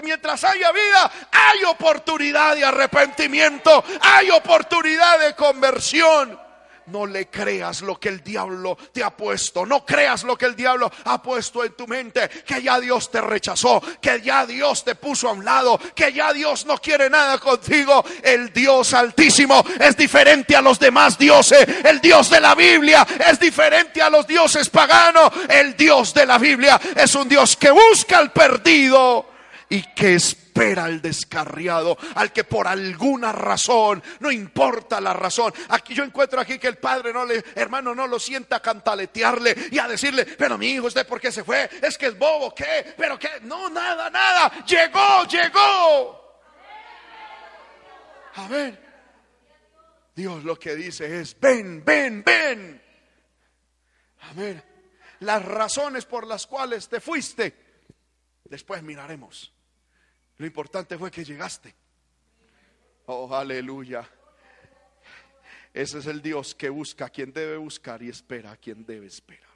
mientras 0.03 0.45
haya 0.45 0.71
vida, 0.71 1.11
hay 1.31 1.65
oportunidad 1.65 2.55
de 2.55 2.67
arrepentimiento. 2.67 3.83
Hay 4.03 4.31
oportunidad 4.31 5.19
de 5.19 5.35
conversión. 5.35 6.52
No 6.87 7.07
le 7.07 7.29
creas 7.29 7.83
lo 7.83 7.99
que 7.99 8.09
el 8.09 8.23
diablo 8.23 8.77
te 8.93 9.03
ha 9.03 9.11
puesto. 9.11 9.65
No 9.65 9.85
creas 9.85 10.25
lo 10.25 10.37
que 10.37 10.47
el 10.47 10.57
diablo 10.57 10.91
ha 11.05 11.23
puesto 11.23 11.65
en 11.65 11.73
tu 11.73 11.87
mente. 11.87 12.29
Que 12.47 12.63
ya 12.63 12.79
Dios 12.81 13.11
te 13.11 13.21
rechazó. 13.21 13.83
Que 14.01 14.21
ya 14.21 14.47
Dios 14.47 14.85
te 14.85 14.95
puso 14.95 15.29
a 15.29 15.33
un 15.33 15.45
lado. 15.45 15.79
Que 15.95 16.13
ya 16.13 16.33
Dios 16.33 16.67
no 16.67 16.79
quiere 16.79 17.09
nada 17.09 17.39
contigo. 17.39 18.05
El 18.23 18.53
Dios 18.53 18.95
altísimo 18.95 19.65
es 19.81 19.97
diferente 19.97 20.57
a 20.57 20.63
los 20.63 20.79
demás 20.79 21.19
dioses. 21.19 21.67
El 21.85 22.01
Dios 22.01 22.31
de 22.31 22.41
la 22.41 22.55
Biblia 22.55 23.07
es 23.29 23.39
diferente 23.39 24.03
a 24.03 24.11
los 24.11 24.27
dioses 24.27 24.69
paganos. 24.69 25.33
El 25.49 25.77
Dios 25.77 26.13
de 26.15 26.27
la 26.27 26.39
Biblia 26.39 26.81
es 26.97 27.15
un 27.15 27.29
Dios 27.29 27.57
que 27.57 27.71
busca 27.71 28.19
al 28.19 28.33
perdido 28.33 29.32
y 29.73 29.83
que 29.95 30.15
es 30.15 30.37
espera 30.53 30.85
al 30.85 31.01
descarriado, 31.01 31.97
al 32.15 32.31
que 32.31 32.45
por 32.45 32.69
alguna 32.69 33.33
razón, 33.33 34.03
no 34.21 34.31
importa 34.31 35.01
la 35.01 35.15
razón. 35.15 35.53
Aquí 35.71 35.95
yo 35.95 36.05
encuentro 36.05 36.39
aquí 36.39 36.59
que 36.59 36.69
el 36.69 36.77
padre 36.77 37.11
no 37.11 37.25
le, 37.25 37.43
hermano, 37.55 37.95
no 37.95 38.07
lo 38.07 38.19
sienta 38.19 38.57
a 38.57 38.61
cantaletearle 38.61 39.57
y 39.71 39.79
a 39.79 39.89
decirle, 39.89 40.27
pero 40.27 40.59
mi 40.59 40.73
hijo, 40.73 40.89
¿usted 40.89 41.07
por 41.07 41.21
qué 41.21 41.33
se 41.33 41.43
fue? 41.43 41.71
Es 41.81 41.97
que 41.97 42.09
es 42.09 42.19
bobo, 42.19 42.55
¿qué? 42.55 42.95
Pero 42.99 43.19
qué, 43.19 43.31
no, 43.43 43.71
nada, 43.71 44.11
nada. 44.11 44.65
Llegó, 44.67 45.25
llegó. 45.25 46.43
A 48.35 48.49
ver. 48.49 48.93
Dios 50.15 50.45
lo 50.45 50.59
que 50.59 50.77
dice 50.77 51.21
es, 51.21 51.41
ven, 51.41 51.83
ven, 51.83 52.23
ven. 52.23 52.83
A 54.21 54.35
ver, 54.35 54.63
las 55.21 55.43
razones 55.43 56.05
por 56.05 56.27
las 56.27 56.47
cuales 56.47 56.91
te 56.91 57.01
fuiste, 57.01 57.57
después 58.45 58.83
miraremos. 58.83 59.52
Lo 60.39 60.47
importante 60.47 60.99
fue 60.99 61.11
que 61.11 61.25
llegaste. 61.25 61.75
Oh, 63.07 63.35
aleluya. 63.35 64.09
Ese 65.75 65.99
es 65.99 66.07
el 66.07 66.21
Dios 66.21 66.55
que 66.55 66.69
busca 66.69 67.07
a 67.07 67.11
quien 67.11 67.33
debe 67.33 67.57
buscar 67.57 68.03
y 68.03 68.09
espera 68.09 68.53
a 68.53 68.57
quien 68.57 68.85
debe 68.85 69.07
esperar. 69.07 69.51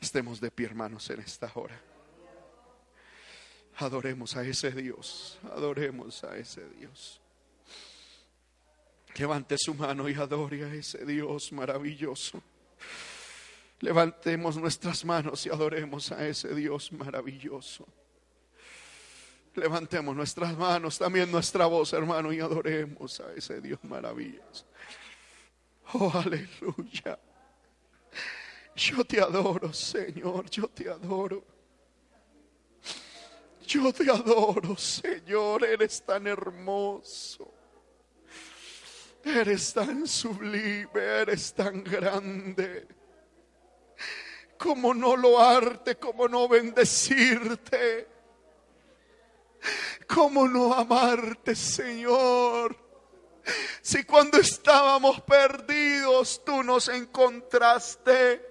Estemos 0.00 0.40
de 0.40 0.50
pie, 0.50 0.66
hermanos, 0.66 1.10
en 1.10 1.20
esta 1.20 1.50
hora. 1.54 1.80
Adoremos 3.78 4.36
a 4.36 4.44
ese 4.44 4.70
Dios. 4.70 5.38
Adoremos 5.52 6.22
a 6.24 6.36
ese 6.36 6.68
Dios. 6.70 7.20
Levante 9.16 9.56
su 9.58 9.74
mano 9.74 10.08
y 10.08 10.14
adore 10.14 10.64
a 10.64 10.72
ese 10.72 11.04
Dios 11.04 11.52
maravilloso. 11.52 12.40
Levantemos 13.80 14.56
nuestras 14.56 15.04
manos 15.04 15.46
y 15.46 15.50
adoremos 15.50 16.12
a 16.12 16.26
ese 16.26 16.54
Dios 16.54 16.92
maravilloso. 16.92 17.86
Levantemos 19.58 20.14
nuestras 20.14 20.56
manos, 20.56 20.98
también 20.98 21.30
nuestra 21.30 21.66
voz, 21.66 21.92
hermano, 21.92 22.32
y 22.32 22.40
adoremos 22.40 23.20
a 23.20 23.32
ese 23.34 23.60
Dios 23.60 23.78
maravilloso. 23.82 24.66
Oh, 25.94 26.12
aleluya. 26.14 27.18
Yo 28.76 29.04
te 29.04 29.20
adoro, 29.20 29.72
Señor, 29.72 30.48
yo 30.50 30.68
te 30.68 30.88
adoro. 30.88 31.44
Yo 33.66 33.92
te 33.92 34.10
adoro, 34.10 34.76
Señor, 34.76 35.64
eres 35.64 36.02
tan 36.02 36.26
hermoso. 36.26 37.52
Eres 39.24 39.74
tan 39.74 40.06
sublime, 40.06 40.88
eres 40.94 41.52
tan 41.52 41.82
grande. 41.82 42.86
Como 44.56 44.94
no 44.94 45.16
loarte, 45.16 45.96
como 45.96 46.28
no 46.28 46.48
bendecirte. 46.48 48.17
¿Cómo 50.06 50.48
no 50.48 50.74
amarte, 50.74 51.54
Señor? 51.54 52.76
Si 53.82 54.04
cuando 54.04 54.38
estábamos 54.38 55.20
perdidos 55.22 56.42
tú 56.44 56.62
nos 56.62 56.88
encontraste. 56.88 58.46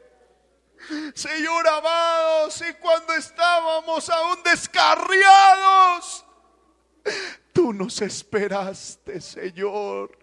Señor 1.15 1.67
amado, 1.67 2.51
si 2.51 2.71
cuando 2.75 3.13
estábamos 3.13 4.09
aún 4.09 4.41
descarriados, 4.43 6.23
tú 7.51 7.73
nos 7.73 7.99
esperaste, 8.01 9.19
Señor. 9.19 10.17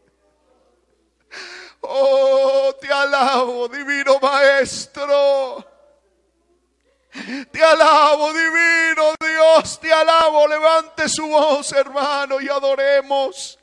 Oh, 1.80 2.74
te 2.80 2.90
alabo, 2.90 3.68
divino 3.68 4.18
Maestro. 4.20 5.73
Te 7.52 7.62
alabo, 7.62 8.32
divino 8.32 9.14
Dios, 9.20 9.78
te 9.78 9.92
alabo. 9.92 10.48
Levante 10.48 11.08
su 11.08 11.26
voz, 11.28 11.72
hermano, 11.72 12.40
y 12.40 12.48
adoremos. 12.48 13.56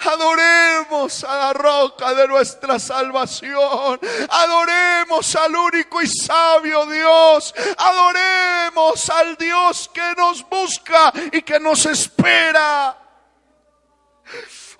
Adoremos 0.00 1.24
a 1.24 1.36
la 1.36 1.52
roca 1.52 2.14
de 2.14 2.28
nuestra 2.28 2.78
salvación. 2.78 3.98
Adoremos 4.28 5.34
al 5.34 5.56
único 5.56 6.00
y 6.00 6.06
sabio 6.06 6.86
Dios. 6.86 7.52
Adoremos 7.76 9.10
al 9.10 9.36
Dios 9.36 9.90
que 9.92 10.14
nos 10.16 10.48
busca 10.48 11.12
y 11.32 11.42
que 11.42 11.58
nos 11.58 11.84
espera. 11.86 12.96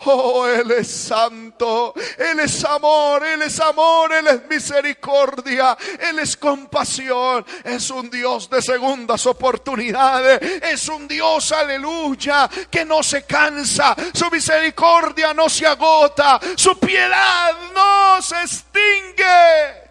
Oh, 0.05 0.47
Él 0.49 0.71
es 0.73 0.91
santo, 0.91 1.95
Él 2.19 2.41
es 2.41 2.65
amor, 2.65 3.25
Él 3.25 3.43
es 3.43 3.61
amor, 3.61 4.13
Él 4.13 4.27
es 4.27 4.49
misericordia, 4.49 5.77
Él 6.01 6.19
es 6.19 6.37
compasión, 6.37 7.45
es 7.63 7.91
un 7.91 8.11
Dios 8.11 8.51
de 8.51 8.61
segundas 8.61 9.27
oportunidades, 9.27 10.41
es 10.63 10.89
un 10.89 11.07
Dios, 11.07 11.53
aleluya, 11.53 12.51
que 12.71 12.85
no 12.85 13.03
se 13.03 13.25
cansa, 13.25 13.95
su 14.13 14.29
misericordia 14.31 15.33
no 15.33 15.49
se 15.49 15.67
agota, 15.67 16.41
su 16.57 16.79
piedad 16.79 17.55
no 17.75 18.21
se 18.21 18.41
extingue. 18.43 19.83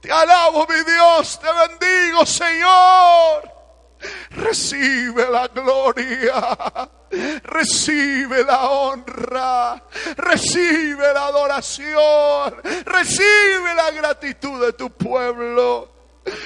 Te 0.00 0.10
alabo, 0.10 0.66
mi 0.66 0.82
Dios, 0.90 1.38
te 1.40 1.48
bendigo, 1.52 2.24
Señor. 2.24 3.59
Recibe 4.30 5.28
la 5.30 5.48
gloria. 5.48 6.90
Recibe 7.42 8.44
la 8.44 8.70
honra, 8.70 9.82
recibe 10.16 11.12
la 11.12 11.26
adoración, 11.26 12.54
recibe 12.84 13.74
la 13.74 13.90
gratitud 13.90 14.64
de 14.64 14.72
tu 14.74 14.90
pueblo. 14.90 15.99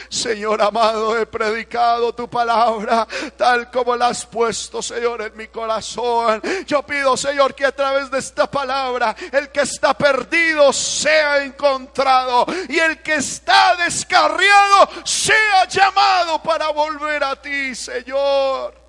Señor 0.09 0.63
amado, 0.63 1.19
he 1.19 1.27
predicado 1.27 2.15
tu 2.15 2.29
palabra 2.29 3.07
tal 3.37 3.71
como 3.71 3.97
la 3.97 4.09
has 4.09 4.25
puesto, 4.27 4.83
Señor, 4.83 5.23
en 5.23 5.37
mi 5.37 5.49
corazón. 5.49 6.43
Yo 6.67 6.83
pido, 6.83 7.17
Señor, 7.17 7.55
que 7.55 7.67
a 7.67 7.73
través 7.73 8.11
de 8.11 8.19
esta 8.19 8.51
palabra 8.51 9.15
el 9.33 9.51
que 9.51 9.61
está 9.61 9.95
perdido 9.95 10.73
sea 10.73 11.45
encontrado 11.45 12.47
y 12.69 12.79
el 12.79 13.03
que 13.03 13.15
está 13.15 13.77
descarriado 13.77 14.89
sea 15.05 15.67
llamado 15.69 16.43
para 16.43 16.71
volver 16.71 17.25
a 17.25 17.41
ti, 17.41 17.75
Señor. 17.75 18.84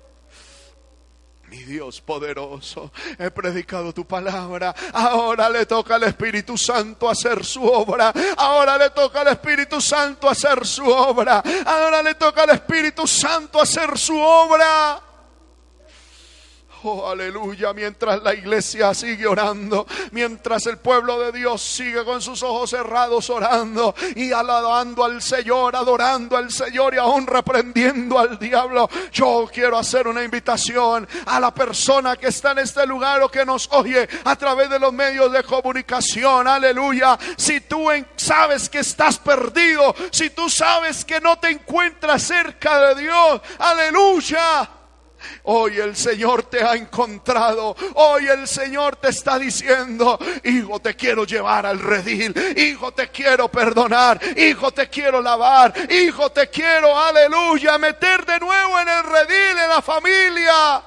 Dios 1.64 2.00
poderoso, 2.00 2.92
he 3.18 3.30
predicado 3.30 3.92
tu 3.92 4.06
palabra. 4.06 4.74
Ahora 4.92 5.48
le 5.48 5.66
toca 5.66 5.96
al 5.96 6.04
Espíritu 6.04 6.56
Santo 6.56 7.08
hacer 7.08 7.44
su 7.44 7.64
obra. 7.64 8.12
Ahora 8.36 8.76
le 8.78 8.90
toca 8.90 9.20
al 9.20 9.28
Espíritu 9.28 9.80
Santo 9.80 10.28
hacer 10.28 10.66
su 10.66 10.84
obra. 10.84 11.42
Ahora 11.64 12.02
le 12.02 12.14
toca 12.14 12.42
al 12.42 12.50
Espíritu 12.50 13.06
Santo 13.06 13.60
hacer 13.60 13.98
su 13.98 14.16
obra. 14.16 15.00
Aleluya, 16.86 17.72
mientras 17.72 18.22
la 18.22 18.32
iglesia 18.32 18.94
sigue 18.94 19.26
orando, 19.26 19.86
mientras 20.12 20.66
el 20.66 20.78
pueblo 20.78 21.18
de 21.18 21.32
Dios 21.32 21.60
sigue 21.60 22.04
con 22.04 22.22
sus 22.22 22.42
ojos 22.44 22.70
cerrados 22.70 23.28
orando 23.28 23.92
y 24.14 24.30
alabando 24.30 25.04
al 25.04 25.20
Señor, 25.20 25.74
adorando 25.74 26.36
al 26.36 26.50
Señor 26.50 26.94
y 26.94 26.98
aún 26.98 27.26
reprendiendo 27.26 28.18
al 28.18 28.38
diablo. 28.38 28.88
Yo 29.12 29.48
quiero 29.52 29.76
hacer 29.76 30.06
una 30.06 30.22
invitación 30.22 31.08
a 31.26 31.40
la 31.40 31.52
persona 31.52 32.16
que 32.16 32.28
está 32.28 32.52
en 32.52 32.58
este 32.58 32.86
lugar 32.86 33.20
o 33.22 33.28
que 33.28 33.44
nos 33.44 33.68
oye 33.72 34.08
a 34.24 34.36
través 34.36 34.70
de 34.70 34.78
los 34.78 34.92
medios 34.92 35.32
de 35.32 35.42
comunicación. 35.42 36.46
Aleluya. 36.46 37.18
Si 37.36 37.62
tú 37.62 37.88
sabes 38.14 38.68
que 38.68 38.78
estás 38.78 39.18
perdido, 39.18 39.94
si 40.12 40.30
tú 40.30 40.48
sabes 40.48 41.04
que 41.04 41.20
no 41.20 41.36
te 41.38 41.50
encuentras 41.50 42.22
cerca 42.22 42.78
de 42.88 43.02
Dios, 43.02 43.40
aleluya. 43.58 44.70
Hoy 45.44 45.78
el 45.78 45.96
Señor 45.96 46.44
te 46.44 46.62
ha 46.62 46.74
encontrado. 46.74 47.76
Hoy 47.94 48.28
el 48.28 48.46
Señor 48.48 48.96
te 48.96 49.08
está 49.08 49.38
diciendo, 49.38 50.18
hijo, 50.44 50.80
te 50.80 50.94
quiero 50.94 51.24
llevar 51.24 51.66
al 51.66 51.78
redil. 51.78 52.34
Hijo, 52.56 52.92
te 52.92 53.08
quiero 53.08 53.48
perdonar. 53.48 54.20
Hijo, 54.36 54.72
te 54.72 54.88
quiero 54.88 55.20
lavar. 55.20 55.72
Hijo, 55.90 56.30
te 56.30 56.48
quiero, 56.48 56.98
aleluya, 56.98 57.78
meter 57.78 58.24
de 58.26 58.38
nuevo 58.40 58.80
en 58.80 58.88
el 58.88 59.04
redil, 59.04 59.58
en 59.58 59.68
la 59.68 59.82
familia. 59.82 60.82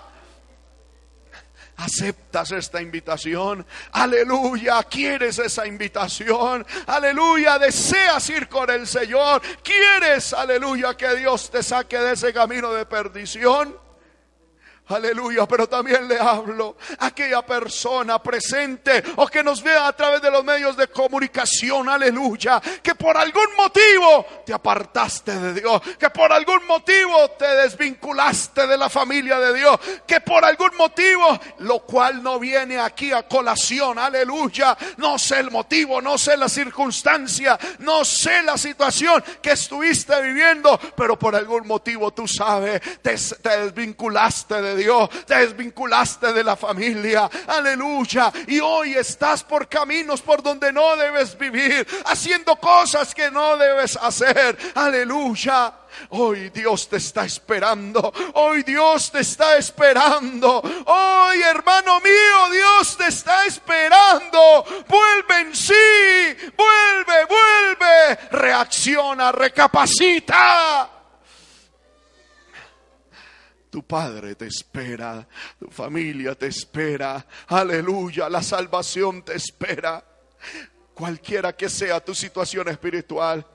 ¿Aceptas 1.80 2.52
esta 2.52 2.82
invitación? 2.82 3.66
Aleluya, 3.94 4.84
¿quieres 4.84 5.40
esa 5.40 5.66
invitación? 5.66 6.66
Aleluya, 6.88 7.58
¿deseas 7.58 8.30
ir 8.30 8.50
con 8.50 8.70
el 8.70 8.86
Señor? 8.86 9.42
¿Quieres, 9.64 10.34
aleluya, 10.34 10.98
que 10.98 11.16
Dios 11.16 11.50
te 11.50 11.64
saque 11.64 11.98
de 11.98 12.14
ese 12.14 12.34
camino 12.34 12.74
de 12.74 12.86
perdición? 12.86 13.89
Aleluya, 14.90 15.46
pero 15.48 15.70
también 15.70 16.08
le 16.08 16.20
hablo 16.20 16.76
a 16.98 17.06
aquella 17.08 17.46
persona 17.46 18.22
presente 18.22 19.04
o 19.18 19.28
que 19.28 19.44
nos 19.44 19.62
vea 19.62 19.88
a 19.88 19.94
través 19.94 20.20
de 20.20 20.32
los 20.32 20.44
medios 20.44 20.76
de 20.76 20.88
comunicación, 20.88 21.88
aleluya, 21.88 22.60
que 22.82 22.96
por 22.96 23.16
algún 23.16 23.56
motivo 23.56 24.26
te 24.44 24.52
apartaste 24.52 25.38
de 25.38 25.62
Dios, 25.62 25.80
que 26.00 26.10
por 26.10 26.34
algún 26.34 26.66
motivo 26.66 27.30
te 27.38 27.46
desvinculaste 27.46 28.66
de 28.66 28.78
la 28.78 28.90
familia 28.90 29.40
de 29.40 29.54
Dios, 29.54 29.80
que 30.08 30.22
por 30.22 30.44
algún 30.44 30.76
motivo, 30.76 31.40
lo 31.60 31.82
cual 31.82 32.24
no 32.24 32.40
viene 32.40 32.80
aquí 32.80 33.12
a 33.12 33.28
colación, 33.28 34.00
aleluya, 34.00 34.76
no 34.98 35.20
sé 35.20 35.40
el 35.40 35.52
motivo, 35.52 36.02
no 36.02 36.18
sé 36.18 36.36
la 36.36 36.50
circunstancia, 36.50 37.60
no 37.78 38.04
sé 38.04 38.42
la 38.42 38.58
situación 38.58 39.24
que 39.40 39.52
estuviste 39.52 40.20
viviendo, 40.20 40.80
pero 40.96 41.18
por 41.20 41.36
algún 41.36 41.68
motivo 41.68 42.10
tú 42.10 42.28
sabes, 42.28 42.82
te, 43.04 43.16
te 43.16 43.60
desvinculaste 43.60 44.60
de 44.62 44.76
Dios, 44.76 44.79
te 45.26 45.36
desvinculaste 45.36 46.34
de 46.34 46.44
la 46.44 46.56
familia, 46.56 47.30
aleluya, 47.48 48.32
y 48.48 48.60
hoy 48.60 48.94
estás 48.94 49.44
por 49.44 49.68
caminos 49.68 50.22
por 50.22 50.42
donde 50.42 50.72
no 50.72 50.96
debes 50.96 51.38
vivir, 51.38 51.88
haciendo 52.06 52.56
cosas 52.56 53.14
que 53.14 53.30
no 53.32 53.58
debes 53.58 53.98
hacer, 53.98 54.58
aleluya. 54.76 55.74
Hoy 56.10 56.50
Dios 56.50 56.88
te 56.88 56.98
está 56.98 57.26
esperando. 57.26 58.14
Hoy 58.36 58.64
Dios 58.64 59.12
te 59.12 59.20
está 59.20 59.58
esperando. 59.58 60.62
Hoy, 60.86 61.42
hermano 61.42 62.00
mío, 62.00 62.50
Dios 62.52 62.96
te 62.98 63.08
está 63.08 63.46
esperando. 63.46 64.66
Vuelve 64.88 65.40
en 65.42 65.56
sí. 65.56 65.74
Vuelve, 66.56 67.26
vuelve. 67.26 68.20
Reacciona, 68.32 69.32
recapacita. 69.32 70.99
Tu 73.70 73.84
padre 73.84 74.36
te 74.36 74.48
espera, 74.48 75.28
tu 75.60 75.68
familia 75.70 76.34
te 76.34 76.48
espera, 76.48 77.26
aleluya, 77.48 78.28
la 78.28 78.42
salvación 78.42 79.22
te 79.24 79.36
espera. 79.36 80.04
Cualquiera 80.94 81.56
que 81.56 81.70
sea 81.70 82.04
tu 82.04 82.16
situación 82.16 82.68
espiritual, 82.68 83.46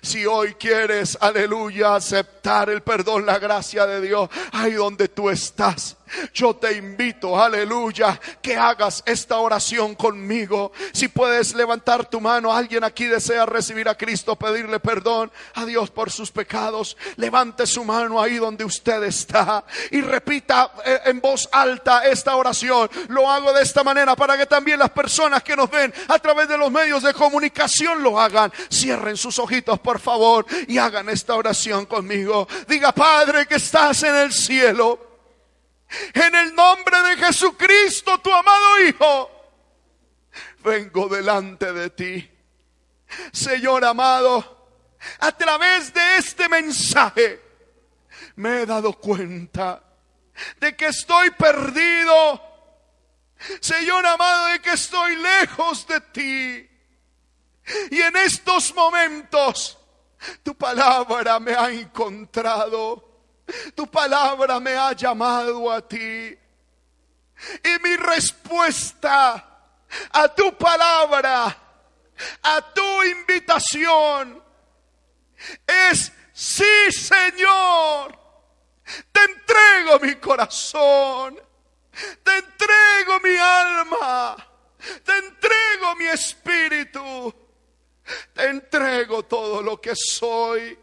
si 0.00 0.24
hoy 0.26 0.54
quieres, 0.54 1.18
aleluya, 1.20 1.96
aceptar 1.96 2.70
el 2.70 2.82
perdón, 2.82 3.26
la 3.26 3.38
gracia 3.38 3.86
de 3.86 4.00
Dios, 4.00 4.28
ahí 4.52 4.72
donde 4.72 5.08
tú 5.08 5.30
estás, 5.30 5.96
yo 6.32 6.54
te 6.56 6.76
invito, 6.76 7.40
aleluya, 7.40 8.20
que 8.40 8.56
hagas 8.56 9.02
esta 9.06 9.38
oración 9.38 9.94
conmigo. 9.94 10.72
Si 10.92 11.08
puedes 11.08 11.54
levantar 11.54 12.08
tu 12.08 12.20
mano, 12.20 12.52
alguien 12.52 12.84
aquí 12.84 13.06
desea 13.06 13.46
recibir 13.46 13.88
a 13.88 13.96
Cristo, 13.96 14.36
pedirle 14.36 14.80
perdón 14.80 15.32
a 15.54 15.64
Dios 15.64 15.90
por 15.90 16.10
sus 16.10 16.30
pecados. 16.30 16.96
Levante 17.16 17.66
su 17.66 17.84
mano 17.84 18.20
ahí 18.20 18.36
donde 18.36 18.64
usted 18.64 19.02
está 19.04 19.64
y 19.90 20.00
repita 20.00 20.72
eh, 20.84 21.00
en 21.06 21.20
voz 21.20 21.48
alta 21.52 22.06
esta 22.06 22.36
oración. 22.36 22.90
Lo 23.08 23.30
hago 23.30 23.52
de 23.52 23.62
esta 23.62 23.82
manera 23.84 24.16
para 24.16 24.36
que 24.36 24.46
también 24.46 24.78
las 24.78 24.90
personas 24.90 25.42
que 25.42 25.56
nos 25.56 25.70
ven 25.70 25.92
a 26.08 26.18
través 26.18 26.48
de 26.48 26.58
los 26.58 26.70
medios 26.70 27.02
de 27.02 27.14
comunicación 27.14 28.02
lo 28.02 28.20
hagan. 28.20 28.52
Cierren 28.70 29.16
sus 29.16 29.38
ojitos, 29.38 29.78
por 29.80 29.98
favor, 29.98 30.46
y 30.68 30.78
hagan 30.78 31.08
esta 31.08 31.34
oración 31.34 31.86
conmigo. 31.86 32.48
Diga, 32.68 32.92
Padre 32.92 33.46
que 33.46 33.56
estás 33.56 34.02
en 34.02 34.14
el 34.16 34.32
cielo. 34.32 35.13
En 36.12 36.34
el 36.34 36.54
nombre 36.54 37.02
de 37.02 37.16
Jesucristo, 37.16 38.18
tu 38.20 38.32
amado 38.32 38.80
Hijo, 38.80 39.30
vengo 40.60 41.08
delante 41.08 41.72
de 41.72 41.90
ti. 41.90 42.30
Señor 43.32 43.84
amado, 43.84 44.68
a 45.20 45.32
través 45.32 45.92
de 45.92 46.16
este 46.16 46.48
mensaje 46.48 47.40
me 48.36 48.62
he 48.62 48.66
dado 48.66 48.92
cuenta 48.94 49.82
de 50.58 50.76
que 50.76 50.86
estoy 50.86 51.30
perdido. 51.30 52.40
Señor 53.60 54.04
amado, 54.06 54.46
de 54.46 54.60
que 54.60 54.72
estoy 54.72 55.16
lejos 55.16 55.86
de 55.86 56.00
ti. 56.00 56.70
Y 57.90 58.00
en 58.00 58.16
estos 58.16 58.74
momentos 58.74 59.78
tu 60.42 60.54
palabra 60.56 61.38
me 61.40 61.54
ha 61.54 61.70
encontrado. 61.70 63.13
Tu 63.74 63.86
palabra 63.86 64.60
me 64.60 64.76
ha 64.76 64.92
llamado 64.92 65.70
a 65.70 65.86
ti. 65.86 65.96
Y 65.96 67.78
mi 67.82 67.96
respuesta 67.96 69.54
a 70.12 70.28
tu 70.28 70.56
palabra, 70.56 71.56
a 72.42 72.72
tu 72.72 73.02
invitación, 73.02 74.42
es 75.66 76.12
sí, 76.32 76.90
Señor. 76.90 78.18
Te 79.12 79.20
entrego 79.22 79.98
mi 80.00 80.14
corazón. 80.16 81.40
Te 82.22 82.36
entrego 82.36 83.20
mi 83.22 83.36
alma. 83.36 84.36
Te 85.04 85.18
entrego 85.18 85.96
mi 85.96 86.06
espíritu. 86.06 87.34
Te 88.32 88.44
entrego 88.48 89.24
todo 89.24 89.62
lo 89.62 89.80
que 89.80 89.94
soy 89.94 90.78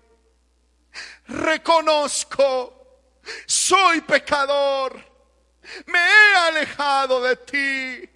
reconozco, 1.31 2.81
soy 3.45 4.01
pecador, 4.01 4.93
me 5.85 5.99
he 5.99 6.35
alejado 6.35 7.21
de 7.21 7.35
ti, 7.37 8.09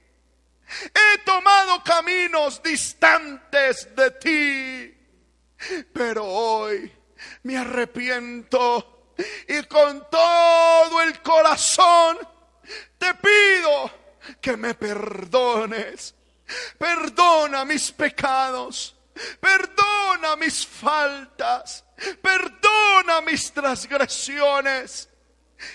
he 0.94 1.18
tomado 1.24 1.84
caminos 1.84 2.62
distantes 2.62 3.96
de 3.96 4.12
ti, 4.12 5.88
pero 5.94 6.26
hoy 6.26 6.92
me 7.44 7.58
arrepiento 7.58 9.14
y 9.48 9.64
con 9.64 10.10
todo 10.10 11.02
el 11.02 11.22
corazón 11.22 12.18
te 12.98 13.14
pido 13.16 13.92
que 14.42 14.58
me 14.58 14.74
perdones. 14.74 16.14
Perdona 16.78 17.66
mis 17.66 17.92
pecados, 17.92 18.96
perdona 19.40 20.36
mis 20.36 20.66
faltas, 20.66 21.86
Perdona 22.22 22.65
mis 23.26 23.52
transgresiones 23.52 25.10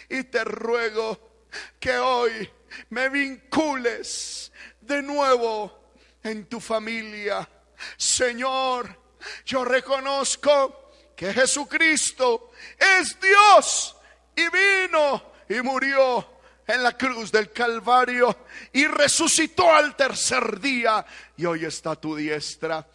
y 0.09 0.25
te 0.25 0.45
ruego 0.45 1.47
que 1.79 1.97
hoy 1.97 2.51
me 2.91 3.09
vincules 3.09 4.53
de 4.81 5.03
nuevo 5.03 5.93
en 6.23 6.47
tu 6.47 6.61
familia. 6.61 7.49
Señor, 7.97 9.15
yo 9.45 9.65
reconozco 9.65 10.93
que 11.17 11.33
Jesucristo 11.33 12.53
es 12.79 13.19
Dios 13.21 13.97
y 14.37 14.49
vino 14.49 15.33
y 15.49 15.61
murió 15.63 16.41
en 16.67 16.83
la 16.83 16.97
cruz 16.97 17.33
del 17.33 17.51
Calvario 17.53 18.45
y 18.73 18.87
resucitó 18.87 19.73
al 19.73 19.97
tercer 19.97 20.61
día 20.61 21.05
y 21.37 21.45
hoy 21.45 21.65
está 21.65 21.93
a 21.93 22.01
tu 22.01 22.15
diestra. 22.15 22.87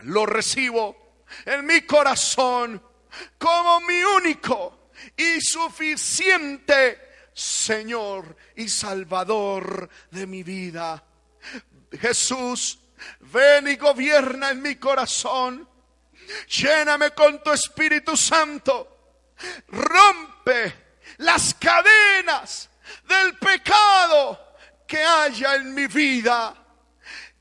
Lo 0.00 0.26
recibo 0.26 1.24
en 1.44 1.66
mi 1.66 1.82
corazón 1.82 2.87
como 3.38 3.80
mi 3.80 4.02
único 4.02 4.90
y 5.16 5.40
suficiente 5.40 7.08
Señor 7.32 8.36
y 8.56 8.68
Salvador 8.68 9.88
de 10.10 10.26
mi 10.26 10.42
vida. 10.42 11.04
Jesús, 11.92 12.80
ven 13.20 13.68
y 13.68 13.76
gobierna 13.76 14.50
en 14.50 14.60
mi 14.60 14.74
corazón. 14.76 15.68
Lléname 16.48 17.12
con 17.12 17.42
tu 17.42 17.52
Espíritu 17.52 18.16
Santo. 18.16 18.96
Rompe 19.68 20.74
las 21.18 21.54
cadenas 21.54 22.68
del 23.06 23.36
pecado 23.38 24.56
que 24.86 24.98
haya 24.98 25.54
en 25.54 25.74
mi 25.74 25.86
vida. 25.86 26.54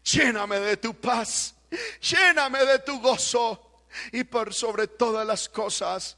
Lléname 0.03 0.59
de 0.59 0.78
tu 0.78 0.93
paz. 0.93 1.55
Lléname 2.01 2.65
de 2.65 2.80
tu 2.80 3.01
gozo. 3.01 3.66
Y 4.11 4.23
por 4.23 4.53
sobre 4.53 4.87
todas 4.87 5.25
las 5.25 5.49
cosas, 5.49 6.17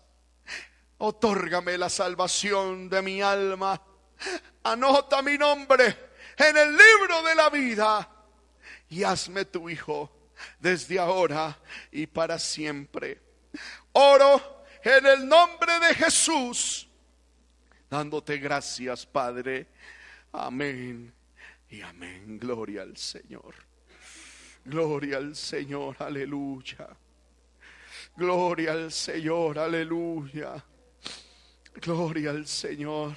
Otórgame 1.00 1.78
la 1.78 1.90
salvación 1.90 2.90
de 2.90 3.02
mi 3.02 3.22
alma. 3.22 3.82
Anota 4.64 5.22
mi 5.22 5.38
nombre 5.38 6.12
en 6.38 6.58
el 6.58 6.72
libro 6.76 7.24
de 7.24 7.36
la 7.36 7.50
vida 7.50 8.10
y 8.90 9.04
hazme 9.04 9.46
tu 9.46 9.70
hijo 9.70 10.30
desde 10.60 11.00
ahora 11.00 11.58
y 11.92 12.06
para 12.06 12.38
siempre. 12.38 13.22
Oro 13.94 14.66
en 14.84 15.06
el 15.06 15.26
nombre 15.26 15.80
de 15.80 15.96
Jesús, 15.96 16.90
dándote 17.90 18.38
gracias, 18.38 19.06
Padre. 19.06 19.68
Amén 20.34 21.14
y 21.70 21.82
amén. 21.82 22.38
Gloria 22.38 22.82
al 22.82 22.98
Señor. 22.98 23.56
Gloria 24.66 25.16
al 25.16 25.34
Señor, 25.34 25.96
aleluya. 26.00 26.90
Gloria 28.20 28.74
al 28.74 28.92
Señor, 28.92 29.58
aleluya. 29.58 30.62
Gloria 31.76 32.32
al 32.32 32.46
Señor. 32.48 33.16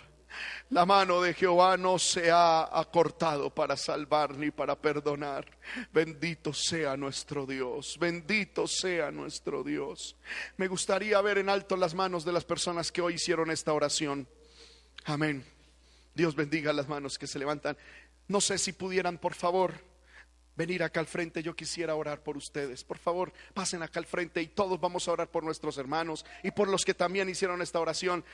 La 0.70 0.86
mano 0.86 1.20
de 1.20 1.34
Jehová 1.34 1.76
no 1.76 1.98
se 1.98 2.30
ha 2.30 2.78
acortado 2.78 3.52
para 3.52 3.76
salvar 3.76 4.36
ni 4.38 4.52
para 4.52 4.80
perdonar. 4.80 5.58
Bendito 5.92 6.54
sea 6.54 6.96
nuestro 6.96 7.46
Dios, 7.46 7.96
bendito 7.98 8.68
sea 8.68 9.10
nuestro 9.10 9.64
Dios. 9.64 10.14
Me 10.56 10.68
gustaría 10.68 11.20
ver 11.20 11.38
en 11.38 11.48
alto 11.48 11.76
las 11.76 11.94
manos 11.94 12.24
de 12.24 12.32
las 12.32 12.44
personas 12.44 12.92
que 12.92 13.02
hoy 13.02 13.14
hicieron 13.14 13.50
esta 13.50 13.72
oración. 13.72 14.28
Amén. 15.06 15.44
Dios 16.14 16.36
bendiga 16.36 16.72
las 16.72 16.86
manos 16.86 17.18
que 17.18 17.26
se 17.26 17.40
levantan. 17.40 17.76
No 18.28 18.40
sé 18.40 18.56
si 18.56 18.72
pudieran, 18.72 19.18
por 19.18 19.34
favor, 19.34 19.74
venir 20.56 20.82
acá 20.82 21.00
al 21.00 21.06
frente, 21.06 21.42
yo 21.42 21.54
quisiera 21.54 21.94
orar 21.94 22.22
por 22.22 22.36
ustedes. 22.36 22.84
Por 22.84 22.98
favor, 22.98 23.32
pasen 23.54 23.82
acá 23.82 24.00
al 24.00 24.06
frente 24.06 24.42
y 24.42 24.48
todos 24.48 24.80
vamos 24.80 25.08
a 25.08 25.12
orar 25.12 25.28
por 25.28 25.44
nuestros 25.44 25.78
hermanos 25.78 26.24
y 26.42 26.50
por 26.50 26.68
los 26.68 26.84
que 26.84 26.94
también 26.94 27.28
hicieron 27.28 27.62
esta 27.62 27.80
oración 27.80 28.24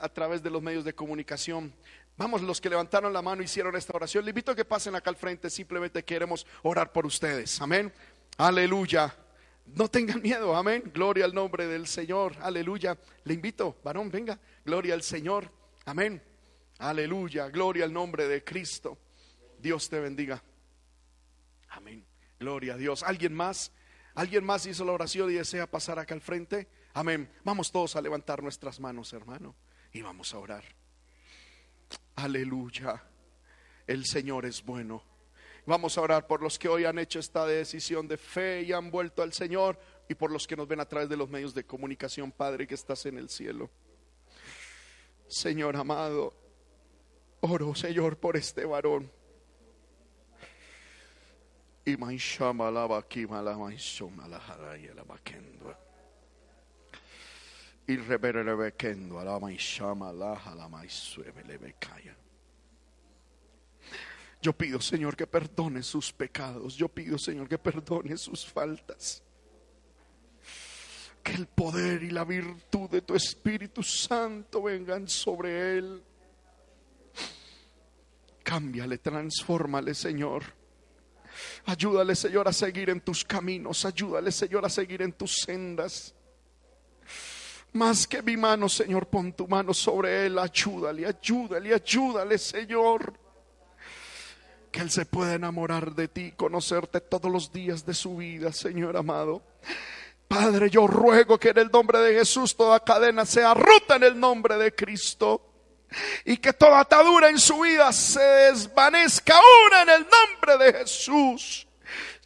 a 0.00 0.08
través 0.08 0.42
de 0.42 0.50
los 0.50 0.62
medios 0.62 0.84
de 0.84 0.94
comunicación. 0.94 1.72
Vamos, 2.16 2.42
los 2.42 2.60
que 2.60 2.68
levantaron 2.68 3.12
la 3.12 3.22
mano 3.22 3.42
hicieron 3.42 3.76
esta 3.76 3.92
oración. 3.94 4.24
Le 4.24 4.30
invito 4.30 4.50
a 4.50 4.56
que 4.56 4.64
pasen 4.64 4.94
acá 4.96 5.10
al 5.10 5.16
frente, 5.16 5.48
simplemente 5.50 6.04
queremos 6.04 6.46
orar 6.62 6.92
por 6.92 7.06
ustedes. 7.06 7.60
Amén. 7.60 7.92
Aleluya. 8.36 9.14
No 9.66 9.88
tengan 9.88 10.22
miedo, 10.22 10.56
amén. 10.56 10.90
Gloria 10.92 11.24
al 11.24 11.34
nombre 11.34 11.66
del 11.66 11.86
Señor. 11.86 12.34
Aleluya. 12.40 12.98
Le 13.24 13.34
invito, 13.34 13.76
varón, 13.84 14.10
venga. 14.10 14.38
Gloria 14.64 14.94
al 14.94 15.02
Señor. 15.02 15.50
Amén. 15.84 16.22
Aleluya. 16.78 17.48
Gloria 17.48 17.84
al 17.84 17.92
nombre 17.92 18.26
de 18.26 18.42
Cristo. 18.42 18.98
Dios 19.60 19.88
te 19.88 20.00
bendiga. 20.00 20.42
Amén. 21.68 22.04
Gloria 22.38 22.74
a 22.74 22.76
Dios. 22.76 23.02
¿Alguien 23.02 23.34
más? 23.34 23.72
¿Alguien 24.14 24.44
más 24.44 24.66
hizo 24.66 24.84
la 24.84 24.92
oración 24.92 25.30
y 25.30 25.34
desea 25.34 25.70
pasar 25.70 25.98
acá 25.98 26.14
al 26.14 26.20
frente? 26.20 26.68
Amén. 26.94 27.30
Vamos 27.44 27.70
todos 27.70 27.96
a 27.96 28.00
levantar 28.00 28.42
nuestras 28.42 28.80
manos, 28.80 29.12
hermano, 29.12 29.54
y 29.92 30.02
vamos 30.02 30.34
a 30.34 30.38
orar. 30.38 30.64
Aleluya. 32.16 33.02
El 33.86 34.04
Señor 34.04 34.44
es 34.44 34.64
bueno. 34.64 35.02
Vamos 35.66 35.98
a 35.98 36.00
orar 36.00 36.26
por 36.26 36.42
los 36.42 36.58
que 36.58 36.68
hoy 36.68 36.84
han 36.84 36.98
hecho 36.98 37.18
esta 37.18 37.46
decisión 37.46 38.08
de 38.08 38.16
fe 38.16 38.62
y 38.62 38.72
han 38.72 38.90
vuelto 38.90 39.22
al 39.22 39.32
Señor 39.32 39.78
y 40.08 40.14
por 40.14 40.30
los 40.30 40.46
que 40.46 40.56
nos 40.56 40.66
ven 40.66 40.80
a 40.80 40.88
través 40.88 41.08
de 41.08 41.16
los 41.16 41.28
medios 41.28 41.54
de 41.54 41.64
comunicación, 41.64 42.32
Padre, 42.32 42.66
que 42.66 42.74
estás 42.74 43.04
en 43.06 43.18
el 43.18 43.28
cielo. 43.28 43.70
Señor 45.26 45.76
amado, 45.76 46.34
oro, 47.40 47.74
Señor, 47.74 48.16
por 48.16 48.36
este 48.36 48.64
varón 48.64 49.12
Yo 64.42 64.52
pido, 64.52 64.80
Señor, 64.80 65.16
que 65.16 65.26
perdone 65.26 65.82
sus 65.82 66.12
pecados. 66.12 66.76
Yo 66.76 66.88
pido, 66.88 67.18
Señor, 67.18 67.48
que 67.48 67.58
perdone 67.58 68.16
sus 68.16 68.46
faltas. 68.46 69.22
Que 71.22 71.32
el 71.32 71.46
poder 71.46 72.02
y 72.02 72.10
la 72.10 72.24
virtud 72.24 72.88
de 72.90 73.02
tu 73.02 73.14
Espíritu 73.14 73.82
Santo 73.82 74.62
vengan 74.62 75.08
sobre 75.08 75.78
él. 75.78 76.02
Cámbiale, 78.44 78.98
transfórmale, 78.98 79.94
Señor. 79.94 80.57
Ayúdale, 81.66 82.14
Señor, 82.14 82.48
a 82.48 82.52
seguir 82.52 82.90
en 82.90 83.00
tus 83.00 83.24
caminos. 83.24 83.84
Ayúdale, 83.84 84.32
Señor, 84.32 84.64
a 84.64 84.68
seguir 84.68 85.02
en 85.02 85.12
tus 85.12 85.36
sendas. 85.36 86.14
Más 87.72 88.06
que 88.06 88.22
mi 88.22 88.36
mano, 88.36 88.68
Señor, 88.68 89.06
pon 89.06 89.32
tu 89.32 89.46
mano 89.46 89.74
sobre 89.74 90.26
él. 90.26 90.38
Ayúdale, 90.38 91.06
ayúdale, 91.06 91.74
ayúdale, 91.74 92.38
Señor. 92.38 93.12
Que 94.70 94.80
él 94.80 94.90
se 94.90 95.06
pueda 95.06 95.34
enamorar 95.34 95.94
de 95.94 96.08
ti, 96.08 96.32
conocerte 96.36 97.00
todos 97.00 97.30
los 97.30 97.52
días 97.52 97.84
de 97.84 97.94
su 97.94 98.16
vida, 98.16 98.52
Señor 98.52 98.96
amado. 98.96 99.42
Padre, 100.26 100.68
yo 100.68 100.86
ruego 100.86 101.38
que 101.38 101.50
en 101.50 101.58
el 101.58 101.70
nombre 101.70 101.98
de 102.00 102.14
Jesús 102.14 102.54
toda 102.54 102.80
cadena 102.80 103.24
sea 103.24 103.54
rota 103.54 103.96
en 103.96 104.04
el 104.04 104.20
nombre 104.20 104.58
de 104.58 104.74
Cristo 104.74 105.47
y 106.24 106.36
que 106.38 106.52
toda 106.52 106.80
atadura 106.80 107.28
en 107.28 107.38
su 107.38 107.60
vida 107.60 107.92
se 107.92 108.20
desvanezca 108.20 109.34
ahora 109.34 109.82
en 109.82 109.88
el 109.90 110.06
nombre 110.08 110.64
de 110.64 110.78
Jesús. 110.80 111.67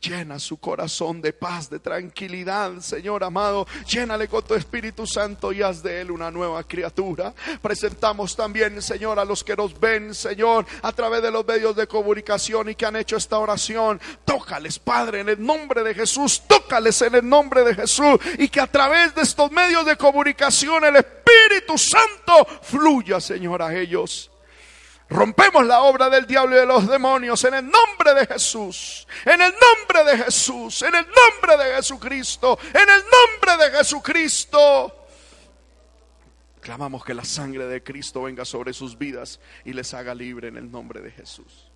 Llena 0.03 0.41
su 0.41 0.57
corazón 0.57 1.23
de 1.23 1.33
paz, 1.33 1.71
de 1.71 1.79
tranquilidad, 1.79 2.81
Señor 2.81 3.23
amado. 3.23 3.69
Llénale 3.87 4.27
con 4.27 4.43
tu 4.43 4.55
Espíritu 4.55 5.07
Santo 5.07 5.53
y 5.53 5.63
haz 5.63 5.81
de 5.81 6.01
él 6.01 6.11
una 6.11 6.29
nueva 6.29 6.65
criatura. 6.65 7.33
Presentamos 7.63 8.35
también, 8.35 8.83
Señor, 8.83 9.21
a 9.21 9.25
los 9.25 9.45
que 9.45 9.55
nos 9.55 9.79
ven, 9.79 10.13
Señor, 10.13 10.67
a 10.83 10.91
través 10.91 11.23
de 11.23 11.31
los 11.31 11.47
medios 11.47 11.77
de 11.77 11.87
comunicación 11.87 12.69
y 12.69 12.75
que 12.75 12.85
han 12.85 12.97
hecho 12.97 13.17
esta 13.17 13.39
oración. 13.39 14.01
Tócales, 14.25 14.81
Padre, 14.81 15.21
en 15.21 15.29
el 15.29 15.47
nombre 15.47 15.85
de 15.85 15.95
Jesús. 15.95 16.43
Tócales 16.49 17.01
en 17.03 17.15
el 17.15 17.29
nombre 17.29 17.63
de 17.63 17.73
Jesús. 17.73 18.19
Y 18.39 18.49
que 18.49 18.61
a 18.61 18.67
través 18.67 19.15
de 19.15 19.23
estos 19.23 19.53
medios 19.53 19.87
de 19.87 19.97
comunicación 19.97 20.83
el 20.83 20.97
Espíritu 20.97 21.79
Santo 21.79 22.45
fluya, 22.63 23.21
Señor, 23.21 23.63
a 23.63 23.73
ellos. 23.79 24.32
Rompemos 25.13 25.67
la 25.67 25.83
obra 25.83 26.09
del 26.09 26.27
diablo 26.27 26.57
y 26.57 26.61
de 26.61 26.67
los 26.67 26.89
demonios 26.89 27.45
en 27.45 27.55
el 27.55 27.65
nombre 27.65 28.15
de 28.15 28.27
Jesús. 28.27 29.07
En 29.25 29.41
el 29.41 29.53
nombre 29.53 30.11
de 30.11 30.25
Jesús. 30.25 30.83
En 30.83 30.95
el 30.95 31.07
nombre 31.07 31.65
de 31.65 31.77
Jesucristo. 31.77 32.59
En 32.73 32.89
el 32.89 33.03
nombre 33.05 33.65
de 33.65 33.79
Jesucristo. 33.79 34.97
Clamamos 36.61 37.05
que 37.05 37.13
la 37.13 37.25
sangre 37.25 37.67
de 37.67 37.83
Cristo 37.83 38.23
venga 38.23 38.45
sobre 38.45 38.73
sus 38.73 38.97
vidas 38.97 39.41
y 39.65 39.73
les 39.73 39.93
haga 39.95 40.15
libre 40.15 40.49
en 40.49 40.57
el 40.57 40.71
nombre 40.71 41.01
de 41.01 41.11
Jesús. 41.11 41.71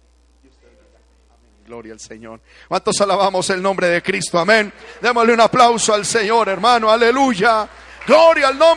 Gloria 1.67 1.93
al 1.93 2.01
Señor. 2.01 2.41
¿Cuántos 2.69 3.01
alabamos 3.01 3.51
el 3.51 3.61
nombre 3.61 3.89
de 3.89 4.01
Cristo? 4.01 4.39
Amén. 4.39 4.73
Démosle 5.01 5.35
un 5.35 5.41
aplauso 5.41 5.93
al 5.93 6.07
Señor, 6.07 6.49
hermano. 6.49 6.89
Aleluya. 6.89 7.69
Gloria 8.07 8.49
al 8.49 8.59
nombre. 8.59 8.75